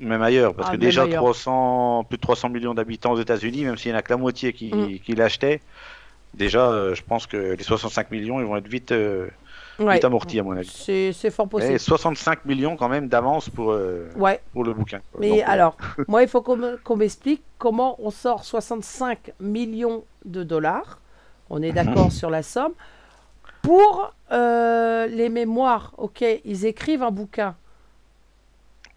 Même 0.00 0.22
ailleurs, 0.22 0.54
parce 0.54 0.68
Ah, 0.70 0.72
que 0.72 0.78
déjà 0.78 1.02
ailleurs. 1.02 1.22
300, 1.22 2.04
plus 2.08 2.16
de 2.16 2.22
300 2.22 2.48
millions 2.48 2.72
d'habitants 2.72 3.12
aux 3.12 3.20
États-Unis, 3.20 3.64
même 3.64 3.76
s'il 3.76 3.90
n'y 3.92 3.96
en 3.96 3.98
a 3.98 4.02
que 4.02 4.10
la 4.10 4.16
moitié 4.16 4.54
qui, 4.54 4.72
Mm. 4.74 4.98
qui 5.00 5.12
l'achetaient, 5.12 5.60
déjà, 6.32 6.70
euh, 6.70 6.94
je 6.94 7.02
pense 7.02 7.26
que 7.26 7.36
les 7.54 7.62
65 7.62 8.10
millions, 8.10 8.40
ils 8.40 8.46
vont 8.46 8.56
être 8.56 8.68
vite, 8.68 8.92
euh, 8.92 9.28
Ouais. 9.78 9.94
vite 9.94 10.04
amortis 10.06 10.38
à 10.40 10.42
mon 10.42 10.52
avis. 10.52 10.68
C'est 11.14 11.30
fort 11.30 11.48
possible. 11.48 11.78
65 11.78 12.44
millions 12.46 12.76
quand 12.76 12.88
même 12.88 13.08
d'avance 13.08 13.50
pour, 13.50 13.72
euh, 13.72 14.08
Ouais. 14.16 14.40
pour 14.54 14.64
le 14.64 14.72
bouquin. 14.72 15.00
Mais 15.18 15.28
Donc, 15.30 15.42
alors, 15.46 15.76
moi, 16.08 16.22
il 16.22 16.28
faut 16.28 16.40
qu'on 16.40 16.56
me- 16.56 16.76
qu'on 16.82 16.96
m'explique 16.96 17.42
comment 17.58 17.96
on 17.98 18.10
sort 18.10 18.44
65 18.44 19.32
millions 19.40 20.04
de 20.24 20.42
dollars. 20.44 20.98
On 21.50 21.60
est 21.62 21.72
d'accord 21.72 22.10
sur 22.12 22.30
la 22.30 22.42
somme. 22.42 22.72
Pour 23.62 24.12
euh, 24.32 25.06
les 25.06 25.28
mémoires, 25.28 25.92
ok, 25.98 26.24
ils 26.44 26.64
écrivent 26.66 27.02
un 27.02 27.10
bouquin. 27.10 27.54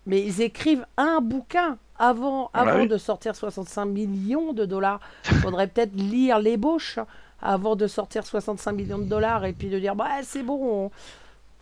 Mais 0.05 0.22
ils 0.22 0.41
écrivent 0.41 0.86
un 0.97 1.20
bouquin. 1.22 1.78
avant, 1.99 2.49
Ah 2.53 2.61
avant 2.61 2.80
oui. 2.82 2.88
de 2.88 2.97
sortir 2.97 3.36
65 3.36 3.86
millions 3.86 4.51
de 4.53 4.66
dollars, 4.66 4.99
il 5.30 5.38
faudrait 5.38 5.68
peut-être 5.68 5.93
lire 5.95 6.39
l'ébauche 6.39 6.99
avant 7.41 7.76
de 7.76 7.88
sortir 7.88 8.26
65 8.26 8.72
millions 8.74 8.97
de 8.97 9.03
dollars 9.03 9.45
et 9.45 9.53
puis 9.53 9.70
de 9.70 9.78
dire 9.80 9.95
bah 9.95 10.07
c'est 10.24 10.43
bon. 10.43 10.59
on- 10.88 10.91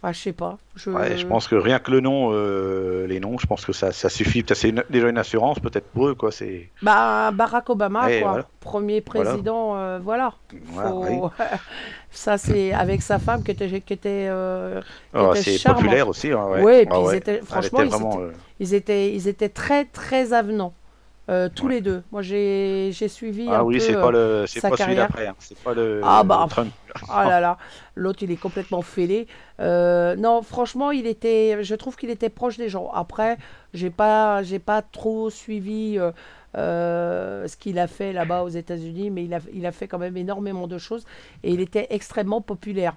Enfin, 0.03 0.13
je 0.13 0.19
sais 0.19 0.33
pas. 0.33 0.57
Je... 0.75 0.89
Ouais, 0.89 1.15
je 1.15 1.27
pense 1.27 1.47
que 1.47 1.53
rien 1.53 1.77
que 1.77 1.91
le 1.91 1.99
nom, 1.99 2.29
euh, 2.33 3.05
les 3.05 3.19
noms, 3.19 3.37
je 3.37 3.45
pense 3.45 3.63
que 3.65 3.71
ça, 3.71 3.91
ça 3.91 4.09
suffit. 4.09 4.43
C'est 4.51 4.69
une- 4.69 4.83
déjà 4.89 5.09
une 5.09 5.17
assurance, 5.19 5.59
peut-être 5.59 5.85
pour 5.89 6.07
eux, 6.07 6.15
quoi. 6.15 6.31
C'est 6.31 6.69
Bah, 6.81 7.29
Barack 7.31 7.69
Obama, 7.69 8.05
Ouais, 8.07 8.21
quoi. 8.21 8.29
voilà. 8.31 8.45
Premier 8.61 9.03
Voilà. 9.05 9.29
président, 9.29 9.75
euh, 9.77 9.99
voilà. 10.01 10.33
voilà, 10.65 10.89
Faut- 10.89 11.05
oui. 11.05 11.19
Ça, 12.09 12.37
c'est 12.39 12.73
avec 12.73 13.01
sa 13.03 13.19
femme 13.19 13.43
qui 13.43 13.51
était, 13.51 13.79
qui 13.81 13.93
était 13.93 14.25
euh, 14.29 14.81
Oh, 15.13 15.33
était 15.35 15.57
c'est 15.57 15.71
populaire 15.71 16.07
aussi. 16.07 16.31
hein, 16.31 16.45
ouais. 16.47 16.61
Ouais, 16.63 16.81
et 16.81 16.85
puis 16.87 16.95
Ah 16.95 16.99
ils 17.01 17.05
ouais. 17.07 17.17
étaient- 17.17 17.41
franchement, 17.45 17.79
était 17.79 17.87
ils 17.87 17.91
vraiment, 17.91 18.11
étaient- 18.13 18.21
euh, 18.23 18.31
ils 18.59 18.73
étaient, 18.73 19.13
ils 19.13 19.27
étaient 19.27 19.49
très, 19.49 19.85
très 19.85 20.33
avenants. 20.33 20.73
Euh, 21.31 21.49
tous 21.53 21.67
Ouais. 21.67 21.75
les 21.75 21.81
deux. 21.81 22.03
Moi, 22.11 22.21
j'ai 22.21 22.91
suivi 23.07 23.47
Ah 23.49 23.59
un 23.59 23.63
oui, 23.63 23.75
peu. 23.75 23.79
c'est 23.79 23.95
euh, 23.95 24.01
pas 24.01 24.11
le, 24.11 24.45
sa 24.47 24.61
pas 24.69 24.75
celui 24.75 24.77
carrière. 24.77 25.07
d'après. 25.07 25.27
hein. 25.27 25.35
C'est 25.39 25.57
pas 25.57 25.73
le. 25.73 26.01
Ah 26.03 26.23
bah, 26.23 26.41
le 26.43 26.49
Trump. 26.49 26.71
Oh 27.03 27.13
là 27.23 27.39
là, 27.39 27.57
l'autre 27.95 28.19
il 28.21 28.31
est 28.31 28.35
complètement 28.35 28.81
fêlé. 28.81 29.27
Euh, 29.61 30.15
non, 30.17 30.41
franchement, 30.41 30.91
il 30.91 31.07
était, 31.07 31.63
je 31.63 31.73
trouve 31.75 31.95
qu'il 31.95 32.09
était 32.09 32.29
proche 32.29 32.57
des 32.57 32.67
gens. 32.69 32.91
Après, 32.93 33.37
j'ai 33.73 33.89
pas, 33.89 34.43
j'ai 34.43 34.59
pas 34.59 34.81
trop 34.81 35.29
suivi 35.29 35.97
euh, 36.57 37.47
ce 37.47 37.55
qu'il 37.55 37.79
a 37.79 37.87
fait 37.87 38.11
là-bas 38.11 38.43
aux 38.43 38.49
États-Unis, 38.49 39.09
mais 39.09 39.23
il 39.23 39.33
a, 39.33 39.39
il 39.53 39.65
a 39.65 39.71
fait 39.71 39.87
quand 39.87 39.99
même 39.99 40.17
énormément 40.17 40.67
de 40.67 40.77
choses 40.77 41.05
et 41.43 41.51
il 41.53 41.61
était 41.61 41.87
extrêmement 41.91 42.41
populaire. 42.41 42.95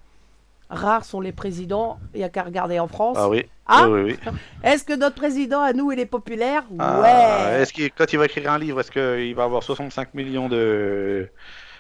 Rares 0.71 1.05
sont 1.05 1.21
les 1.21 1.33
présidents, 1.33 1.99
il 2.15 2.21
y 2.21 2.25
a 2.25 2.29
qu'à 2.29 2.43
regarder 2.43 2.79
en 2.81 2.89
France. 2.89 3.17
Ah 3.21 3.29
oui. 3.29 3.45
Ah 3.67 3.89
oui, 3.89 4.01
oui, 4.03 4.17
oui. 4.27 4.33
Est-ce 4.65 4.85
que 4.85 4.95
notre 4.95 5.15
président 5.17 5.61
à 5.61 5.73
nous 5.73 5.93
il 5.93 6.01
est 6.01 6.07
populaire? 6.07 6.65
Ah, 6.79 7.01
Ouais. 7.01 7.61
Est-ce 7.63 7.73
qu'il, 7.73 7.91
quand 7.93 8.13
il 8.13 8.19
va 8.19 8.25
écrire 8.27 8.51
un 8.51 8.59
livre, 8.59 8.81
est-ce 8.81 8.91
qu'il 8.91 9.35
va 9.35 9.45
avoir 9.45 9.63
65 9.63 10.15
millions 10.15 10.49
de 10.49 11.29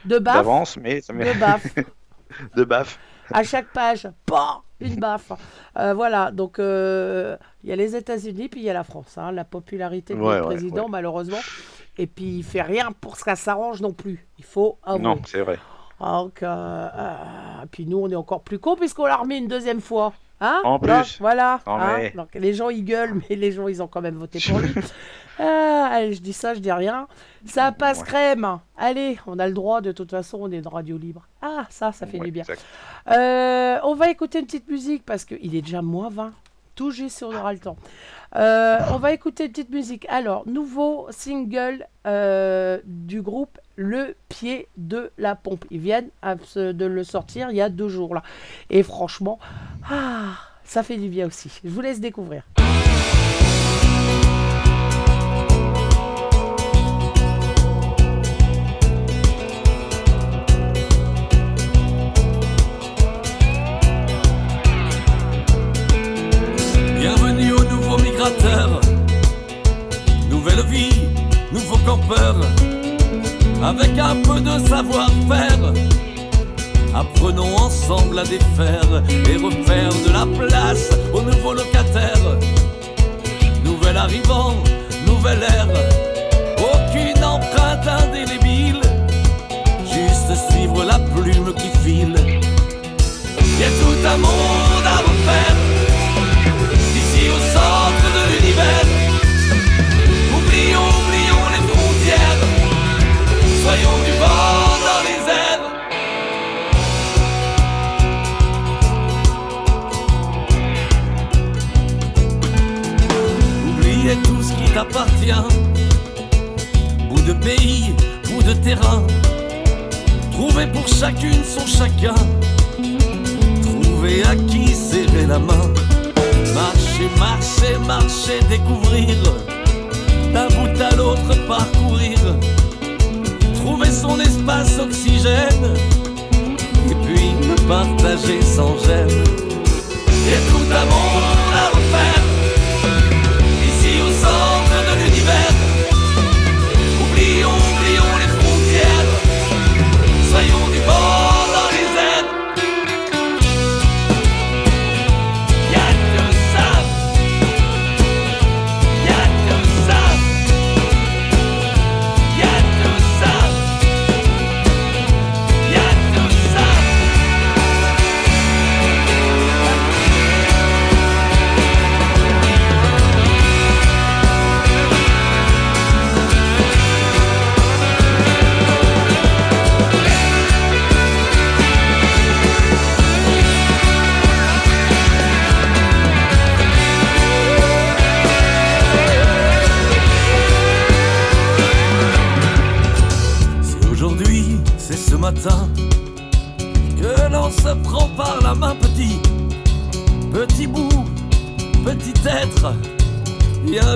De 0.04 0.18
baffe, 0.18 0.36
d'avance, 0.36 0.76
mais 0.76 1.00
ça 1.00 1.12
de 1.12 1.38
baffe. 1.40 1.74
de 2.56 2.64
baffe. 2.64 2.98
à 3.32 3.42
chaque 3.42 3.68
page, 3.72 4.08
pan, 4.26 4.62
une 4.80 4.96
baffe. 4.96 5.32
Euh, 5.78 5.94
voilà, 5.94 6.30
donc 6.30 6.58
euh, 6.58 7.36
il 7.62 7.70
y 7.70 7.72
a 7.72 7.76
les 7.76 7.96
États-Unis, 7.96 8.48
puis 8.48 8.60
il 8.60 8.64
y 8.64 8.70
a 8.70 8.74
la 8.74 8.84
France. 8.84 9.16
hein, 9.18 9.32
la 9.32 9.44
popularité 9.44 10.14
du 10.14 10.20
Ouais, 10.20 10.36
ouais, 10.36 10.42
président, 10.42 10.84
ouais. 10.84 10.90
malheureusement. 10.90 11.40
Et 11.96 12.06
puis 12.06 12.24
il 12.38 12.42
fait 12.44 12.62
rien 12.62 12.90
pour 13.00 13.16
ce 13.16 13.24
qu'elle 13.24 13.36
s'arrange 13.36 13.80
non 13.80 13.92
plus. 13.92 14.26
Il 14.38 14.44
faut 14.44 14.78
avouer. 14.82 15.00
Non, 15.02 15.18
c'est 15.26 15.40
vrai. 15.42 15.58
Donc, 16.04 16.42
euh, 16.42 16.46
euh, 16.94 17.14
puis 17.70 17.86
nous, 17.86 17.98
on 17.98 18.08
est 18.10 18.14
encore 18.16 18.42
plus 18.42 18.58
cons 18.58 18.76
puisqu'on 18.76 19.06
l'a 19.06 19.16
remis 19.16 19.38
une 19.38 19.48
deuxième 19.48 19.80
fois. 19.80 20.12
Hein? 20.40 20.60
En 20.64 20.78
Donc, 20.78 20.82
plus. 20.82 21.18
voilà. 21.20 21.60
En 21.66 21.78
hein? 21.80 22.10
Donc, 22.14 22.28
les 22.34 22.52
gens, 22.54 22.68
ils 22.68 22.84
gueulent, 22.84 23.14
mais 23.28 23.36
les 23.36 23.52
gens, 23.52 23.68
ils 23.68 23.82
ont 23.82 23.86
quand 23.86 24.02
même 24.02 24.16
voté 24.16 24.38
pour 24.46 24.58
lui. 24.58 24.72
Ah, 25.36 25.88
allez, 25.90 26.14
je 26.14 26.20
dis 26.22 26.32
ça, 26.32 26.54
je 26.54 26.60
dis 26.60 26.70
rien. 26.70 27.08
Ça 27.44 27.72
passe 27.72 27.98
Ouais. 27.98 28.04
crème. 28.06 28.60
Allez, 28.78 29.18
on 29.26 29.40
a 29.40 29.48
le 29.48 29.52
droit, 29.52 29.80
de 29.80 29.90
toute 29.90 30.12
façon, 30.12 30.38
on 30.42 30.52
est 30.52 30.58
une 30.58 30.68
radio 30.68 30.96
libre. 30.96 31.26
Ah, 31.42 31.66
ça, 31.70 31.90
ça 31.90 32.06
fait 32.06 32.20
Ouais, 32.20 32.26
du 32.26 32.30
bien. 32.30 32.44
Euh, 33.10 33.78
on 33.82 33.96
va 33.96 34.10
écouter 34.10 34.38
une 34.38 34.46
petite 34.46 34.68
musique 34.68 35.04
parce 35.04 35.24
qu'il 35.24 35.56
est 35.56 35.60
déjà 35.62 35.82
moins 35.82 36.08
20. 36.08 36.32
Tout 36.74 36.90
juste 36.90 37.18
si 37.18 37.24
on 37.24 37.30
le 37.30 37.58
temps. 37.58 37.76
Euh, 38.36 38.80
on 38.92 38.98
va 38.98 39.12
écouter 39.12 39.44
une 39.44 39.50
petite 39.50 39.70
musique. 39.70 40.06
Alors, 40.08 40.46
nouveau 40.46 41.06
single 41.10 41.86
euh, 42.06 42.80
du 42.84 43.22
groupe 43.22 43.58
Le 43.76 44.16
Pied 44.28 44.66
de 44.76 45.12
la 45.18 45.36
Pompe. 45.36 45.64
Ils 45.70 45.80
viennent 45.80 46.10
de 46.24 46.84
le 46.84 47.04
sortir 47.04 47.50
il 47.50 47.56
y 47.56 47.60
a 47.60 47.68
deux 47.68 47.88
jours 47.88 48.14
là. 48.14 48.22
Et 48.70 48.82
franchement, 48.82 49.38
ah, 49.88 50.32
ça 50.64 50.82
fait 50.82 50.96
du 50.96 51.08
bien 51.08 51.28
aussi. 51.28 51.60
Je 51.62 51.70
vous 51.70 51.80
laisse 51.80 52.00
découvrir. 52.00 52.42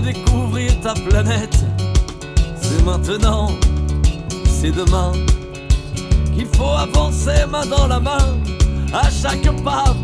Découvrir 0.01 0.81
ta 0.81 0.95
planète. 0.95 1.65
C'est 2.61 2.85
maintenant, 2.85 3.49
c'est 4.45 4.71
demain 4.71 5.13
qu'il 6.35 6.47
faut 6.47 6.65
avancer 6.65 7.47
main 7.51 7.67
dans 7.67 7.87
la 7.87 8.01
main, 8.01 8.39
à 8.93 9.11
chaque 9.11 9.51
pas, 9.63 9.95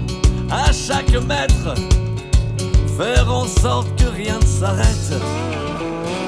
à 0.51 0.73
chaque 0.73 1.13
mètre, 1.27 1.75
faire 2.97 3.33
en 3.33 3.47
sorte 3.47 3.89
que 3.97 4.07
rien 4.07 4.39
ne 4.39 4.47
s'arrête. 4.47 5.13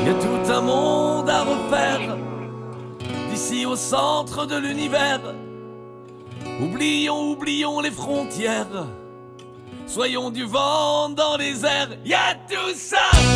Il 0.01 0.07
y 0.07 0.11
a 0.11 0.14
tout 0.14 0.53
un 0.53 0.61
monde 0.61 1.29
à 1.29 1.43
refaire 1.43 2.17
d'ici 3.31 3.67
au 3.67 3.77
centre 3.77 4.47
de 4.47 4.57
l'univers. 4.57 5.21
Oublions, 6.61 7.33
oublions 7.33 7.81
les 7.81 7.91
frontières. 7.91 8.87
Soyons 9.87 10.31
du 10.31 10.45
vent 10.45 11.09
dans 11.11 11.37
les 11.37 11.64
airs. 11.64 11.91
Y 12.05 12.14
a 12.14 12.35
tout 12.49 12.75
ça. 12.75 13.36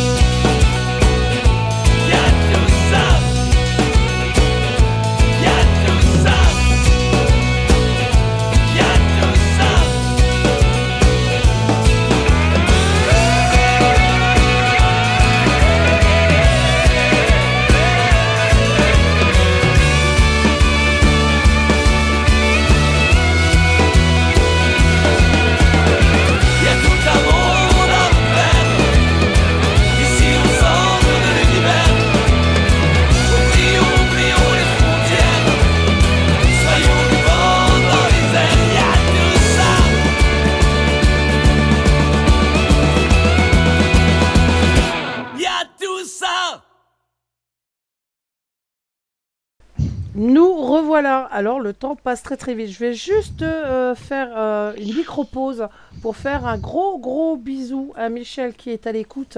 Revoilà. 51.01 51.27
Alors 51.31 51.59
le 51.59 51.73
temps 51.73 51.95
passe 51.95 52.23
très 52.23 52.37
très 52.37 52.53
vite. 52.53 52.69
Je 52.69 52.79
vais 52.79 52.93
juste 52.93 53.41
euh, 53.41 53.95
faire 53.95 54.29
euh, 54.37 54.73
une 54.77 54.95
micro-pause 54.95 55.67
pour 56.01 56.15
faire 56.15 56.45
un 56.45 56.57
gros 56.57 56.99
gros 56.99 57.37
bisou 57.37 57.93
à 57.95 58.09
Michel 58.09 58.53
qui 58.53 58.69
est 58.69 58.87
à 58.87 58.91
l'écoute, 58.91 59.37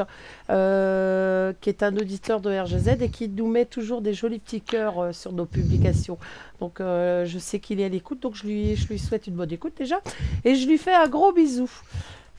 euh, 0.49 1.53
qui 1.61 1.69
est 1.69 1.83
un 1.83 1.95
auditeur 1.95 2.41
de 2.41 2.51
RGZ 2.57 3.01
et 3.01 3.09
qui 3.09 3.29
nous 3.29 3.47
met 3.47 3.65
toujours 3.65 4.01
des 4.01 4.13
jolis 4.13 4.39
petits 4.39 4.61
cœurs 4.61 5.13
sur 5.13 5.31
nos 5.31 5.45
publications. 5.45 6.17
Donc 6.59 6.79
je 6.79 7.37
sais 7.39 7.59
qu'il 7.59 7.79
est 7.79 7.85
à 7.85 7.89
l'écoute, 7.89 8.21
donc 8.21 8.35
je 8.35 8.43
lui, 8.43 8.75
je 8.75 8.87
lui 8.87 8.99
souhaite 8.99 9.27
une 9.27 9.35
bonne 9.35 9.51
écoute 9.51 9.73
déjà. 9.77 10.01
Et 10.45 10.55
je 10.55 10.67
lui 10.67 10.77
fais 10.77 10.93
un 10.93 11.07
gros 11.07 11.31
bisou. 11.31 11.69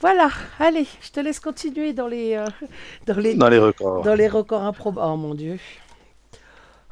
Voilà, 0.01 0.29
allez, 0.59 0.87
je 1.01 1.11
te 1.11 1.21
laisse 1.21 1.41
continuer 1.41 1.93
dans 1.93 2.09
les, 2.09 2.43
dans 3.07 3.19
les, 3.19 3.35
Dans 3.35 3.49
les 3.49 3.59
records. 3.59 4.03
dans 4.03 4.15
les 4.15 4.29
records 4.29 4.63
improbables. 4.65 5.07
Oh 5.11 5.17
mon 5.17 5.35
dieu, 5.35 5.59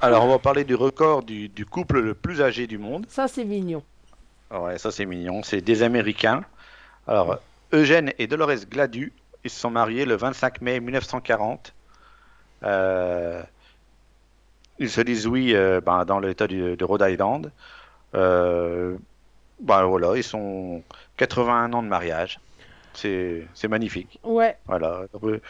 Alors, 0.02 0.24
on 0.24 0.28
va 0.28 0.38
parler 0.38 0.64
du 0.64 0.74
record 0.74 1.22
du, 1.22 1.48
du 1.48 1.64
couple 1.64 2.00
le 2.00 2.14
plus 2.14 2.42
âgé 2.42 2.66
du 2.66 2.76
monde. 2.78 3.06
ça 3.08 3.28
c'est 3.28 3.44
mignon. 3.44 3.82
Ouais, 4.50 4.76
ça 4.78 4.90
c'est 4.90 5.06
mignon. 5.06 5.42
C'est 5.42 5.60
des 5.60 5.82
Américains. 5.82 6.44
Alors, 7.06 7.38
Eugène 7.72 8.12
et 8.18 8.26
Dolores 8.26 8.66
Gladu, 8.70 9.12
ils 9.44 9.50
se 9.50 9.58
sont 9.60 9.70
mariés 9.70 10.04
le 10.04 10.14
25 10.16 10.60
mai 10.60 10.80
1940. 10.80 11.72
Euh, 12.64 13.42
ils 14.78 14.90
se 14.90 15.00
disent 15.00 15.26
oui 15.26 15.54
euh, 15.54 15.80
ben, 15.80 16.04
dans 16.04 16.18
l'état 16.20 16.46
du- 16.46 16.76
de 16.76 16.84
Rhode 16.84 17.04
Island. 17.08 17.50
Euh, 18.14 18.96
ben 19.60 19.84
voilà, 19.84 20.16
ils 20.16 20.22
sont 20.24 20.82
81 21.16 21.72
ans 21.72 21.82
de 21.82 21.88
mariage. 21.88 22.40
C'est 22.94 23.46
magnifique. 23.68 24.18
Ouais, 24.22 24.56
Voilà. 24.66 25.02
Euh, 25.24 25.40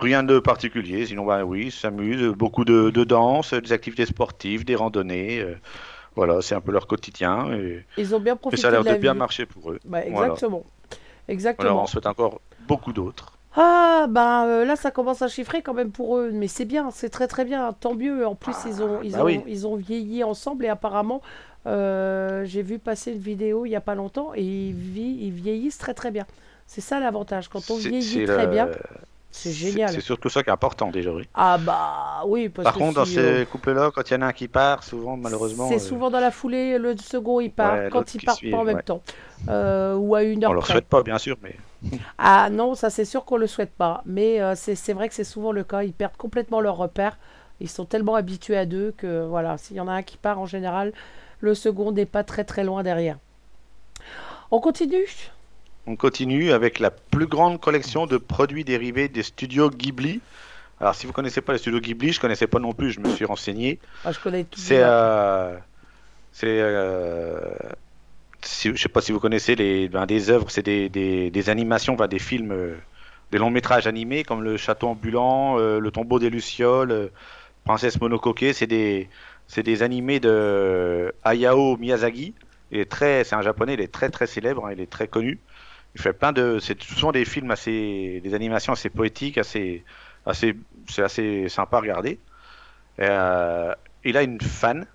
Rien 0.00 0.22
de 0.24 0.38
particulier, 0.40 1.06
sinon 1.06 1.24
ben 1.26 1.42
oui, 1.44 1.66
ils 1.66 1.72
s'amusent, 1.72 2.32
beaucoup 2.34 2.64
de, 2.64 2.90
de 2.90 3.04
danse, 3.04 3.54
des 3.54 3.72
activités 3.72 4.06
sportives, 4.06 4.64
des 4.64 4.74
randonnées. 4.76 5.40
euh, 5.40 5.56
voilà, 6.16 6.42
c'est 6.42 6.54
un 6.56 6.60
peu 6.60 6.72
leur 6.72 6.86
quotidien 6.86 7.52
et, 7.54 7.86
ils 7.96 8.14
ont 8.14 8.20
bien 8.20 8.36
et 8.36 8.38
profité 8.38 8.62
ça 8.62 8.68
a 8.68 8.70
l'air 8.72 8.84
de 8.84 8.94
bien 8.96 9.14
vie. 9.14 9.18
marcher 9.18 9.46
pour 9.46 9.72
eux. 9.72 9.80
Bah, 9.84 10.00
Voilà. 10.06 10.34
exactement. 10.34 10.64
Voilà, 11.58 11.74
Exactement. 11.74 11.82
on 11.82 11.86
souhaite 11.86 12.06
encore 12.06 12.40
beaucoup 12.58 12.92
d'autres. 12.92 13.38
Ah, 13.56 14.06
bah 14.10 14.46
euh, 14.46 14.64
là, 14.64 14.74
ça 14.76 14.90
commence 14.90 15.22
à 15.22 15.28
chiffrer 15.28 15.62
quand 15.62 15.74
même 15.74 15.92
pour 15.92 16.16
eux. 16.18 16.30
Mais 16.32 16.48
c'est 16.48 16.64
bien, 16.64 16.90
c'est 16.90 17.08
très 17.08 17.28
très 17.28 17.44
bien. 17.44 17.72
Tant 17.72 17.94
mieux. 17.94 18.26
En 18.26 18.34
plus, 18.34 18.64
ils, 18.64 18.82
ont, 18.82 19.00
ils, 19.02 19.12
bah 19.12 19.22
ont, 19.22 19.24
oui. 19.24 19.44
ils 19.46 19.66
ont 19.66 19.76
vieilli 19.76 20.24
ensemble 20.24 20.64
et 20.64 20.68
apparemment, 20.68 21.22
euh, 21.66 22.44
j'ai 22.44 22.62
vu 22.62 22.78
passer 22.80 23.12
une 23.12 23.18
vidéo 23.20 23.64
il 23.64 23.70
n'y 23.70 23.76
a 23.76 23.80
pas 23.80 23.94
longtemps 23.94 24.32
et 24.34 24.42
ils, 24.42 24.74
vi- 24.74 25.18
ils 25.20 25.32
vieillissent 25.32 25.78
très 25.78 25.94
très 25.94 26.10
bien. 26.10 26.26
C'est 26.66 26.80
ça 26.80 26.98
l'avantage. 27.00 27.48
Quand 27.48 27.70
on 27.70 27.78
vieillit 27.78 28.22
très 28.22 28.46
le- 28.46 28.48
bien, 28.48 28.68
c'est 29.34 29.52
génial. 29.52 29.90
C'est 29.92 30.00
surtout 30.00 30.28
ça 30.28 30.42
qui 30.42 30.50
est 30.50 30.52
important 30.52 30.90
déjà. 30.90 31.12
Oui. 31.12 31.28
Ah, 31.34 31.58
bah 31.58 32.22
oui, 32.26 32.48
parce 32.48 32.64
Par 32.64 32.72
que 32.72 32.78
contre, 32.78 32.94
dans 32.94 33.04
si, 33.04 33.18
euh, 33.18 33.40
ces 33.40 33.46
couples-là, 33.46 33.90
quand 33.94 34.08
il 34.10 34.14
y 34.14 34.16
en 34.16 34.22
a 34.22 34.26
un 34.26 34.32
qui 34.32 34.46
part, 34.48 34.82
souvent, 34.84 35.16
malheureusement, 35.16 35.68
c'est 35.68 35.78
euh, 35.78 35.78
souvent 35.78 36.10
dans 36.10 36.20
la 36.20 36.30
foulée, 36.30 36.78
le 36.78 36.96
second 36.96 37.40
il 37.40 37.52
part, 37.52 37.74
Ouais, 37.74 37.88
quand 37.90 38.14
il 38.14 38.20
part 38.20 38.36
suit, 38.36 38.50
pas 38.50 38.58
en 38.58 38.64
même 38.64 38.76
ouais. 38.76 38.82
temps. 38.82 39.02
Euh, 39.48 39.94
ou 39.96 40.14
à 40.14 40.22
une 40.22 40.44
heure 40.44 40.52
on 40.52 40.54
leur 40.54 40.64
près. 40.64 40.72
souhaite 40.72 40.86
pas, 40.88 41.02
bien 41.02 41.18
sûr, 41.18 41.36
mais 41.42 41.56
Ah 42.18 42.50
non, 42.50 42.74
ça 42.74 42.90
c'est 42.90 43.04
sûr 43.04 43.24
qu'on 43.24 43.36
le 43.36 43.46
souhaite 43.46 43.72
pas. 43.74 44.02
Mais 44.06 44.40
c'est 44.56 44.74
c'est 44.76 44.92
vrai 44.92 45.08
que 45.08 45.14
c'est 45.14 45.24
souvent 45.24 45.52
le 45.52 45.64
cas. 45.64 45.82
Ils 45.82 45.92
perdent 45.92 46.16
complètement 46.16 46.60
leur 46.60 46.76
repère. 46.76 47.18
Ils 47.60 47.68
sont 47.68 47.84
tellement 47.84 48.14
habitués 48.14 48.56
à 48.56 48.66
deux 48.66 48.92
que 48.96 49.24
voilà, 49.26 49.58
s'il 49.58 49.76
y 49.76 49.80
en 49.80 49.88
a 49.88 49.92
un 49.92 50.02
qui 50.02 50.16
part 50.16 50.38
en 50.40 50.46
général, 50.46 50.92
le 51.40 51.54
second 51.54 51.92
n'est 51.92 52.06
pas 52.06 52.24
très 52.24 52.44
très 52.44 52.64
loin 52.64 52.82
derrière. 52.82 53.18
On 54.50 54.60
continue? 54.60 55.06
On 55.86 55.96
continue 55.96 56.52
avec 56.52 56.78
la 56.78 56.90
plus 56.90 57.26
grande 57.26 57.60
collection 57.60 58.06
de 58.06 58.16
produits 58.16 58.64
dérivés 58.64 59.08
des 59.08 59.22
studios 59.22 59.70
Ghibli. 59.70 60.20
Alors, 60.80 60.94
si 60.94 61.06
vous 61.06 61.12
connaissez 61.12 61.40
pas 61.40 61.52
les 61.52 61.58
studios 61.58 61.80
Ghibli, 61.80 62.12
je 62.12 62.20
connaissais 62.20 62.46
pas 62.46 62.58
non 62.58 62.72
plus, 62.72 62.90
je 62.90 63.00
me 63.00 63.08
suis 63.14 63.24
renseigné. 63.24 63.78
Ah, 64.04 64.12
Je 64.12 64.18
connais 64.20 64.44
tout. 64.44 64.58
C'est, 64.58 64.80
euh, 64.82 65.56
c'est, 66.32 66.46
euh, 66.48 67.40
si- 68.42 68.70
je 68.74 68.80
sais 68.82 68.88
pas 68.88 69.00
si 69.00 69.12
vous 69.12 69.20
connaissez 69.20 69.54
les, 69.54 69.88
ben, 69.88 70.06
des 70.06 70.30
œuvres, 70.30 70.50
c'est 70.50 70.62
des, 70.62 70.88
des, 70.88 71.30
des 71.30 71.50
animations, 71.50 71.94
ben, 71.94 72.06
des 72.08 72.18
films, 72.18 72.52
euh, 72.52 72.76
des 73.30 73.38
longs 73.38 73.50
métrages 73.50 73.86
animés 73.86 74.24
comme 74.24 74.42
le 74.42 74.56
Château 74.56 74.88
ambulant, 74.88 75.58
euh, 75.58 75.78
le 75.78 75.90
Tombeau 75.90 76.18
des 76.18 76.30
lucioles, 76.30 76.90
euh, 76.92 77.08
Princesse 77.64 78.00
Mononoke. 78.00 78.44
C'est 78.52 78.66
des, 78.66 79.08
c'est 79.46 79.62
des 79.62 79.82
animés 79.82 80.20
de 80.20 81.14
Hayao 81.24 81.76
Miyazaki. 81.76 82.34
Il 82.70 82.80
est 82.80 82.90
très, 82.90 83.24
c'est 83.24 83.36
un 83.36 83.42
japonais, 83.42 83.74
il 83.74 83.80
est 83.80 83.92
très 83.92 84.10
très 84.10 84.26
célèbre, 84.26 84.66
hein, 84.66 84.70
il 84.72 84.80
est 84.80 84.90
très 84.90 85.06
connu. 85.08 85.38
Il 85.94 86.00
fait 86.00 86.12
plein 86.12 86.32
de, 86.32 86.58
c'est 86.60 86.80
souvent 86.82 87.12
des 87.12 87.24
films 87.24 87.50
assez, 87.50 88.20
des 88.22 88.34
animations 88.34 88.72
assez 88.72 88.90
poétiques, 88.90 89.38
assez, 89.38 89.84
assez, 90.26 90.56
c'est 90.88 91.02
assez 91.02 91.48
sympa 91.48 91.76
à 91.76 91.80
regarder. 91.80 92.18
Euh, 93.00 93.74
il 94.04 94.16
a 94.16 94.22
une 94.22 94.40
fan 94.40 94.86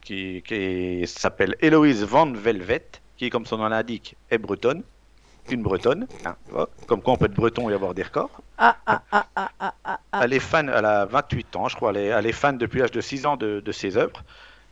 qui, 0.00 0.42
qui 0.46 1.02
s'appelle 1.06 1.56
Héloïse 1.60 2.02
Van 2.04 2.32
Velvet, 2.32 2.86
qui, 3.16 3.30
comme 3.30 3.46
son 3.46 3.58
nom 3.58 3.68
l'indique, 3.68 4.16
est 4.30 4.38
bretonne. 4.38 4.82
Une 5.50 5.62
bretonne, 5.62 6.06
hein, 6.24 6.36
comme 6.86 7.02
quoi 7.02 7.14
on 7.14 7.16
peut 7.16 7.24
être 7.26 7.34
breton 7.34 7.68
et 7.70 7.74
avoir 7.74 7.94
des 7.94 8.02
records. 8.02 8.42
Ah, 8.58 8.76
ah, 8.86 9.02
ah, 9.10 9.26
ah, 9.34 9.50
ah, 9.58 9.74
ah, 9.84 10.00
ah. 10.12 10.20
Elle 10.22 10.32
est 10.32 10.38
fan, 10.38 10.70
elle 10.74 10.84
a 10.84 11.06
28 11.06 11.56
ans, 11.56 11.68
je 11.68 11.76
crois, 11.76 11.90
elle 11.90 11.96
est, 11.96 12.06
elle 12.06 12.26
est 12.26 12.32
fan 12.32 12.56
depuis 12.56 12.80
l'âge 12.80 12.92
de 12.92 13.00
6 13.00 13.26
ans 13.26 13.36
de, 13.36 13.60
de 13.60 13.72
ses 13.72 13.96
œuvres. 13.96 14.22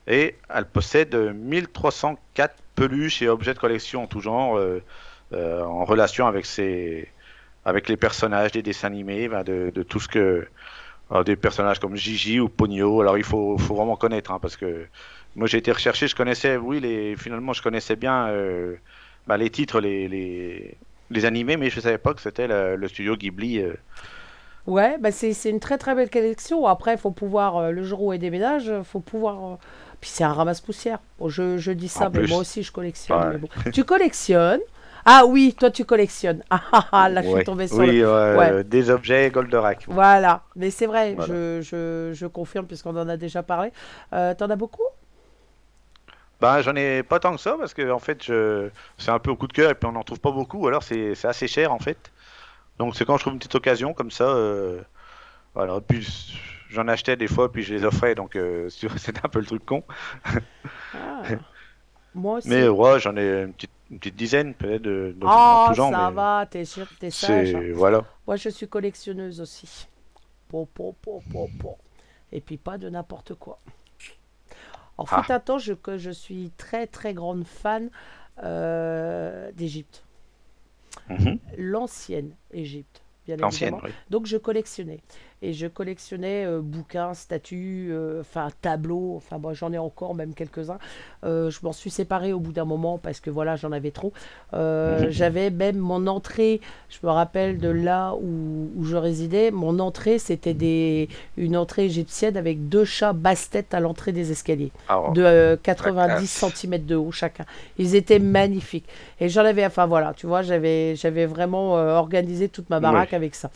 Et 0.06 0.36
elle 0.48 0.66
possède 0.66 1.14
1304 1.14 2.54
peluches 2.74 3.22
et 3.22 3.28
objets 3.28 3.54
de 3.54 3.58
collection 3.58 4.04
en 4.04 4.06
tout 4.06 4.20
genre, 4.20 4.56
euh, 4.56 4.60
euh, 4.60 4.80
en 5.34 5.84
relation 5.84 6.26
avec, 6.26 6.46
ses, 6.46 7.08
avec 7.64 7.88
les 7.88 7.96
personnages 7.96 8.52
des 8.52 8.62
dessins 8.62 8.88
animés, 8.88 9.28
ben, 9.28 9.42
de, 9.44 9.70
de 9.74 9.82
tout 9.82 10.00
ce 10.00 10.08
que. 10.08 10.46
alors, 11.10 11.24
des 11.24 11.36
personnages 11.36 11.78
comme 11.80 11.96
Gigi 11.96 12.40
ou 12.40 12.48
Pogno. 12.48 13.00
Alors 13.00 13.18
il 13.18 13.24
faut, 13.24 13.58
faut 13.58 13.74
vraiment 13.76 13.96
connaître, 13.96 14.30
hein, 14.32 14.38
parce 14.40 14.56
que 14.56 14.86
moi 15.36 15.46
j'ai 15.48 15.58
été 15.58 15.72
recherché, 15.72 16.08
je 16.08 16.16
connaissais, 16.16 16.56
oui, 16.56 16.80
les, 16.80 17.16
finalement 17.16 17.52
je 17.52 17.62
connaissais 17.62 17.96
bien 17.96 18.28
euh, 18.28 18.76
ben, 19.26 19.36
les 19.38 19.50
titres, 19.50 19.80
les, 19.80 20.08
les, 20.08 20.78
les 21.10 21.24
animés, 21.24 21.56
mais 21.56 21.70
je 21.70 21.80
savais 21.80 21.98
pas 21.98 22.14
que 22.14 22.20
c'était 22.22 22.48
le, 22.48 22.76
le 22.76 22.88
studio 22.88 23.16
Ghibli. 23.16 23.60
euh, 23.60 23.74
Ouais, 24.66 24.98
bah 24.98 25.10
c'est 25.12 25.32
une 25.48 25.60
très 25.60 25.78
très 25.78 25.94
belle 25.94 26.10
collection. 26.10 26.66
Après, 26.66 26.92
il 26.94 26.98
faut 26.98 27.10
pouvoir, 27.10 27.56
euh, 27.56 27.70
le 27.70 27.82
jour 27.84 28.02
où 28.02 28.12
il 28.12 28.18
déménage, 28.18 28.66
il 28.66 28.84
faut 28.84 29.00
pouvoir. 29.00 29.52
euh, 29.54 29.56
Puis 30.00 30.10
c'est 30.10 30.24
un 30.24 30.32
ramasse-poussière. 30.32 31.00
Bon, 31.18 31.28
je, 31.28 31.56
je 31.58 31.72
dis 31.72 31.88
ça, 31.88 32.06
En 32.06 32.10
mais 32.10 32.20
plus. 32.20 32.26
moi 32.26 32.38
aussi 32.38 32.62
je 32.62 32.70
collectionne. 32.72 33.24
Ouais. 33.24 33.32
mais 33.32 33.38
bon. 33.38 33.48
Tu 33.70 33.84
collectionnes 33.84 34.60
Ah 35.04 35.24
oui, 35.26 35.54
toi 35.58 35.70
tu 35.70 35.84
collectionnes. 35.84 36.42
Ah 36.50 36.60
ah 36.72 36.86
ah, 36.92 37.08
là 37.08 37.22
je 37.22 37.28
suis 37.28 37.44
tombée 37.44 37.68
sur 37.68 37.78
oui, 37.78 37.98
le. 38.00 38.06
euh, 38.08 38.36
Ouais. 38.36 38.64
des 38.64 38.90
objets 38.90 39.30
Goldorak. 39.30 39.84
Voilà, 39.88 40.42
mais 40.56 40.70
c'est 40.70 40.86
vrai, 40.86 41.14
Voilà. 41.14 41.32
je, 41.34 41.60
je, 41.62 42.10
je 42.14 42.26
confirme 42.26 42.66
puisqu'on 42.66 42.96
en 42.96 43.08
a 43.08 43.16
déjà 43.16 43.42
parlé. 43.42 43.72
Euh, 44.12 44.34
T'en 44.34 44.50
as 44.50 44.56
beaucoup? 44.56 44.82
Ben, 46.40 46.60
j'en 46.60 46.76
ai 46.76 47.02
pas 47.02 47.18
tant 47.18 47.34
que 47.34 47.40
ça 47.40 47.56
parce 47.58 47.74
que 47.74 47.90
en 47.90 47.98
fait, 47.98 48.22
je... 48.24 48.68
c'est 48.96 49.10
un 49.10 49.18
peu 49.18 49.30
au 49.32 49.36
coup 49.36 49.48
de 49.48 49.52
cœur 49.52 49.70
et 49.70 49.74
puis 49.74 49.88
on 49.88 49.92
n'en 49.92 50.04
trouve 50.04 50.20
pas 50.20 50.30
beaucoup. 50.30 50.68
Alors 50.68 50.82
c'est 50.84 51.14
c'est 51.16 51.26
assez 51.28 51.48
cher 51.48 51.72
en 51.72 51.80
fait. 51.80 52.12
Donc 52.78 52.94
c'est 52.94 53.04
quand 53.04 53.16
je 53.16 53.22
trouve 53.24 53.32
une 53.32 53.38
petite 53.40 53.56
occasion 53.56 53.92
comme 53.92 54.10
ça. 54.12 54.24
euh, 54.24 54.80
Voilà. 55.54 55.80
Puis 55.80 56.38
j'en 56.70 56.86
achetais 56.86 57.16
des 57.16 57.26
fois 57.26 57.50
puis 57.50 57.62
je 57.64 57.74
les 57.74 57.84
offrais. 57.84 58.14
Donc 58.14 58.36
euh, 58.36 58.68
c'était 58.98 59.20
un 59.24 59.28
peu 59.28 59.40
le 59.40 59.46
truc 59.46 59.66
con. 59.66 59.82
Ah. 60.94 61.22
Moi 62.14 62.34
aussi. 62.38 62.48
Mais 62.48 62.68
ouais, 62.68 63.00
j'en 63.00 63.16
ai 63.16 63.42
une 63.42 63.52
petite, 63.52 63.70
une 63.90 63.98
petite 63.98 64.16
dizaine 64.16 64.54
peut-être 64.54 64.82
de, 64.82 65.14
de 65.16 65.26
Ah, 65.26 65.72
genre. 65.74 65.90
ça 65.90 66.08
mais 66.10 66.14
va, 66.16 66.46
t'es 66.50 66.64
sûr, 66.64 66.86
t'es 67.00 67.10
sage. 67.10 67.54
hein. 67.54 67.62
voilà. 67.74 68.04
Moi, 68.26 68.36
je 68.36 68.48
suis 68.50 68.68
collectionneuse 68.68 69.40
aussi. 69.40 69.86
Po, 70.48 70.66
po, 70.66 70.94
po, 71.02 71.22
po, 71.32 71.48
po. 71.58 71.78
Et 72.32 72.40
puis 72.40 72.56
pas 72.58 72.76
de 72.78 72.88
n'importe 72.90 73.34
quoi. 73.34 73.58
En 74.98 75.06
fait, 75.06 75.16
Ah. 75.28 75.34
un 75.34 75.40
temps, 75.40 75.58
je, 75.58 75.72
que 75.74 75.96
je 75.96 76.10
suis 76.10 76.50
très 76.56 76.86
très 76.86 77.14
grande 77.14 77.44
fan 77.44 77.88
euh, 78.42 79.50
d'Égypte. 79.52 80.04
Mhm. 81.08 81.38
L'ancienne 81.56 82.34
Égypte, 82.52 83.02
bien 83.26 83.36
évidemment. 83.36 83.80
oui. 83.84 83.90
Donc 84.10 84.26
je 84.26 84.36
collectionnais. 84.36 85.00
Et 85.42 85.52
je 85.52 85.66
collectionnais 85.66 86.44
euh, 86.46 86.60
bouquins, 86.60 87.14
statues, 87.14 87.88
euh, 87.92 88.20
enfin 88.20 88.48
tableaux, 88.60 89.14
enfin 89.16 89.38
moi 89.38 89.52
j'en 89.54 89.72
ai 89.72 89.78
encore 89.78 90.14
même 90.14 90.34
quelques-uns. 90.34 90.78
Euh, 91.24 91.50
je 91.50 91.58
m'en 91.62 91.72
suis 91.72 91.90
séparée 91.90 92.32
au 92.32 92.40
bout 92.40 92.52
d'un 92.52 92.64
moment 92.64 92.98
parce 92.98 93.20
que 93.20 93.30
voilà 93.30 93.56
j'en 93.56 93.72
avais 93.72 93.90
trop. 93.90 94.12
Euh, 94.54 95.06
J'avais 95.10 95.50
même 95.50 95.76
mon 95.78 96.06
entrée, 96.06 96.60
je 96.88 96.98
me 97.04 97.10
rappelle 97.10 97.58
de 97.58 97.68
là 97.68 98.14
où, 98.14 98.70
où 98.76 98.84
je 98.84 98.96
résidais, 98.96 99.50
mon 99.50 99.78
entrée 99.78 100.18
c'était 100.18 100.54
des 100.54 101.08
une 101.36 101.56
entrée 101.56 101.84
égyptienne 101.84 102.36
avec 102.36 102.68
deux 102.68 102.84
chats 102.84 103.12
basse-tête 103.12 103.74
à 103.74 103.80
l'entrée 103.80 104.12
des 104.12 104.32
escaliers 104.32 104.72
Alors, 104.88 105.12
de 105.12 105.22
euh, 105.22 105.56
90 105.62 106.38
classe. 106.38 106.54
cm 106.54 106.84
de 106.84 106.96
haut 106.96 107.12
chacun. 107.12 107.44
Ils 107.78 107.94
étaient 107.94 108.18
magnifiques. 108.18 108.86
Et 109.20 109.28
j'en 109.28 109.44
avais, 109.44 109.64
enfin 109.66 109.86
voilà, 109.86 110.14
tu 110.14 110.26
vois, 110.26 110.42
j'avais, 110.42 110.96
j'avais 110.96 111.26
vraiment 111.26 111.72
organisé 111.74 112.48
toute 112.48 112.70
ma 112.70 112.80
baraque 112.80 113.10
Oui. 113.10 113.16
avec 113.16 113.34
ça. 113.34 113.50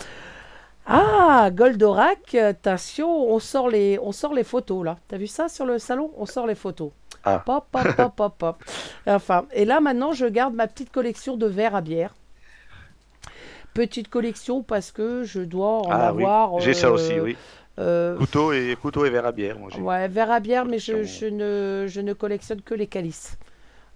Ah, 0.86 1.50
Goldorak, 1.52 2.34
attention, 2.34 3.08
on 3.32 3.38
sort 3.38 3.68
les, 3.68 3.98
on 4.02 4.12
sort 4.12 4.34
les 4.34 4.44
photos 4.44 4.84
là. 4.84 4.98
T'as 5.08 5.16
vu 5.16 5.26
ça 5.26 5.48
sur 5.48 5.64
le 5.64 5.78
salon? 5.78 6.10
On 6.16 6.26
sort 6.26 6.46
les 6.46 6.56
photos. 6.56 6.90
Ah. 7.24 7.42
Pop, 7.44 7.66
pop, 7.70 7.86
pop, 7.96 8.16
pop, 8.16 8.34
pop. 8.36 8.56
Enfin, 9.06 9.46
et 9.52 9.64
là 9.64 9.80
maintenant, 9.80 10.12
je 10.12 10.26
garde 10.26 10.54
ma 10.54 10.66
petite 10.66 10.90
collection 10.90 11.36
de 11.36 11.46
verres 11.46 11.76
à 11.76 11.80
bière. 11.80 12.14
Petite 13.74 14.08
collection 14.08 14.62
parce 14.62 14.90
que 14.90 15.22
je 15.22 15.40
dois 15.40 15.78
en 15.86 15.90
ah 15.90 16.12
oui, 16.12 16.24
avoir. 16.24 16.60
j'ai 16.60 16.74
ça 16.74 16.88
euh, 16.88 16.92
aussi, 16.92 17.18
oui. 17.20 17.36
euh, 17.78 18.16
Couteau 18.18 18.52
et 18.52 18.76
couteau 18.80 19.06
et 19.06 19.10
verre 19.10 19.24
à 19.26 19.32
bière, 19.32 19.58
moi. 19.58 19.70
Ouais, 19.78 20.08
verre 20.08 20.30
à 20.30 20.40
bière, 20.40 20.64
mais 20.66 20.78
je 20.78 21.26
ne, 21.28 21.86
je 21.88 22.00
ne 22.00 22.12
collectionne 22.12 22.60
que 22.60 22.74
les 22.74 22.86
calices. 22.88 23.38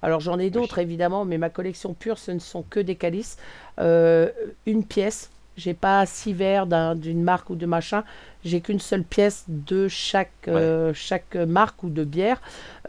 Alors 0.03 0.21
j'en 0.21 0.39
ai 0.39 0.51
d'autres 0.51 0.79
évidemment, 0.79 1.25
mais 1.25 1.37
ma 1.37 1.51
collection 1.51 1.95
pure, 1.95 2.19
ce 2.19 2.31
ne 2.31 2.39
sont 2.39 2.63
que 2.63 2.79
des 2.81 2.95
calices. 2.95 3.37
Euh, 3.81 4.31
une 4.67 4.85
pièce. 4.85 5.31
J'ai 5.57 5.75
pas 5.75 6.05
six 6.07 6.33
verres 6.33 6.67
d'un- 6.67 6.95
d'une 6.95 7.23
marque 7.23 7.49
ou 7.51 7.57
de 7.57 7.67
machin. 7.67 8.05
J'ai 8.45 8.61
qu'une 8.61 8.79
seule 8.79 9.03
pièce 9.05 9.45
de 9.49 9.89
chaque, 9.89 10.31
euh, 10.49 10.93
chaque 10.95 11.35
marque 11.35 11.83
ou 11.83 11.89
de 11.89 12.05
bière, 12.05 12.41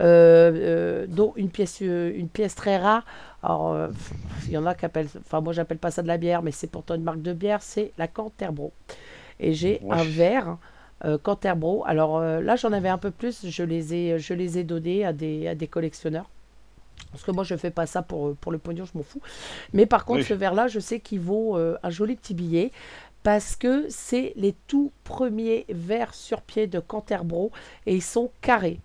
euh, 0.02 0.52
euh, 0.54 1.06
dont 1.08 1.34
une 1.38 1.50
pièce, 1.50 1.80
euh, 1.82 2.12
une 2.14 2.28
pièce 2.28 2.56
très 2.56 2.78
rare. 2.78 3.06
Alors, 3.42 3.78
il 4.46 4.52
y 4.52 4.58
en 4.58 4.66
a 4.66 4.76
qui 4.76 4.86
appellent, 4.86 5.08
enfin 5.26 5.40
moi 5.42 5.54
j'appelle 5.54 5.78
pas 5.78 5.92
ça 5.92 6.02
de 6.02 6.08
la 6.08 6.18
bière, 6.18 6.42
mais 6.42 6.52
c'est 6.52 6.68
pourtant 6.68 6.96
une 6.96 7.04
marque 7.04 7.22
de 7.22 7.34
bière, 7.34 7.62
c'est 7.62 7.92
la 7.98 8.08
Canterbro. 8.08 8.74
Et 9.40 9.54
j'ai 9.54 9.80
Ouais. 9.84 9.96
un 9.98 10.04
verre 10.04 10.58
Canterbro. 11.24 11.84
Alors 11.86 12.20
là, 12.20 12.56
j'en 12.56 12.72
avais 12.74 12.90
un 12.90 12.98
peu 12.98 13.12
plus. 13.12 13.46
Je 13.48 13.64
les 13.64 13.94
ai, 13.94 14.20
je 14.20 14.34
les 14.34 14.58
ai 14.58 14.64
donnés 14.64 15.06
à 15.06 15.14
des, 15.14 15.48
à 15.48 15.56
des 15.56 15.68
collectionneurs. 15.68 16.28
Parce 17.18 17.26
que 17.26 17.32
moi, 17.32 17.44
je 17.44 17.56
fais 17.56 17.72
pas 17.72 17.88
ça 17.88 18.04
pour, 18.04 18.36
pour 18.36 18.52
le 18.52 18.60
pognon, 18.60 18.86
je 18.86 18.96
m'en 18.96 19.04
fous. 19.04 19.22
Mais 19.74 19.88
par 19.88 20.06
contre, 20.06 20.20
Oui. 20.20 20.26
ce 20.26 20.36
verre-là, 20.36 20.68
je 20.68 20.80
sais 20.80 21.00
qu'il 21.00 21.20
vaut 21.20 21.58
euh, 21.58 21.76
un 21.82 21.90
joli 21.90 22.16
petit 22.16 22.34
billet. 22.36 22.72
Parce 23.24 23.56
que 23.56 23.86
c'est 23.90 24.34
les 24.36 24.54
tout 24.68 24.92
premiers 25.04 25.66
verres 25.70 26.14
sur 26.14 26.42
pied 26.44 26.68
de 26.68 26.80
Canterbro. 26.80 27.52
Et 27.88 27.96
ils 27.96 28.04
sont 28.04 28.30
carrés. 28.42 28.80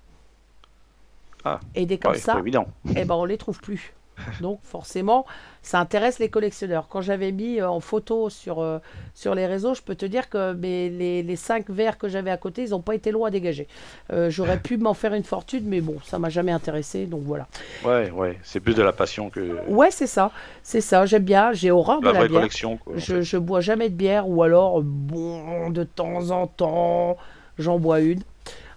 Ah. 1.44 1.60
Et 1.74 1.86
des 1.86 1.98
comme 1.98 2.12
Ouais, 2.12 2.18
ça, 2.18 2.38
évident. 2.38 2.66
eh 2.96 3.04
ben 3.04 3.14
on 3.14 3.24
les 3.24 3.36
trouve 3.36 3.60
plus. 3.60 3.92
Donc 4.40 4.60
forcément, 4.62 5.24
ça 5.62 5.80
intéresse 5.80 6.18
les 6.18 6.28
collectionneurs. 6.28 6.86
Quand 6.88 7.00
j'avais 7.00 7.32
mis 7.32 7.60
euh, 7.60 7.68
en 7.68 7.80
photo 7.80 8.30
sur, 8.30 8.60
euh, 8.60 8.78
sur 9.14 9.34
les 9.34 9.46
réseaux, 9.46 9.74
je 9.74 9.82
peux 9.82 9.94
te 9.94 10.06
dire 10.06 10.28
que 10.28 10.52
mes- 10.52 10.90
les, 10.90 11.22
les 11.22 11.36
cinq 11.36 11.70
verres 11.70 11.98
que 11.98 12.08
j'avais 12.08 12.30
à 12.30 12.36
côté, 12.36 12.64
ils 12.64 12.70
n'ont 12.70 12.80
pas 12.82 12.94
été 12.94 13.10
loin 13.10 13.28
à 13.28 13.30
dégager. 13.30 13.66
Euh, 14.12 14.30
J'aurais 14.30 14.58
pu 14.62 14.76
m'en 14.76 14.94
faire 14.94 15.14
une 15.14 15.24
fortune, 15.24 15.64
mais 15.66 15.80
bon, 15.80 15.96
ça 16.04 16.18
m'a 16.18 16.28
jamais 16.28 16.52
intéressé, 16.52 17.06
donc 17.06 17.22
voilà. 17.24 17.48
Ouais, 17.84 18.10
ouais, 18.10 18.38
c'est 18.42 18.60
plus 18.60 18.74
de 18.74 18.82
la 18.82 18.92
passion 18.92 19.30
que 19.30 19.58
Ouais, 19.68 19.90
c'est 19.90 20.06
ça, 20.06 20.30
c'est 20.62 20.80
ça. 20.80 21.06
J'aime 21.06 21.24
bien, 21.24 21.52
j'ai 21.52 21.70
horreur 21.70 22.00
de 22.00 22.06
la 22.06 22.12
la 22.12 22.18
vraie 22.20 22.28
bière. 22.28 22.40
collection. 22.40 22.76
Quoi. 22.76 22.94
Je, 22.96 23.22
je 23.22 23.36
bois 23.38 23.60
jamais 23.60 23.88
de 23.90 23.94
bière, 23.94 24.28
ou 24.28 24.42
alors, 24.42 24.82
bon, 24.82 25.70
de 25.70 25.84
temps 25.84 26.30
en 26.30 26.46
temps, 26.46 27.16
j'en 27.58 27.78
bois 27.78 28.00
une. 28.00 28.22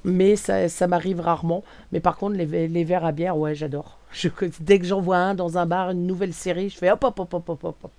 Mais 0.03 0.35
ça, 0.35 0.69
ça 0.69 0.87
m'arrive 0.87 1.19
rarement. 1.19 1.63
Mais 1.91 1.99
par 1.99 2.17
contre, 2.17 2.35
les, 2.37 2.67
les 2.67 2.83
verres 2.83 3.05
à 3.05 3.11
bière, 3.11 3.37
ouais, 3.37 3.55
j'adore. 3.55 3.97
Je- 4.15 4.29
dès 4.59 4.79
que 4.79 4.85
j'en 4.85 5.01
vois 5.01 5.17
un 5.17 5.35
dans 5.35 5.57
un 5.57 5.65
bar, 5.65 5.91
une 5.91 6.07
nouvelle 6.07 6.33
série, 6.33 6.69
je 6.69 6.77
fais 6.77 6.89
hop, 6.91 7.03
hop, 7.03 7.19
hop, 7.19 7.33
hop, 7.33 7.49
hop, 7.49 7.63
hop. 7.63 7.75
hop. 7.83 7.91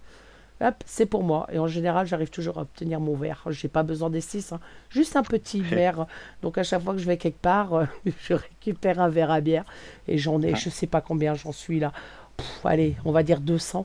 Hop, 0.63 0.75
c'est 0.87 1.05
pour 1.05 1.23
moi. 1.23 1.47
Et 1.53 1.59
en 1.59 1.67
général, 1.67 2.07
j'arrive 2.07 2.31
toujours 2.31 2.57
à 2.57 2.63
obtenir 2.63 2.99
mon 2.99 3.15
verre. 3.15 3.43
J'ai 3.51 3.69
pas 3.69 3.83
besoin 3.83 4.09
des 4.09 4.23
six, 4.23 4.53
hein. 4.53 4.61
juste 4.89 5.15
un 5.15 5.23
petit 5.23 5.61
verre. 5.61 6.07
Donc 6.43 6.57
à 6.57 6.63
chaque 6.63 6.83
fois 6.83 6.95
que 6.95 6.99
je 6.99 7.07
vais 7.07 7.19
quelque 7.19 7.41
part, 7.41 7.75
euh, 7.75 7.85
je 8.23 8.33
récupère 8.33 8.99
un 8.99 9.11
verre 9.11 9.31
à 9.31 9.43
bière. 9.43 9.65
Et 10.09 10.17
j'en 10.17 10.41
ai, 10.41 10.55
je 10.57 10.71
sais 10.71 10.87
pas 10.87 11.03
combien 11.03 11.35
j'en 11.35 11.53
suis 11.53 11.79
là. 11.79 11.93
Pff, 12.39 12.65
allez, 12.65 12.97
on 13.05 13.13
va 13.13 13.23
dire 13.23 13.41
200. 13.41 13.85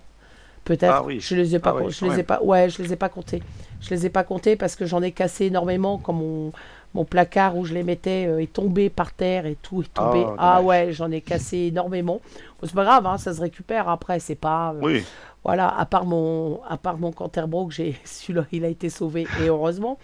Peut-être. 0.64 0.94
Ah 0.96 1.04
oui. 1.04 1.20
Je 1.20 1.36
les 1.36 1.56
ai 1.56 1.60
pas, 1.60 1.72
Ah 1.78 1.84
oui, 1.84 1.92
je 1.92 2.06
les 2.06 2.20
ai 2.20 2.24
pas, 2.24 2.42
ouais, 2.42 2.70
je 2.70 2.82
les 2.82 2.94
ai 2.94 2.96
pas 2.96 3.10
comptés. 3.10 3.42
Je 3.82 3.90
les 3.90 4.06
ai 4.06 4.10
pas 4.10 4.24
comptés 4.24 4.56
parce 4.56 4.76
que 4.76 4.86
j'en 4.86 5.02
ai 5.02 5.12
cassé 5.12 5.46
énormément 5.48 5.98
quand 5.98 6.14
mon, 6.14 6.54
mon 6.94 7.06
placard 7.06 7.58
où 7.58 7.66
je 7.66 7.74
les 7.74 7.84
mettais 7.84 8.26
euh, 8.28 8.42
est 8.42 8.52
tombé 8.52 8.90
par 8.90 9.14
terre 9.14 9.46
et 9.46 9.56
tout 9.62 9.82
est 9.82 9.94
tombé. 9.94 10.24
Oh, 10.28 10.36
ah 10.38 10.62
ouais, 10.62 10.92
j'en 10.92 11.10
ai 11.12 11.22
cassé 11.22 11.58
énormément. 11.58 12.22
Bon, 12.60 12.68
c'est 12.68 12.74
pas 12.76 12.84
grave, 12.84 13.06
hein, 13.06 13.18
ça 13.18 13.34
se 13.34 13.42
récupère 13.42 13.88
après, 13.90 14.20
c'est 14.20 14.36
pas. 14.36 14.74
euh, 14.74 14.80
Oui, 14.82 15.04
voilà, 15.44 15.70
à 15.76 15.86
part 15.86 16.06
mon, 16.06 16.62
à 16.70 16.78
part 16.78 16.98
mon 17.00 17.12
Canterbro 17.12 17.66
que 17.68 17.74
j'ai, 17.74 17.96
celui-là, 18.06 18.46
il 18.52 18.64
a 18.66 18.68
été 18.68 18.90
sauvé 18.90 19.26
et 19.42 19.48
heureusement 19.48 19.98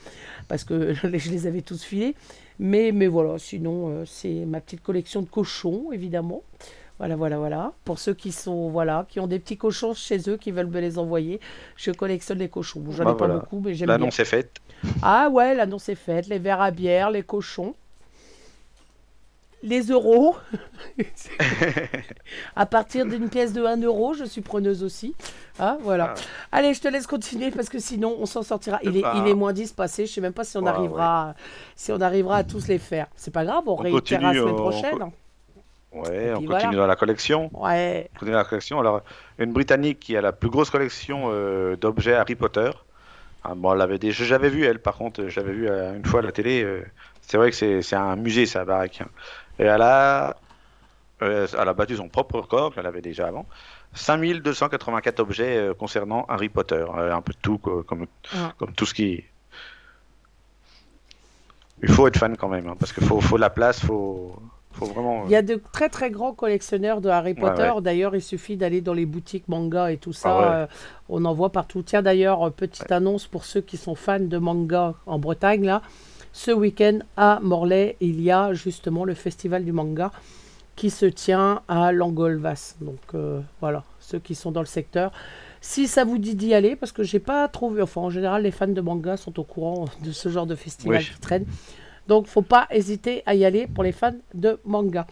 parce 0.47 0.63
que 0.63 0.93
je 0.95 1.07
les, 1.07 1.19
je 1.19 1.29
les 1.31 1.45
avais 1.47 1.61
tous 1.61 1.83
filés. 1.83 2.15
Mais, 2.59 2.91
mais 2.91 3.05
voilà, 3.07 3.38
sinon 3.38 3.89
euh, 3.89 4.03
c'est 4.05 4.45
ma 4.45 4.61
petite 4.61 4.81
collection 4.81 5.21
de 5.21 5.27
cochons 5.29 5.91
évidemment. 5.91 6.41
Voilà, 7.00 7.16
voilà, 7.16 7.38
voilà. 7.38 7.74
Pour 7.86 8.00
ceux 8.00 8.14
qui 8.16 8.32
sont, 8.32 8.70
voilà, 8.70 9.06
qui 9.08 9.20
ont 9.20 9.28
des 9.28 9.38
petits 9.39 9.58
cochons 9.58 9.93
chez 9.93 10.18
eux, 10.30 10.38
qui 10.38 10.50
veulent 10.52 10.66
me 10.68 10.80
les 10.80 10.98
envoyer, 10.98 11.39
je 11.76 11.91
collectionne 11.91 12.39
les 12.39 12.50
cochons. 12.50 12.84
J'en 12.89 13.04
Bah 13.06 13.12
ai 13.12 13.14
pas 13.14 13.26
voilà. 13.28 13.34
beaucoup, 13.41 13.60
mais 13.64 13.76
j'aime 13.76 13.86
bien. 13.88 13.98
l'annonce 13.98 14.20
est 14.20 14.26
faite. 14.26 14.58
Ah 15.04 15.30
ouais, 15.30 15.54
l'annonce 15.56 15.89
est 15.89 15.95
faite. 15.95 16.28
Les 16.28 16.39
verres 16.39 16.62
à 16.62 16.72
bière, 16.72 17.12
les 17.12 17.24
cochons. 17.24 17.76
Les 19.64 19.82
euros. 19.89 20.36
à 22.56 22.66
partir 22.66 23.06
d'une 23.06 23.30
pièce 23.30 23.54
de 23.54 23.64
1 23.66 23.82
euro, 23.82 24.14
je 24.14 24.24
suis 24.24 24.41
preneuse 24.41 24.84
aussi. 24.84 25.16
Ah, 25.60 25.78
voilà. 25.82 26.14
Allez, 26.52 26.74
je 26.76 26.82
te 26.82 26.88
laisse 26.88 27.08
continuer 27.08 27.50
parce 27.52 27.68
que 27.70 27.80
sinon, 27.80 28.16
on 28.20 28.26
s'en 28.28 28.43
sortira. 28.43 28.80
Il 28.84 28.95
est, 28.98 29.02
Ah. 29.04 29.14
il 29.18 29.28
est 29.28 29.34
moins 29.34 29.54
10 29.54 29.74
passé. 29.74 30.06
Je 30.06 30.14
sais 30.14 30.22
même 30.22 30.34
pas 30.34 30.43
si 30.43 30.58
on, 30.58 30.66
Ah, 30.68 30.72
arrivera, 30.72 31.34
si 31.76 31.91
on 31.91 32.00
arrivera 32.02 32.38
à 32.38 32.43
tous 32.43 32.68
les 32.68 32.78
faire. 32.78 33.08
C'est 33.16 33.32
pas 33.34 33.45
grave, 33.45 33.64
on, 33.68 33.76
réitérera 33.76 34.34
la 34.34 34.39
semaine 34.39 34.54
on- 34.54 34.58
prochaine. 34.58 35.00
Ouais, 36.02 36.32
on 36.32 36.36
continue 36.36 36.48
voilà. 36.48 36.72
dans 36.76 36.88
la 36.88 36.95
collection. 36.95 37.50
Ouais. 37.54 38.10
On 38.16 38.20
continue 38.20 38.32
dans 38.32 38.38
la 38.38 38.43
collection. 38.45 38.80
Alors, 38.80 39.02
une 39.38 39.54
Britannique 39.54 40.00
qui 40.00 40.16
a 40.18 40.22
la 40.22 40.32
plus 40.32 40.50
grosse 40.50 40.70
collection 40.70 41.26
euh, 41.28 41.76
d'objets 41.76 42.16
Harry 42.16 42.36
Potter. 42.36 42.70
Ah, 43.43 43.54
bon, 43.56 43.72
elle 43.72 43.80
l'avait 43.80 44.00
déjà, 44.00 44.24
j'avais 44.26 44.50
vu 44.50 44.66
elle, 44.66 44.80
par 44.80 44.95
contre, 44.95 45.28
j'avais 45.28 45.54
vu 45.54 45.70
euh, 45.70 45.95
une 45.95 46.06
fois 46.06 46.20
à 46.20 46.24
la 46.24 46.32
télé. 46.32 46.64
euh, 46.64 46.84
c'est 47.22 47.38
vrai 47.38 47.50
que 47.52 47.56
c'est, 47.56 47.82
c'est 47.82 47.95
un 47.95 48.16
musée, 48.16 48.45
sa 48.45 48.66
baraque. 48.66 49.02
hein. 49.02 49.08
Et 49.60 49.64
elle 49.64 49.82
a, 49.82 50.36
elle 51.20 51.48
a 51.56 51.74
battu 51.74 51.95
son 51.95 52.10
propre 52.10 52.39
record, 52.39 52.74
qu'elle 52.74 52.86
avait 52.86 53.02
déjà 53.02 53.28
avant. 53.28 53.45
5284 53.93 55.20
objets 55.20 55.70
concernant 55.80 56.26
Harry 56.30 56.50
Potter. 56.50 56.86
Un 56.95 57.22
peu 57.22 57.34
de 57.34 57.38
tout, 57.41 57.58
quoi, 57.58 57.84
comme, 57.84 58.06
comme 58.58 58.74
tout 58.74 58.86
ce 58.86 58.93
qui. 58.93 59.24
Il 61.84 61.89
faut 61.89 62.08
être 62.08 62.18
fan 62.18 62.36
quand 62.38 62.50
même, 62.50 62.68
hein, 62.68 62.76
parce 62.80 62.91
qu'il 62.91 63.06
faut, 63.06 63.22
faut 63.22 63.38
la 63.38 63.50
place, 63.50 63.80
faut, 63.84 64.36
faut 64.78 64.86
vraiment. 64.86 65.25
Il 65.25 65.32
y 65.32 65.36
a 65.36 65.41
de 65.41 65.61
très 65.71 65.89
très 65.89 66.09
grands 66.11 66.34
collectionneurs 66.34 67.01
de 67.01 67.09
Harry 67.09 67.34
Potter. 67.34 67.69
ouais. 67.75 67.82
D'ailleurs, 67.82 68.15
il 68.15 68.21
suffit 68.21 68.57
d'aller 68.57 68.82
dans 68.82 68.93
les 68.93 69.05
boutiques 69.05 69.47
manga 69.47 69.91
et 69.91 69.97
tout 69.97 70.13
ça. 70.13 70.30
Ah 70.30 70.39
ouais. 70.39 70.55
euh, 70.63 70.67
on 71.09 71.25
en 71.25 71.34
voit 71.34 71.51
partout. 71.51 71.84
Tiens, 71.84 72.01
d'ailleurs, 72.01 72.43
euh, 72.47 72.49
petite 72.49 72.91
annonce 72.91 73.28
pour 73.28 73.45
ceux 73.45 73.61
qui 73.61 73.78
sont 73.78 73.95
fans 73.95 74.19
de 74.19 74.38
manga 74.38 74.93
en 75.05 75.19
Bretagne. 75.19 75.63
Là, 75.65 75.82
ce 76.34 76.51
week-end 76.51 76.99
à 77.15 77.39
Morlaix, 77.41 77.97
il 77.99 78.21
y 78.21 78.32
a 78.32 78.53
justement 78.53 79.03
le 79.05 79.13
festival 79.13 79.65
du 79.65 79.71
manga 79.71 80.11
qui 80.75 80.91
se 80.91 81.07
tient 81.07 81.61
à 81.67 81.91
Langolvas. 81.91 82.75
Donc 82.82 82.99
euh, 83.15 83.41
voilà, 83.61 83.84
ceux 83.99 84.19
qui 84.19 84.36
sont 84.36 84.51
dans 84.51 84.59
le 84.59 84.67
secteur. 84.67 85.11
Si 85.59 85.88
ça 85.88 86.03
vous 86.05 86.19
dit 86.19 86.36
d'y 86.36 86.53
aller, 86.53 86.75
parce 86.75 86.91
que 86.91 87.01
j'ai 87.01 87.17
pas 87.19 87.47
trouvé, 87.47 87.82
enfin 87.82 88.01
en 88.01 88.11
général 88.11 88.43
les 88.43 88.51
fans 88.51 88.67
de 88.67 88.80
manga 88.80 89.17
sont 89.17 89.39
au 89.39 89.43
courant 89.43 89.86
de 90.03 90.11
ce 90.11 90.30
genre 90.30 90.45
de 90.45 90.53
festival 90.53 90.99
Oui. 90.99 91.09
qui 91.11 91.19
traîne. 91.19 91.45
Donc 92.08 92.28
faut 92.28 92.41
pas 92.41 92.68
hésiter 92.72 93.24
à 93.26 93.36
y 93.36 93.45
aller 93.45 93.68
pour 93.68 93.84
les 93.84 93.91
fans 93.91 94.14
de 94.34 94.60
manga. 94.66 95.05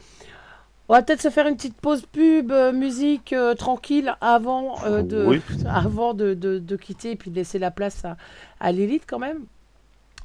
On 0.88 0.93
va 0.93 1.02
peut-être 1.02 1.22
se 1.22 1.30
faire 1.32 1.48
une 1.48 1.56
petite 1.56 1.76
pause 1.82 2.06
pub, 2.06 2.52
euh, 2.52 2.72
musique 2.72 3.34
euh, 3.34 3.56
tranquille 3.56 4.16
avant, 4.22 4.76
euh, 4.86 5.02
de, 5.02 5.26
Oui. 5.26 5.41
avant 5.68 6.14
de, 6.14 6.34
de- 6.36 6.60
de 6.60 6.76
quitter 6.76 7.12
et 7.12 7.16
puis 7.16 7.32
de 7.32 7.36
laisser 7.36 7.58
la 7.58 7.72
place 7.72 8.06
à, 8.06 8.18
à 8.60 8.72
Lilith 8.72 9.04
quand 9.08 9.18
même. 9.20 9.39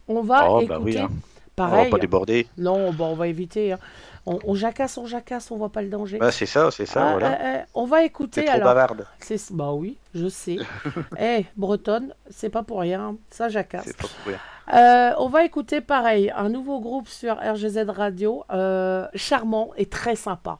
On 0.06 0.20
va 0.22 0.50
Oh, 0.50 0.56
bah 0.58 0.62
écouter, 0.76 0.76
oui, 0.82 0.98
hein. 0.98 1.08
On 1.58 1.62
va 1.64 1.68
pareil, 1.70 1.90
pas 1.90 1.98
déborder. 1.98 2.46
non, 2.58 2.90
bon, 2.92 3.06
on 3.08 3.14
va 3.14 3.28
éviter. 3.28 3.72
hein. 3.72 3.78
On, 4.26 4.38
on 4.44 4.54
jacasse, 4.54 4.96
on 4.98 5.06
jacasse, 5.06 5.50
on 5.50 5.56
voit 5.56 5.68
pas 5.70 5.80
le 5.82 5.88
danger. 5.88 6.18
Bah, 6.18 6.30
c'est 6.30 6.46
ça, 6.46 6.70
c'est 6.70 6.84
ça, 6.86 7.06
Ah, 7.08 7.12
voilà. 7.12 7.64
on 7.74 7.86
va 7.86 8.04
écouter 8.04 8.44
trop 8.44 8.54
alors. 8.54 8.68
bavarde. 8.68 9.06
C'est 9.18 9.52
bah 9.52 9.72
oui, 9.72 9.96
je 10.14 10.28
sais. 10.28 10.58
Eh, 11.18 11.46
bretonne, 11.56 12.14
c'est 12.30 12.48
pas 12.50 12.62
pour 12.62 12.80
rien, 12.80 13.16
ça 13.30 13.48
jacasse. 13.48 13.84
C'est 13.86 13.96
pas 13.96 14.08
pour 14.08 14.26
rien. 14.32 14.38
Euh, 14.72 15.12
on 15.18 15.28
va 15.28 15.44
écouter 15.44 15.80
pareil, 15.80 16.32
un 16.36 16.48
nouveau 16.48 16.80
groupe 16.80 17.08
sur 17.08 17.36
RGZ 17.36 17.88
Radio, 17.88 18.44
euh, 18.52 19.06
charmant 19.14 19.72
et 19.76 19.86
très 19.86 20.14
sympa. 20.14 20.58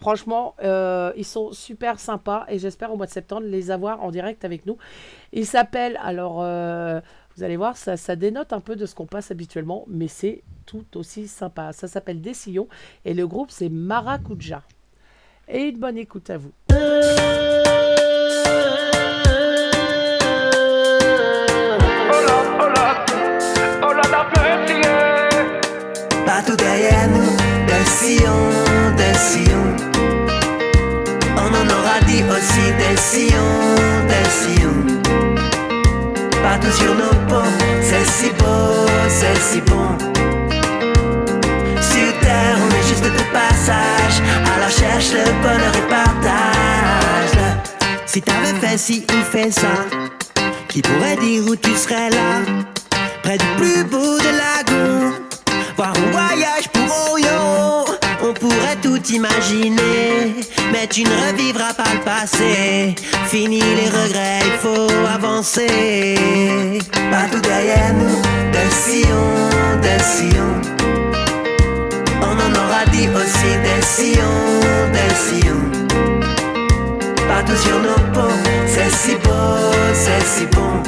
Franchement, 0.00 0.54
euh, 0.64 1.12
ils 1.16 1.24
sont 1.24 1.52
super 1.52 2.00
sympas 2.00 2.44
et 2.48 2.58
j'espère 2.58 2.92
au 2.92 2.96
mois 2.96 3.06
de 3.06 3.12
septembre 3.12 3.46
les 3.46 3.70
avoir 3.70 4.02
en 4.02 4.10
direct 4.10 4.44
avec 4.44 4.66
nous. 4.66 4.78
Ils 5.32 5.46
s'appellent 5.46 5.98
alors 6.02 6.36
Vous 7.36 7.44
allez 7.44 7.56
voir, 7.56 7.76
ça, 7.76 8.16
dénote 8.16 8.52
un 8.52 8.60
peu 8.60 8.74
de 8.74 8.86
ce 8.86 8.94
qu'on 8.94 9.06
passe 9.06 9.30
habituellement, 9.30 9.84
mais 9.86 10.08
c'est 10.08 10.42
tout 10.66 10.84
aussi 10.96 11.28
sympa. 11.28 11.72
Ça 11.72 11.88
s'appelle 11.88 12.20
Des 12.20 12.34
Sillons 12.34 12.68
et 13.04 13.14
le 13.14 13.26
groupe 13.26 13.50
c'est 13.50 13.68
Maracuja. 13.68 14.62
Et 15.48 15.64
une 15.64 15.78
bonne 15.78 15.98
écoute 15.98 16.30
à 16.30 16.38
vous. 16.38 16.52
Partout 26.44 26.56
derrière 26.56 27.08
nous, 27.08 27.36
des 27.68 27.86
sillons, 27.86 28.50
des 28.96 29.16
sillons. 29.16 29.76
On 31.36 31.46
en 31.46 31.66
aura 31.70 32.00
dit 32.08 32.24
aussi 32.24 32.72
des 32.82 32.96
sillons, 32.96 33.76
des 34.08 34.28
sillons. 34.28 35.00
Partout 36.42 36.72
sur 36.72 36.94
nos 36.96 37.14
ponts, 37.28 37.48
c'est 37.80 38.04
si 38.04 38.30
beau, 38.30 38.88
c'est 39.08 39.38
si 39.40 39.60
bon. 39.60 39.96
Sur 41.80 42.18
terre, 42.20 42.56
on 42.58 42.70
est 42.74 42.88
juste 42.88 43.04
de 43.04 43.24
passage. 43.32 44.20
Alors 44.56 44.70
cherche 44.70 45.12
le 45.12 45.30
bonheur 45.42 45.76
et 45.76 45.88
partage-le. 45.88 47.50
Si 48.04 48.20
t'avais 48.20 48.58
fait 48.60 48.78
ci 48.78 49.06
ou 49.12 49.22
fait 49.30 49.52
ça, 49.52 49.86
qui 50.68 50.82
pourrait 50.82 51.16
dire 51.18 51.44
où 51.46 51.54
tu 51.54 51.72
serais 51.76 52.10
là? 52.10 52.40
Près 53.22 53.38
du 53.38 53.46
plus 53.58 53.84
beau 53.84 54.18
de 54.18 54.24
lagon. 54.24 55.21
Voir 55.76 55.92
un 55.96 56.10
voyage 56.10 56.68
pour 56.72 57.12
Orion 57.12 57.84
On 58.22 58.32
pourrait 58.34 58.76
tout 58.82 59.02
imaginer 59.12 60.34
Mais 60.70 60.86
tu 60.86 61.04
ne 61.04 61.28
revivras 61.28 61.72
pas 61.74 61.92
le 61.94 62.00
passé. 62.04 62.94
Fini 63.28 63.60
les 63.60 63.88
regrets, 63.88 64.40
il 64.44 64.58
faut 64.60 65.06
avancer. 65.06 66.88
Partout 67.10 67.40
derrière 67.40 67.94
nous, 67.94 68.22
des 68.52 68.70
sillons, 68.70 69.80
des 69.80 70.02
sillons 70.02 70.60
On 72.20 72.32
en 72.32 72.52
aura 72.52 72.84
dit 72.92 73.08
aussi 73.08 73.52
des 73.62 73.82
sillons, 73.82 74.90
des 74.92 75.14
sillons 75.14 75.70
Partout 77.28 77.56
sur 77.56 77.78
nos 77.78 78.12
ponts, 78.12 78.42
c'est 78.66 78.90
si 78.90 79.14
beau, 79.16 79.72
c'est 79.94 80.24
si 80.24 80.46
bon 80.46 80.82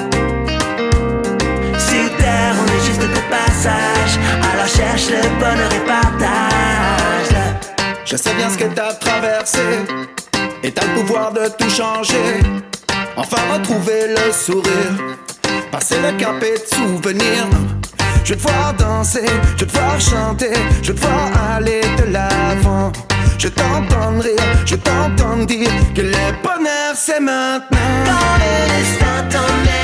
passage. 4.64 4.80
Alors 4.80 4.96
cherche 4.96 5.10
le 5.10 5.28
bonheur 5.38 5.72
et 5.72 5.86
partage-le. 5.86 7.68
Je 8.04 8.16
sais 8.16 8.34
bien 8.34 8.50
ce 8.50 8.58
que 8.58 8.64
t'as 8.64 8.94
traversé 8.94 9.60
Et 10.62 10.70
t'as 10.70 10.86
le 10.86 11.00
pouvoir 11.00 11.32
de 11.32 11.48
tout 11.58 11.70
changer 11.70 12.40
Enfin 13.16 13.38
retrouver 13.52 14.08
le 14.08 14.32
sourire 14.32 15.16
Passer 15.70 15.96
le 16.00 16.12
cap 16.18 16.42
et 16.42 16.58
de 16.58 16.76
souvenirs 16.76 17.48
Je 18.24 18.34
vais 18.34 18.40
te 18.40 18.42
voir 18.42 18.74
danser, 18.74 19.26
je 19.56 19.64
vais 19.64 19.70
te 19.70 19.76
voir 19.76 20.00
chanter 20.00 20.52
Je 20.82 20.92
vais 20.92 20.98
te 20.98 21.06
voir 21.06 21.30
aller 21.56 21.80
de 21.98 22.12
l'avant 22.12 22.92
Je 23.38 23.48
t'entends 23.48 24.20
rire, 24.20 24.36
je 24.66 24.76
t'entends 24.76 25.44
dire 25.44 25.70
Que 25.94 26.02
le 26.02 26.42
bonheur 26.42 26.94
c'est 26.94 27.20
maintenant 27.20 28.04
Quand 28.04 28.36
le 28.38 28.68
destin 28.68 29.83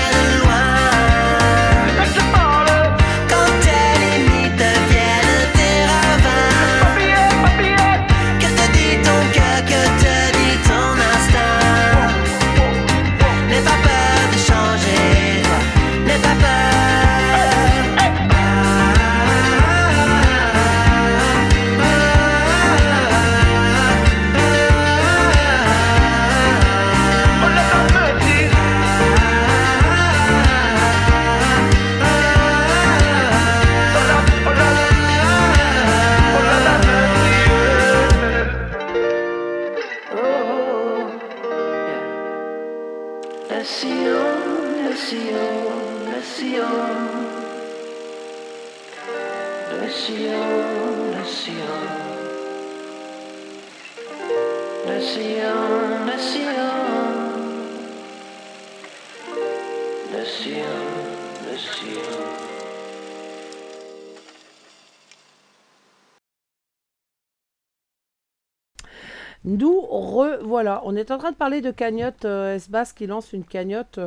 Nous 69.50 69.80
revoilà. 69.80 70.80
On 70.84 70.94
est 70.94 71.10
en 71.10 71.18
train 71.18 71.32
de 71.32 71.36
parler 71.36 71.60
de 71.60 71.72
cagnotte 71.72 72.24
euh, 72.24 72.54
S-Bass 72.54 72.92
qui 72.92 73.08
lance 73.08 73.32
une 73.32 73.42
cagnotte 73.42 73.98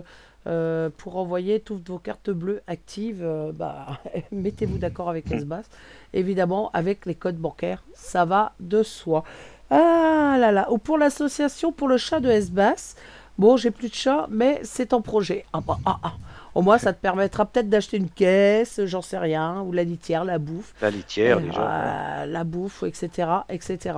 euh, 0.47 0.89
pour 0.97 1.17
envoyer 1.17 1.59
toutes 1.59 1.85
vos 1.89 1.99
cartes 1.99 2.29
bleues 2.29 2.61
actives. 2.65 3.21
euh, 3.21 3.51
bah, 3.51 3.99
Mettez-vous 4.31 4.77
d'accord 4.77 5.09
avec 5.09 5.29
S-Bass. 5.29 5.65
Évidemment, 6.13 6.69
avec 6.71 7.05
les 7.05 7.15
codes 7.15 7.35
bancaires, 7.35 7.83
ça 7.93 8.23
va 8.23 8.53
de 8.61 8.83
soi. 8.83 9.25
Ah 9.69 10.37
là 10.39 10.53
là. 10.53 10.71
Ou 10.71 10.77
pour 10.77 10.97
l'association 10.97 11.73
pour 11.73 11.89
le 11.89 11.97
chat 11.97 12.21
de 12.21 12.29
S-Bass. 12.29 12.95
Bon, 13.37 13.57
j'ai 13.57 13.71
plus 13.71 13.89
de 13.89 13.95
chat, 13.95 14.27
mais 14.29 14.61
c'est 14.63 14.93
en 14.93 15.01
projet. 15.01 15.43
Ah 15.51 15.59
bah, 15.59 15.77
ah, 15.85 15.99
ah. 16.03 16.13
Au 16.55 16.61
moins, 16.61 16.77
ça 16.77 16.93
te 16.93 17.01
permettra 17.01 17.45
peut-être 17.45 17.67
d'acheter 17.67 17.97
une 17.97 18.09
caisse, 18.09 18.79
j'en 18.85 19.01
sais 19.01 19.17
rien, 19.17 19.59
ou 19.61 19.73
la 19.73 19.83
litière, 19.83 20.23
la 20.23 20.37
bouffe. 20.37 20.73
La 20.81 20.91
litière, 20.91 21.41
déjà. 21.41 22.25
la 22.27 22.43
bouffe, 22.45 22.83
etc. 22.83 23.27
etc. 23.49 23.95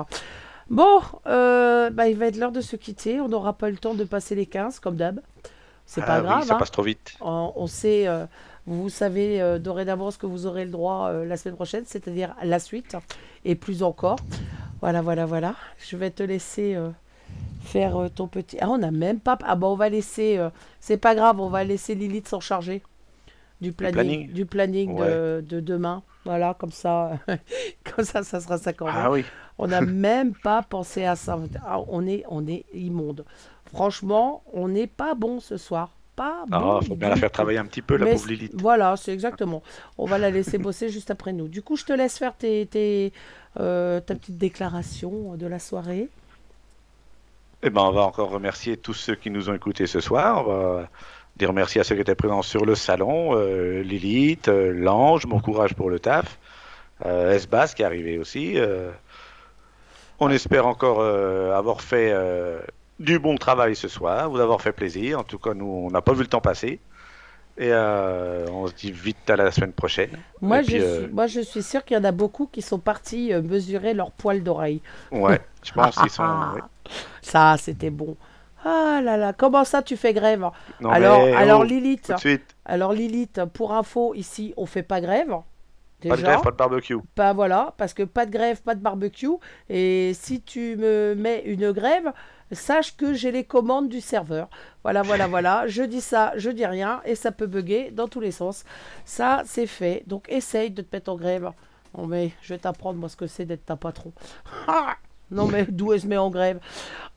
Bon, 0.70 1.00
euh, 1.28 1.90
bah, 1.92 2.08
il 2.08 2.18
va 2.18 2.26
être 2.28 2.38
l'heure 2.38 2.52
de 2.52 2.62
se 2.62 2.76
quitter. 2.76 3.20
On 3.22 3.28
n'aura 3.28 3.54
pas 3.54 3.70
le 3.70 3.78
temps 3.78 3.94
de 3.94 4.04
passer 4.04 4.36
les 4.36 4.46
15, 4.46 4.80
comme 4.80 4.96
d'hab. 4.96 5.20
C'est 5.86 6.02
Ah 6.02 6.06
pas 6.06 6.20
oui, 6.22 6.26
grave. 6.26 6.44
ça 6.46 6.56
hein. 6.56 6.58
passe 6.58 6.72
trop 6.72 6.82
vite. 6.82 7.14
On, 7.22 7.54
on 7.56 7.68
sait, 7.68 8.08
euh, 8.08 8.26
vous 8.66 8.90
savez 8.90 9.40
euh, 9.42 9.60
dorénavant 9.60 10.10
ce 10.10 10.18
que 10.18 10.26
vous 10.26 10.48
aurez 10.48 10.66
le 10.66 10.72
droit 10.72 11.12
la 11.12 11.38
semaine 11.38 11.56
prochaine, 11.56 11.84
c'est-à-dire 11.86 12.36
la 12.42 12.58
suite, 12.60 12.98
et 13.44 13.54
plus 13.56 13.84
encore. 13.84 14.18
Voilà, 14.82 15.02
voilà, 15.02 15.26
voilà. 15.26 15.56
Je 15.78 15.96
vais 15.98 16.10
te 16.10 16.24
laisser 16.24 16.76
faire 17.62 18.10
ton 18.14 18.28
petit. 18.28 18.58
Ah, 18.60 18.70
on 18.70 18.78
n'a 18.80 18.92
même 18.92 19.20
pas. 19.20 19.38
Ah, 19.44 19.56
bah, 19.56 19.68
on 19.68 19.76
va 19.76 19.90
laisser. 19.90 20.40
C'est 20.80 20.98
pas 20.98 21.14
grave, 21.16 21.40
on 21.40 21.50
va 21.50 21.64
laisser 21.64 21.94
Lilith 21.96 22.28
s'en 22.28 22.40
charger. 22.40 22.82
Du 23.62 23.72
planning, 23.72 23.94
planning 23.94 24.34
du 24.34 24.46
planning 24.46 24.96
de, 24.98 25.44
de 25.48 25.60
demain. 25.60 26.04
Voilà, 26.26 26.56
comme 26.58 26.72
ça, 26.72 27.20
comme 27.96 28.04
ça, 28.04 28.24
ça 28.24 28.42
sera 28.42 28.58
ça 28.58 28.74
quand 28.74 28.86
même. 28.86 28.96
Ah 28.98 29.12
oui. 29.12 29.24
On 29.58 29.68
n'a 29.68 29.82
même 29.82 30.34
pas 30.34 30.62
pensé 30.62 31.06
à 31.06 31.16
ça. 31.16 31.40
Ah, 31.66 31.80
on, 31.88 32.06
est, 32.06 32.24
on 32.30 32.48
est 32.48 32.66
immonde. 32.74 33.24
Franchement, 33.66 34.44
on 34.54 34.68
n'est 34.68 34.88
pas 34.88 35.16
bon 35.16 35.40
ce 35.40 35.58
soir. 35.58 35.90
Pas 36.16 36.46
Ah, 36.52 36.60
bon. 36.60 36.82
faut 36.82 36.96
bien 36.96 37.10
la 37.10 37.16
faire 37.18 37.32
travailler 37.32 37.60
un 37.60 37.66
petit 37.66 37.82
peu, 37.82 37.98
la 37.98 38.06
Mais 38.06 38.14
pauvre 38.14 38.28
Lilith. 38.28 38.54
Voilà, 38.56 38.96
c'est 38.98 39.14
exactement. 39.14 39.62
On 39.98 40.06
va 40.06 40.18
la 40.18 40.32
laisser 40.32 40.58
bosser 40.58 40.90
juste 40.90 41.12
après 41.12 41.34
nous. 41.34 41.48
Du 41.48 41.62
coup, 41.62 41.76
je 41.76 41.86
te 41.86 41.94
laisse 41.94 42.18
faire 42.18 42.36
tes, 42.36 42.66
tes, 42.68 43.12
euh, 43.60 44.00
ta 44.00 44.16
petite 44.16 44.38
déclaration 44.38 45.36
de 45.36 45.46
la 45.48 45.60
soirée. 45.60 46.10
Eh 47.64 47.70
ben, 47.70 47.82
on 47.82 47.92
va 47.92 48.02
encore 48.02 48.30
remercier 48.30 48.78
tous 48.78 48.94
ceux 48.94 49.16
qui 49.16 49.30
nous 49.30 49.50
ont 49.50 49.54
écoutés 49.54 49.88
ce 49.88 50.00
soir. 50.00 50.48
On 50.48 50.54
va 50.54 50.90
dire 51.38 51.54
merci 51.54 51.80
à 51.80 51.84
ceux 51.84 51.96
qui 51.96 52.02
étaient 52.02 52.16
présents 52.16 52.42
sur 52.42 52.66
le 52.66 52.76
salon. 52.76 53.36
euh, 53.36 53.82
Lilith, 53.82 54.48
euh, 54.48 54.72
Lange, 54.74 55.26
bon 55.26 55.40
courage 55.40 55.74
pour 55.76 55.90
le 55.90 56.00
taf. 56.00 56.40
Euh, 57.06 57.34
S-Bass 57.34 57.74
qui 57.74 57.82
est 57.82 57.86
arrivé 57.86 58.18
aussi. 58.18 58.54
euh. 58.58 58.92
on 60.20 60.30
espère 60.30 60.66
encore 60.68 61.02
avoir 61.04 61.82
fait 61.82 62.14
du 63.00 63.20
bon 63.20 63.36
travail 63.38 63.76
ce 63.76 63.88
soir, 63.88 64.30
vous 64.30 64.40
avoir 64.40 64.62
fait 64.62 64.72
plaisir. 64.72 65.20
En 65.20 65.24
tout 65.24 65.38
cas, 65.40 65.54
nous, 65.54 65.66
on 65.66 65.92
n'a 65.92 66.02
pas 66.02 66.14
vu 66.14 66.22
le 66.22 66.28
temps 66.28 66.42
passer. 66.42 66.80
Et 67.58 67.72
on 67.74 68.68
se 68.68 68.74
dit 68.74 68.92
vite 68.92 69.30
à 69.30 69.36
la 69.36 69.52
semaine 69.52 69.74
prochaine. 69.74 70.18
Moi, 70.42 70.62
Et 70.62 70.64
je, 70.64 70.68
puis, 70.72 70.82
suis, 70.82 71.08
moi, 71.08 71.28
je 71.28 71.42
suis 71.42 71.64
sûre 71.64 71.84
qu'il 71.86 71.96
y 71.98 72.00
en 72.00 72.04
a 72.04 72.12
beaucoup 72.12 72.48
qui 72.48 72.62
sont 72.62 72.80
partis 72.80 73.34
mesurer 73.34 73.94
leurs 73.94 74.12
poils 74.12 74.44
d'oreille. 74.44 74.82
Ouais, 75.12 75.40
je 75.64 75.72
pense 75.72 75.98
qu'ils 75.98 76.10
sont. 76.10 76.24
ouais. 76.56 76.62
Ça, 77.22 77.56
c'était 77.58 77.90
bon. 77.90 78.16
Ah 78.68 79.00
là 79.04 79.16
là, 79.16 79.32
comment 79.32 79.64
ça 79.64 79.84
tu 79.84 79.96
fais 79.96 80.12
grève? 80.12 80.50
Non, 80.82 80.90
Alors, 80.90 81.24
mais, 81.24 81.34
alors 81.34 81.62
oh, 81.62 81.64
Lilith, 81.64 82.12
alors 82.66 82.94
Lilith, 82.94 83.42
pour 83.54 83.74
info, 83.74 84.16
ici, 84.16 84.56
on 84.58 84.66
fait 84.66 84.82
pas 84.82 85.02
grève. 85.02 85.36
pas 86.08 86.18
de 86.18 86.22
grève, 86.24 86.42
pas 86.42 86.50
de 86.50 86.58
barbecue. 86.58 86.98
Pas 87.14 87.32
voilà, 87.34 87.76
parce 87.78 87.94
que 87.94 88.02
pas 88.02 88.26
de 88.26 88.32
grève, 88.32 88.64
pas 88.64 88.74
de 88.74 88.82
barbecue. 88.82 89.30
Et 89.70 90.14
si 90.16 90.42
tu 90.42 90.76
me 90.78 91.14
mets 91.14 91.44
une 91.46 91.72
grève, 91.72 92.12
sache 92.52 92.98
que 92.98 93.14
j'ai 93.14 93.32
les 93.32 93.44
commandes 93.44 93.88
du 93.88 94.02
serveur. 94.02 94.50
Voilà, 94.82 95.04
voilà, 95.04 95.28
voilà. 95.28 95.68
Je 95.68 95.84
dis 95.84 96.02
ça, 96.02 96.34
je 96.36 96.50
dis 96.50 96.66
rien, 96.66 97.02
et 97.06 97.14
ça 97.14 97.32
peut 97.32 97.48
bugger 97.48 97.92
dans 97.92 98.08
tous 98.08 98.20
les 98.20 98.32
sens. 98.32 98.66
Ça, 99.06 99.44
c'est 99.46 99.68
fait. 99.68 100.04
Donc, 100.08 100.26
essaye 100.28 100.72
de 100.72 100.82
te 100.82 100.96
mettre 100.96 101.12
en 101.12 101.18
grève. 101.18 101.52
Non, 101.96 102.08
mais 102.08 102.32
je 102.42 102.54
vais 102.54 102.60
t'apprendre, 102.60 103.00
moi, 103.00 103.10
ce 103.10 103.16
que 103.16 103.28
c'est 103.28 103.46
d'être 103.46 103.66
ta 103.66 103.76
patron. 103.76 104.12
Ah 104.68 104.96
non, 105.32 105.48
mais 105.48 105.66
d'où 105.66 105.94
elle 105.94 106.02
se 106.02 106.08
met 106.08 106.18
en 106.18 106.30
grève 106.30 106.60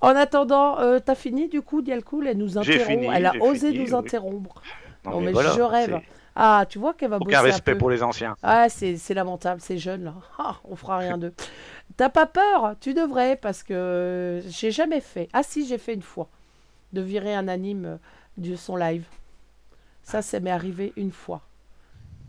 En 0.00 0.10
attendant, 0.16 0.78
euh, 0.80 0.98
t'as 0.98 1.14
fini 1.14 1.48
du 1.48 1.62
coup, 1.62 1.82
Dialcool 1.82 2.26
Elle 2.28 2.38
nous 2.38 2.56
interrompt. 2.58 2.86
fini, 2.90 3.06
elle 3.12 3.26
a 3.26 3.34
osé 3.40 3.70
fini, 3.72 3.84
nous 3.84 3.90
oui. 3.92 3.94
interrompre. 3.98 4.62
Non, 5.04 5.10
Non, 5.12 5.20
mais 5.20 5.26
mais 5.26 5.32
voilà, 5.32 5.52
je 5.56 5.60
rêve. 5.62 6.00
Ah, 6.40 6.64
tu 6.68 6.78
vois 6.78 6.94
qu'elle 6.94 7.10
va 7.10 7.18
bosser 7.18 7.30
Aucun 7.36 7.40
un 7.40 7.42
respect 7.50 7.72
peu. 7.72 7.78
pour 7.78 7.90
les 7.90 8.02
anciens. 8.02 8.36
Ah, 8.42 8.68
c'est 8.68 9.14
lamentable, 9.14 9.60
c'est 9.60 9.78
jeune 9.78 10.04
là. 10.04 10.14
Ah, 10.38 10.56
on 10.64 10.76
fera 10.76 10.98
rien 10.98 11.18
d'eux. 11.18 11.32
T'as 11.96 12.08
pas 12.10 12.26
peur? 12.26 12.74
Tu 12.80 12.94
devrais, 12.94 13.34
parce 13.36 13.62
que 13.64 14.40
j'ai 14.46 14.70
jamais 14.70 15.00
fait. 15.00 15.28
Ah 15.32 15.42
si, 15.42 15.66
j'ai 15.66 15.78
fait 15.78 15.94
une 15.94 16.02
fois. 16.02 16.28
De 16.92 17.00
virer 17.00 17.34
un 17.34 17.48
anime 17.48 17.84
euh, 17.84 17.96
de 18.38 18.54
son 18.56 18.76
live. 18.76 19.04
Ça, 20.02 20.22
ça 20.22 20.38
m'est 20.40 20.50
arrivé 20.50 20.92
une 20.96 21.10
fois. 21.12 21.42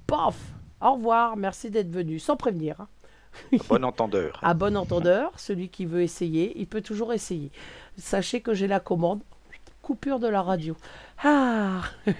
Paf 0.07 0.35
Au 0.81 0.93
revoir, 0.93 1.37
merci 1.37 1.69
d'être 1.69 1.91
venu, 1.91 2.17
sans 2.19 2.35
prévenir. 2.35 2.81
hein. 2.81 2.87
Bon 3.69 3.83
entendeur. 3.83 4.39
À 4.41 4.53
bon 4.53 4.75
entendeur, 4.77 5.31
celui 5.37 5.69
qui 5.69 5.85
veut 5.85 6.01
essayer, 6.01 6.53
il 6.59 6.67
peut 6.67 6.81
toujours 6.81 7.13
essayer. 7.13 7.51
Sachez 7.97 8.41
que 8.41 8.53
j'ai 8.53 8.67
la 8.67 8.79
commande. 8.79 9.21
Coupure 9.81 10.19
de 10.19 10.27
la 10.27 10.43
radio. 10.43 10.75
Ah 11.23 11.81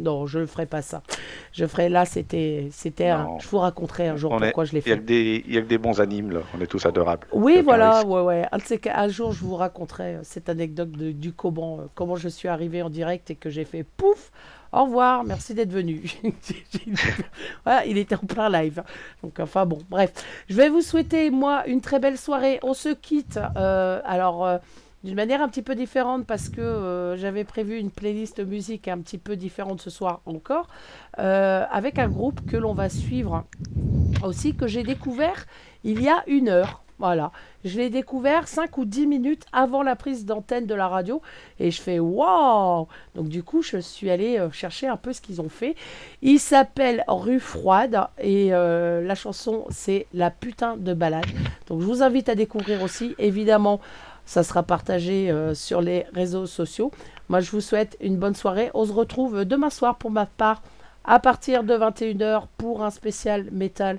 Non, 0.00 0.26
je 0.26 0.40
ne 0.40 0.46
ferai 0.46 0.66
pas 0.66 0.82
ça. 0.82 1.02
Je 1.52 1.64
ferai 1.66 1.88
là, 1.88 2.04
c'était. 2.04 2.68
c'était 2.72 3.08
un-. 3.10 3.28
Je 3.40 3.46
vous 3.48 3.58
raconterai 3.58 4.08
un 4.08 4.16
jour 4.16 4.32
On 4.32 4.38
est- 4.40 4.46
pourquoi 4.46 4.64
je 4.64 4.72
l'ai 4.72 4.82
Il 4.84 4.88
y, 4.88 4.92
a 4.92 4.96
fait. 4.96 5.00
que 5.00 5.06
des- 5.06 5.44
il 5.46 5.54
y 5.54 5.58
a 5.58 5.60
que 5.62 5.66
des 5.68 5.78
bons 5.78 6.00
animes, 6.00 6.32
là. 6.32 6.40
On 6.56 6.60
est 6.60 6.66
tous 6.66 6.84
adorables. 6.84 7.28
Oui, 7.32 7.60
voilà, 7.62 8.04
ouais, 8.04 8.22
ouais. 8.22 8.46
Un, 8.92 9.08
jour, 9.08 9.32
je 9.32 9.44
vous 9.44 9.54
raconterai 9.54 10.16
euh, 10.16 10.20
cette 10.24 10.48
anecdote 10.48 10.90
de- 10.90 11.12
du 11.12 11.32
comment, 11.32 11.78
euh, 11.78 11.82
comment 11.94 12.16
je 12.16 12.28
suis 12.28 12.48
arrivé 12.48 12.82
en 12.82 12.90
direct 12.90 13.30
et 13.30 13.36
que 13.36 13.50
j'ai 13.50 13.64
fait 13.64 13.84
pouf. 13.84 14.32
Au 14.72 14.84
revoir, 14.84 15.22
merci 15.24 15.52
d'être 15.52 15.70
venu. 15.70 16.02
il 17.86 17.98
était 17.98 18.14
en 18.14 18.26
plein 18.26 18.48
live. 18.48 18.82
Donc, 19.22 19.38
enfin 19.38 19.66
bon, 19.66 19.78
bref. 19.90 20.12
Je 20.48 20.54
vais 20.54 20.70
vous 20.70 20.80
souhaiter, 20.80 21.30
moi, 21.30 21.66
une 21.66 21.82
très 21.82 21.98
belle 21.98 22.16
soirée. 22.16 22.58
On 22.62 22.72
se 22.72 22.88
quitte. 22.88 23.38
euh, 23.56 24.00
alors, 24.04 24.46
euh, 24.46 24.58
d'une 25.04 25.16
manière 25.16 25.42
un 25.42 25.48
petit 25.48 25.62
peu 25.62 25.74
différente 25.74 26.26
parce 26.26 26.48
que 26.48 26.60
euh, 26.60 27.16
j'avais 27.16 27.44
prévu 27.44 27.76
une 27.78 27.90
playlist 27.90 28.40
musique 28.40 28.88
un 28.88 28.98
petit 28.98 29.18
peu 29.18 29.36
différente 29.36 29.82
ce 29.82 29.90
soir 29.90 30.20
encore, 30.26 30.68
avec 31.18 31.98
un 31.98 32.08
groupe 32.08 32.46
que 32.48 32.56
l'on 32.56 32.72
va 32.72 32.88
suivre 32.88 33.44
aussi, 34.24 34.54
que 34.54 34.66
j'ai 34.68 34.84
découvert 34.84 35.46
il 35.84 36.00
y 36.00 36.08
a 36.08 36.22
une 36.28 36.48
heure. 36.48 36.81
Voilà, 37.02 37.32
je 37.64 37.78
l'ai 37.78 37.90
découvert 37.90 38.46
5 38.46 38.78
ou 38.78 38.84
10 38.84 39.08
minutes 39.08 39.44
avant 39.52 39.82
la 39.82 39.96
prise 39.96 40.24
d'antenne 40.24 40.66
de 40.66 40.74
la 40.76 40.86
radio 40.86 41.20
et 41.58 41.72
je 41.72 41.82
fais 41.82 41.98
waouh 41.98 42.86
Donc 43.16 43.26
du 43.28 43.42
coup, 43.42 43.60
je 43.60 43.78
suis 43.78 44.08
allée 44.08 44.38
euh, 44.38 44.52
chercher 44.52 44.86
un 44.86 44.96
peu 44.96 45.12
ce 45.12 45.20
qu'ils 45.20 45.40
ont 45.40 45.48
fait. 45.48 45.74
Il 46.22 46.38
s'appelle 46.38 47.02
Rue 47.08 47.40
Froide 47.40 48.06
et 48.20 48.54
euh, 48.54 49.02
la 49.02 49.16
chanson 49.16 49.64
c'est 49.68 50.06
La 50.14 50.30
putain 50.30 50.76
de 50.76 50.94
balade. 50.94 51.26
Donc 51.66 51.80
je 51.80 51.86
vous 51.86 52.04
invite 52.04 52.28
à 52.28 52.36
découvrir 52.36 52.80
aussi. 52.84 53.16
Évidemment, 53.18 53.80
ça 54.24 54.44
sera 54.44 54.62
partagé 54.62 55.28
euh, 55.28 55.54
sur 55.54 55.80
les 55.80 56.06
réseaux 56.14 56.46
sociaux. 56.46 56.92
Moi, 57.28 57.40
je 57.40 57.50
vous 57.50 57.60
souhaite 57.60 57.96
une 58.00 58.16
bonne 58.16 58.36
soirée. 58.36 58.70
On 58.74 58.84
se 58.84 58.92
retrouve 58.92 59.44
demain 59.44 59.70
soir 59.70 59.96
pour 59.96 60.12
ma 60.12 60.26
part 60.26 60.62
à 61.04 61.18
partir 61.18 61.64
de 61.64 61.74
21h 61.74 62.44
pour 62.58 62.84
un 62.84 62.90
spécial 62.90 63.48
métal 63.50 63.98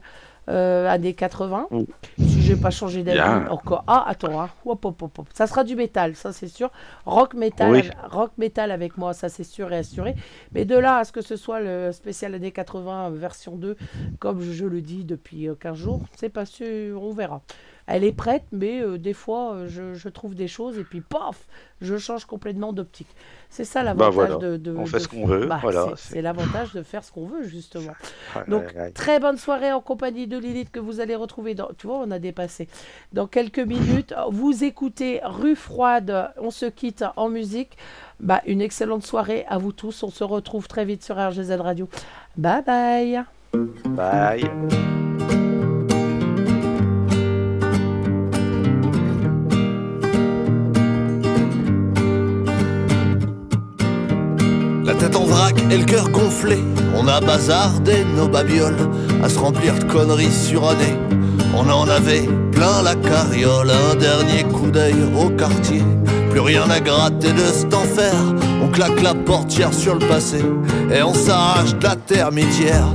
euh, 0.49 0.89
années 0.89 1.13
80. 1.13 1.67
Mm. 1.71 1.83
Si 2.17 2.41
j'ai 2.41 2.55
pas 2.55 2.69
changé 2.69 3.03
d'avis 3.03 3.49
encore. 3.49 3.83
Ah, 3.87 4.05
attends, 4.07 4.41
hein. 4.41 4.49
Hop, 4.65 4.83
hop, 4.85 5.01
hop, 5.01 5.19
hop. 5.19 5.27
ça 5.33 5.47
sera 5.47 5.63
du 5.63 5.75
métal, 5.75 6.15
ça 6.15 6.33
c'est 6.33 6.47
sûr. 6.47 6.71
Rock 7.05 7.33
métal, 7.33 7.71
Oui. 7.71 7.89
rock 8.09 8.31
métal 8.37 8.71
avec 8.71 8.97
moi, 8.97 9.13
ça 9.13 9.29
c'est 9.29 9.43
sûr 9.43 9.71
et 9.71 9.77
assuré. 9.77 10.15
Mais 10.53 10.65
de 10.65 10.75
là 10.77 10.97
à 10.97 11.03
ce 11.03 11.11
que 11.11 11.21
ce 11.21 11.35
soit 11.35 11.61
le 11.61 11.91
spécial 11.91 12.33
années 12.33 12.51
80 12.51 13.11
version 13.11 13.55
2, 13.55 13.77
comme 14.19 14.41
je 14.41 14.65
le 14.65 14.81
dis 14.81 15.03
depuis 15.05 15.47
euh, 15.47 15.55
15 15.55 15.77
jours, 15.77 16.01
c'est 16.15 16.29
pas 16.29 16.45
sûr, 16.45 17.01
on 17.01 17.13
verra. 17.13 17.41
Elle 17.85 18.05
est 18.05 18.13
prête, 18.13 18.43
mais 18.53 18.81
euh, 18.81 18.97
des 18.97 19.13
fois 19.13 19.53
euh, 19.55 19.67
je, 19.67 19.93
je 19.93 20.07
trouve 20.07 20.35
des 20.35 20.47
choses 20.47 20.77
et 20.77 20.85
puis 20.85 21.01
paf, 21.01 21.45
je 21.81 21.97
change 21.97 22.23
complètement 22.25 22.71
d'optique. 22.71 23.09
C'est 23.49 23.65
ça 23.65 23.83
l'avantage 23.83 24.13
voilà. 24.13 24.35
de, 24.37 24.55
de- 24.57 24.73
On 24.75 24.85
fait 24.85 24.97
de- 24.97 25.01
ce 25.03 25.07
qu'on 25.09 25.25
veut, 25.25 25.47
Bah, 25.47 25.59
voilà, 25.61 25.87
c'est- 25.97 26.21
l'avantage 26.21 26.71
de 26.73 26.81
faire 26.81 27.03
ce 27.03 27.11
qu'on 27.11 27.25
veut 27.27 27.43
justement. 27.43 27.91
Donc, 28.47 28.63
très 28.93 29.19
bonne 29.19 29.37
soirée 29.37 29.71
en 29.73 29.81
compagnie 29.81 30.27
de 30.27 30.37
Lilith 30.37 30.71
que 30.71 30.79
vous 30.79 31.01
allez 31.01 31.15
retrouver 31.15 31.55
dans. 31.55 31.69
Tu 31.77 31.85
vois, 31.87 31.97
on 31.97 32.09
a 32.11 32.19
dépassé. 32.19 32.69
Dans 33.11 33.27
quelques 33.27 33.59
minutes, 33.59 34.13
vous 34.31 34.63
écoutez 34.63 35.19
Rue 35.23 35.55
Froide. 35.57 36.31
On 36.37 36.51
se 36.51 36.65
quitte 36.67 37.03
en 37.17 37.27
musique. 37.29 37.77
Bah, 38.21 38.41
une 38.47 38.61
excellente 38.61 39.05
soirée 39.05 39.45
à 39.49 39.57
vous 39.57 39.73
tous. 39.73 40.03
On 40.03 40.09
se 40.09 40.23
retrouve 40.23 40.69
très 40.69 40.85
vite 40.85 41.03
sur 41.03 41.17
RGZ 41.17 41.51
Radio. 41.59 41.89
Bye 42.37 42.63
bye. 42.63 43.23
Bye. 43.89 45.02
En 55.15 55.69
et 55.69 55.77
le 55.77 56.11
gonflé, 56.11 56.57
on 56.95 57.07
a 57.07 57.19
bazardé 57.19 58.05
nos 58.15 58.27
babioles 58.27 58.89
à 59.23 59.29
se 59.29 59.37
remplir 59.37 59.73
de 59.75 59.83
conneries 59.85 60.31
surannées. 60.31 60.97
On 61.55 61.69
en 61.69 61.87
avait 61.87 62.27
plein 62.51 62.81
la 62.83 62.95
carriole, 62.95 63.71
un 63.71 63.95
dernier 63.95 64.43
coup 64.43 64.71
d'œil 64.71 64.95
au 65.17 65.29
quartier. 65.29 65.83
Plus 66.29 66.39
rien 66.39 66.69
à 66.69 66.79
gratter 66.79 67.31
de 67.31 67.45
cet 67.53 67.73
enfer, 67.73 68.13
on 68.63 68.67
claque 68.69 69.01
la 69.01 69.13
portière 69.13 69.73
sur 69.73 69.95
le 69.95 70.07
passé 70.07 70.43
et 70.91 71.03
on 71.03 71.13
s'arrache 71.13 71.75
de 71.75 71.83
la 71.83 71.95
termitière. 71.95 72.87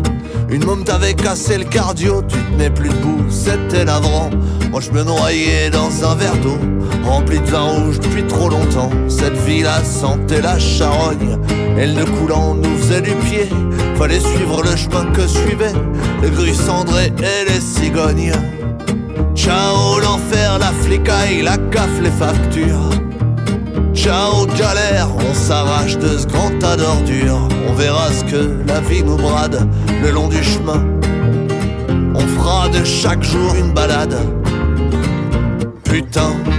Une 0.49 0.65
môme 0.65 0.85
t'avait 0.85 1.15
cassé 1.15 1.59
le 1.59 1.65
cardio, 1.65 2.23
tu 2.27 2.39
tenais 2.53 2.71
plus 2.71 2.89
debout, 2.89 3.25
c'était 3.29 3.85
navrant. 3.85 4.31
Moi 4.71 4.81
je 4.81 4.91
me 4.91 5.03
noyais 5.03 5.71
dans 5.71 6.05
un 6.05 6.15
verre 6.15 6.37
d'eau, 6.37 6.59
rempli 7.05 7.41
de 7.41 7.47
vin 7.47 7.63
rouge 7.63 8.01
depuis 8.01 8.25
trop 8.25 8.49
longtemps. 8.49 8.91
Cette 9.09 9.37
vie 9.47 9.63
la 9.63 9.83
sentait 9.83 10.43
la 10.43 10.59
charogne, 10.59 11.39
elle 11.79 11.95
ne 11.95 12.05
coulant 12.05 12.55
nous 12.55 12.77
faisait 12.77 13.01
du 13.01 13.13
pied. 13.13 13.49
Fallait 13.97 14.21
suivre 14.21 14.63
le 14.63 14.77
chemin 14.77 15.07
que 15.13 15.27
suivaient 15.27 15.73
les 16.23 16.31
grues 16.31 16.55
cendrées 16.55 17.13
et 17.19 17.51
les 17.51 17.61
cigognes. 17.61 18.33
Ciao 19.35 19.99
l'enfer, 20.01 20.59
la 20.59 20.73
flicaille, 20.83 21.43
la 21.43 21.57
CAF, 21.57 21.91
les 22.03 22.11
factures. 22.11 22.91
Ciao 23.95 24.47
galère, 24.47 25.09
on 25.29 25.35
s'arrache 25.35 25.97
de 25.97 26.19
ce 26.19 26.27
grand 26.27 26.51
tas 26.61 26.77
d'ordures. 26.77 27.49
On 27.69 27.73
verra 27.73 28.13
ce 28.13 28.25
que 28.25 28.63
la 28.69 28.81
vie 28.81 29.03
nous 29.03 29.17
brade 29.17 29.67
le 30.03 30.11
long 30.11 30.29
du 30.29 30.43
chemin. 30.45 30.85
On 32.15 32.21
fera 32.21 32.69
de 32.69 32.85
chaque 32.85 33.23
jour 33.23 33.55
une 33.57 33.73
balade. 33.73 34.17
Putain. 35.89 36.58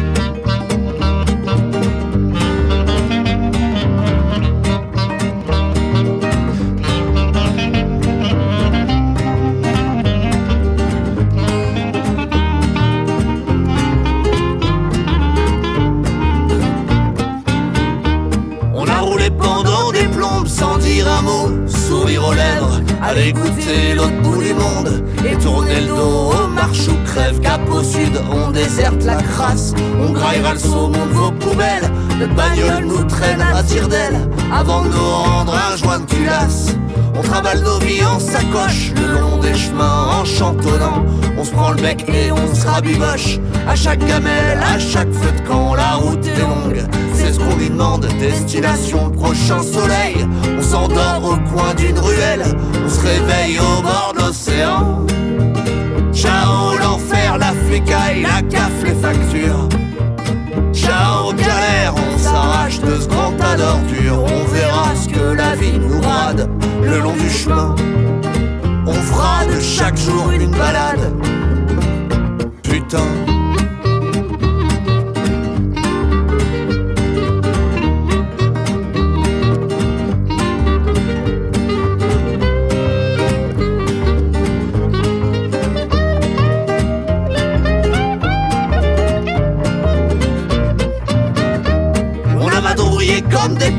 On 30.02 30.12
graillera 30.12 30.54
le 30.54 30.60
saumon 30.60 31.06
de 31.06 31.14
vos 31.14 31.32
poubelles. 31.32 31.90
Le 32.20 32.28
bagnole 32.28 32.86
nous 32.86 33.04
traîne 33.06 33.42
à 33.42 33.64
tire 33.64 33.88
d'aile 33.88 34.30
avant 34.54 34.84
de 34.84 34.90
nous 34.90 35.10
rendre 35.10 35.56
un 35.56 35.78
joint 35.78 36.00
de 36.00 36.06
culasse. 36.06 36.76
On 37.16 37.22
travaille 37.22 37.62
nos 37.62 37.80
vies 37.80 38.04
en 38.04 38.20
sacoche 38.20 38.92
le 38.96 39.20
long 39.20 39.38
des 39.38 39.56
chemins 39.56 40.08
en 40.20 40.26
chantonnant. 40.26 41.06
On 41.38 41.44
se 41.44 41.52
prend 41.52 41.72
le 41.72 41.82
bec 41.82 42.06
et 42.10 42.32
on 42.32 42.54
se 42.54 42.68
rabiboche. 42.68 43.40
À 43.68 43.76
chaque 43.76 44.06
gamelle, 44.06 44.60
à 44.62 44.78
chaque 44.78 45.12
feu 45.14 45.32
de 45.32 45.48
camp, 45.48 45.76
la 45.76 45.94
route 45.94 46.26
est 46.26 46.40
longue. 46.40 46.84
C'est 47.14 47.34
ce 47.34 47.40
qu'on 47.40 47.56
lui 47.56 47.70
demande, 47.70 48.08
destination 48.20 49.10
prochain 49.12 49.62
soleil. 49.62 50.28
On 50.58 50.62
s'endort 50.62 51.24
au 51.24 51.54
coin 51.54 51.74
d'une 51.76 52.00
ruelle, 52.00 52.44
on 52.86 52.90
se 52.90 53.00
réveille 53.00 53.60
au 53.60 53.82
bord 53.82 54.14
de 54.16 54.22
l'océan. 54.22 55.06
Ciao 56.14 56.78
l'enfer, 56.78 57.38
la 57.38 57.54
flicaille, 57.54 58.24
la 58.24 58.42
CAF, 58.42 58.69
Ciao 60.72 61.34
galère, 61.34 61.96
on 61.96 62.18
s'arrache 62.20 62.80
de 62.80 63.00
ce 63.00 63.08
grand 63.08 63.32
tas 63.38 63.56
d'ordures. 63.56 64.24
On 64.24 64.44
verra 64.54 64.96
ce 64.96 65.10
que 65.10 65.34
la 65.34 65.56
vie 65.56 65.80
nous 65.80 66.00
brade 66.00 66.48
le 66.84 67.00
long 67.00 67.14
du 67.14 67.30
chemin. 67.30 67.76
On 68.86 68.94
fera 68.94 69.46
de 69.46 69.60
chaque 69.60 69.98
jour 69.98 70.30
une 70.30 70.52
balade. 70.52 71.12
Putain. 72.62 73.39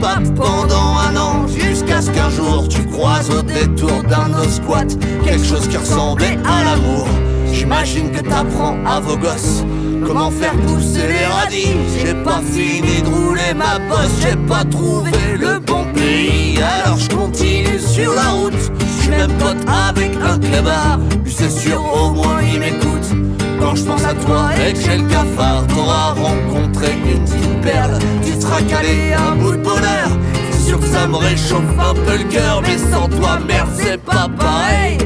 Papes 0.00 0.34
pendant 0.34 0.96
un 0.96 1.16
an 1.16 1.46
Jusqu'à 1.48 2.00
ce 2.00 2.10
qu'un 2.10 2.30
jour 2.30 2.68
tu 2.68 2.84
croises 2.86 3.30
au 3.30 3.42
détour 3.42 4.02
d'un 4.04 4.48
squat 4.48 4.96
Quelque 5.24 5.44
chose 5.44 5.68
qui 5.68 5.76
ressemblait 5.76 6.38
à 6.44 6.64
l'amour. 6.64 7.06
J'imagine 7.52 8.10
que 8.10 8.20
t'apprends 8.20 8.76
à 8.86 9.00
vos 9.00 9.16
gosses 9.16 9.64
Comment 10.06 10.30
faire 10.30 10.54
pousser 10.66 11.06
les 11.08 11.26
radis. 11.26 11.76
J'ai 11.98 12.14
pas 12.14 12.40
fini 12.40 13.02
de 13.02 13.08
rouler 13.08 13.54
ma 13.54 13.78
bosse 13.78 14.12
J'ai 14.22 14.36
pas 14.36 14.64
trouvé 14.64 15.10
le 15.38 15.58
bon 15.58 15.84
pays. 15.94 16.58
Alors 16.58 16.98
je 16.98 17.08
continue 17.14 17.78
sur 17.78 18.14
la 18.14 18.30
route. 18.30 18.54
Je 18.54 19.02
suis 19.02 19.10
même 19.10 19.32
pote 19.38 19.58
avec 19.88 20.12
un 20.22 20.38
clébard 20.38 20.98
Lui 21.24 21.32
c'est 21.32 21.50
sûr 21.50 21.82
au 21.94 22.10
moins 22.10 22.40
il 22.42 22.60
m'écoute 22.60 23.29
Quand 23.60 23.74
je 23.74 23.84
pense 23.84 24.04
à 24.04 24.14
toi. 24.14 24.50
Et 24.66 24.72
que 24.72 24.80
j'ai 24.80 24.98
le 24.98 25.08
cafard 25.08 25.66
T'auras 25.68 26.14
rencontré 26.14 26.92
une 27.04 27.22
petite 27.24 27.60
perle. 27.60 27.98
Tu 28.24 28.40
seras 28.40 28.62
calé 28.62 29.12
un 29.12 29.36
bout 29.36 29.52
de 29.52 29.62
bonheur. 29.62 30.08
C'est 30.50 30.68
sûr 30.68 30.80
que 30.80 30.86
ça 30.86 31.06
me 31.06 31.16
réchauffe 31.16 31.78
un 31.78 31.94
peu 31.94 32.16
le 32.16 32.24
cœur 32.24 32.62
Mais 32.62 32.78
sans 32.78 33.08
toi 33.08 33.38
merde 33.46 33.68
c'est 33.76 34.00
pas 34.00 34.28
pareil. 34.38 34.98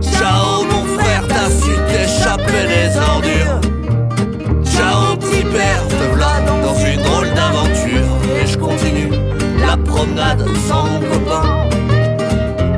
Ciao 0.00 0.64
mon 0.64 0.84
frère, 0.98 1.24
t'as 1.28 1.50
su 1.50 1.70
t'échapper 1.88 2.66
des 2.68 2.98
ordures. 2.98 3.60
Ciao 4.64 5.16
petit 5.16 5.44
père, 5.44 5.86
te 5.88 6.14
voilà 6.14 6.40
dans 6.46 6.78
une 6.84 7.02
drôle 7.02 7.28
d'aventure. 7.34 8.42
Et 8.42 8.46
je 8.46 8.58
continue 8.58 9.10
la 9.60 9.76
promenade 9.76 10.44
sans 10.68 10.84
mon 10.84 11.00
copain. 11.00 11.68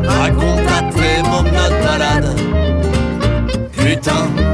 Raconte 0.06 0.66
à 0.68 0.82
tes 0.92 1.28
mômes 1.28 1.50
notre 1.52 1.84
balade 1.84 2.40
Putain 3.72 4.53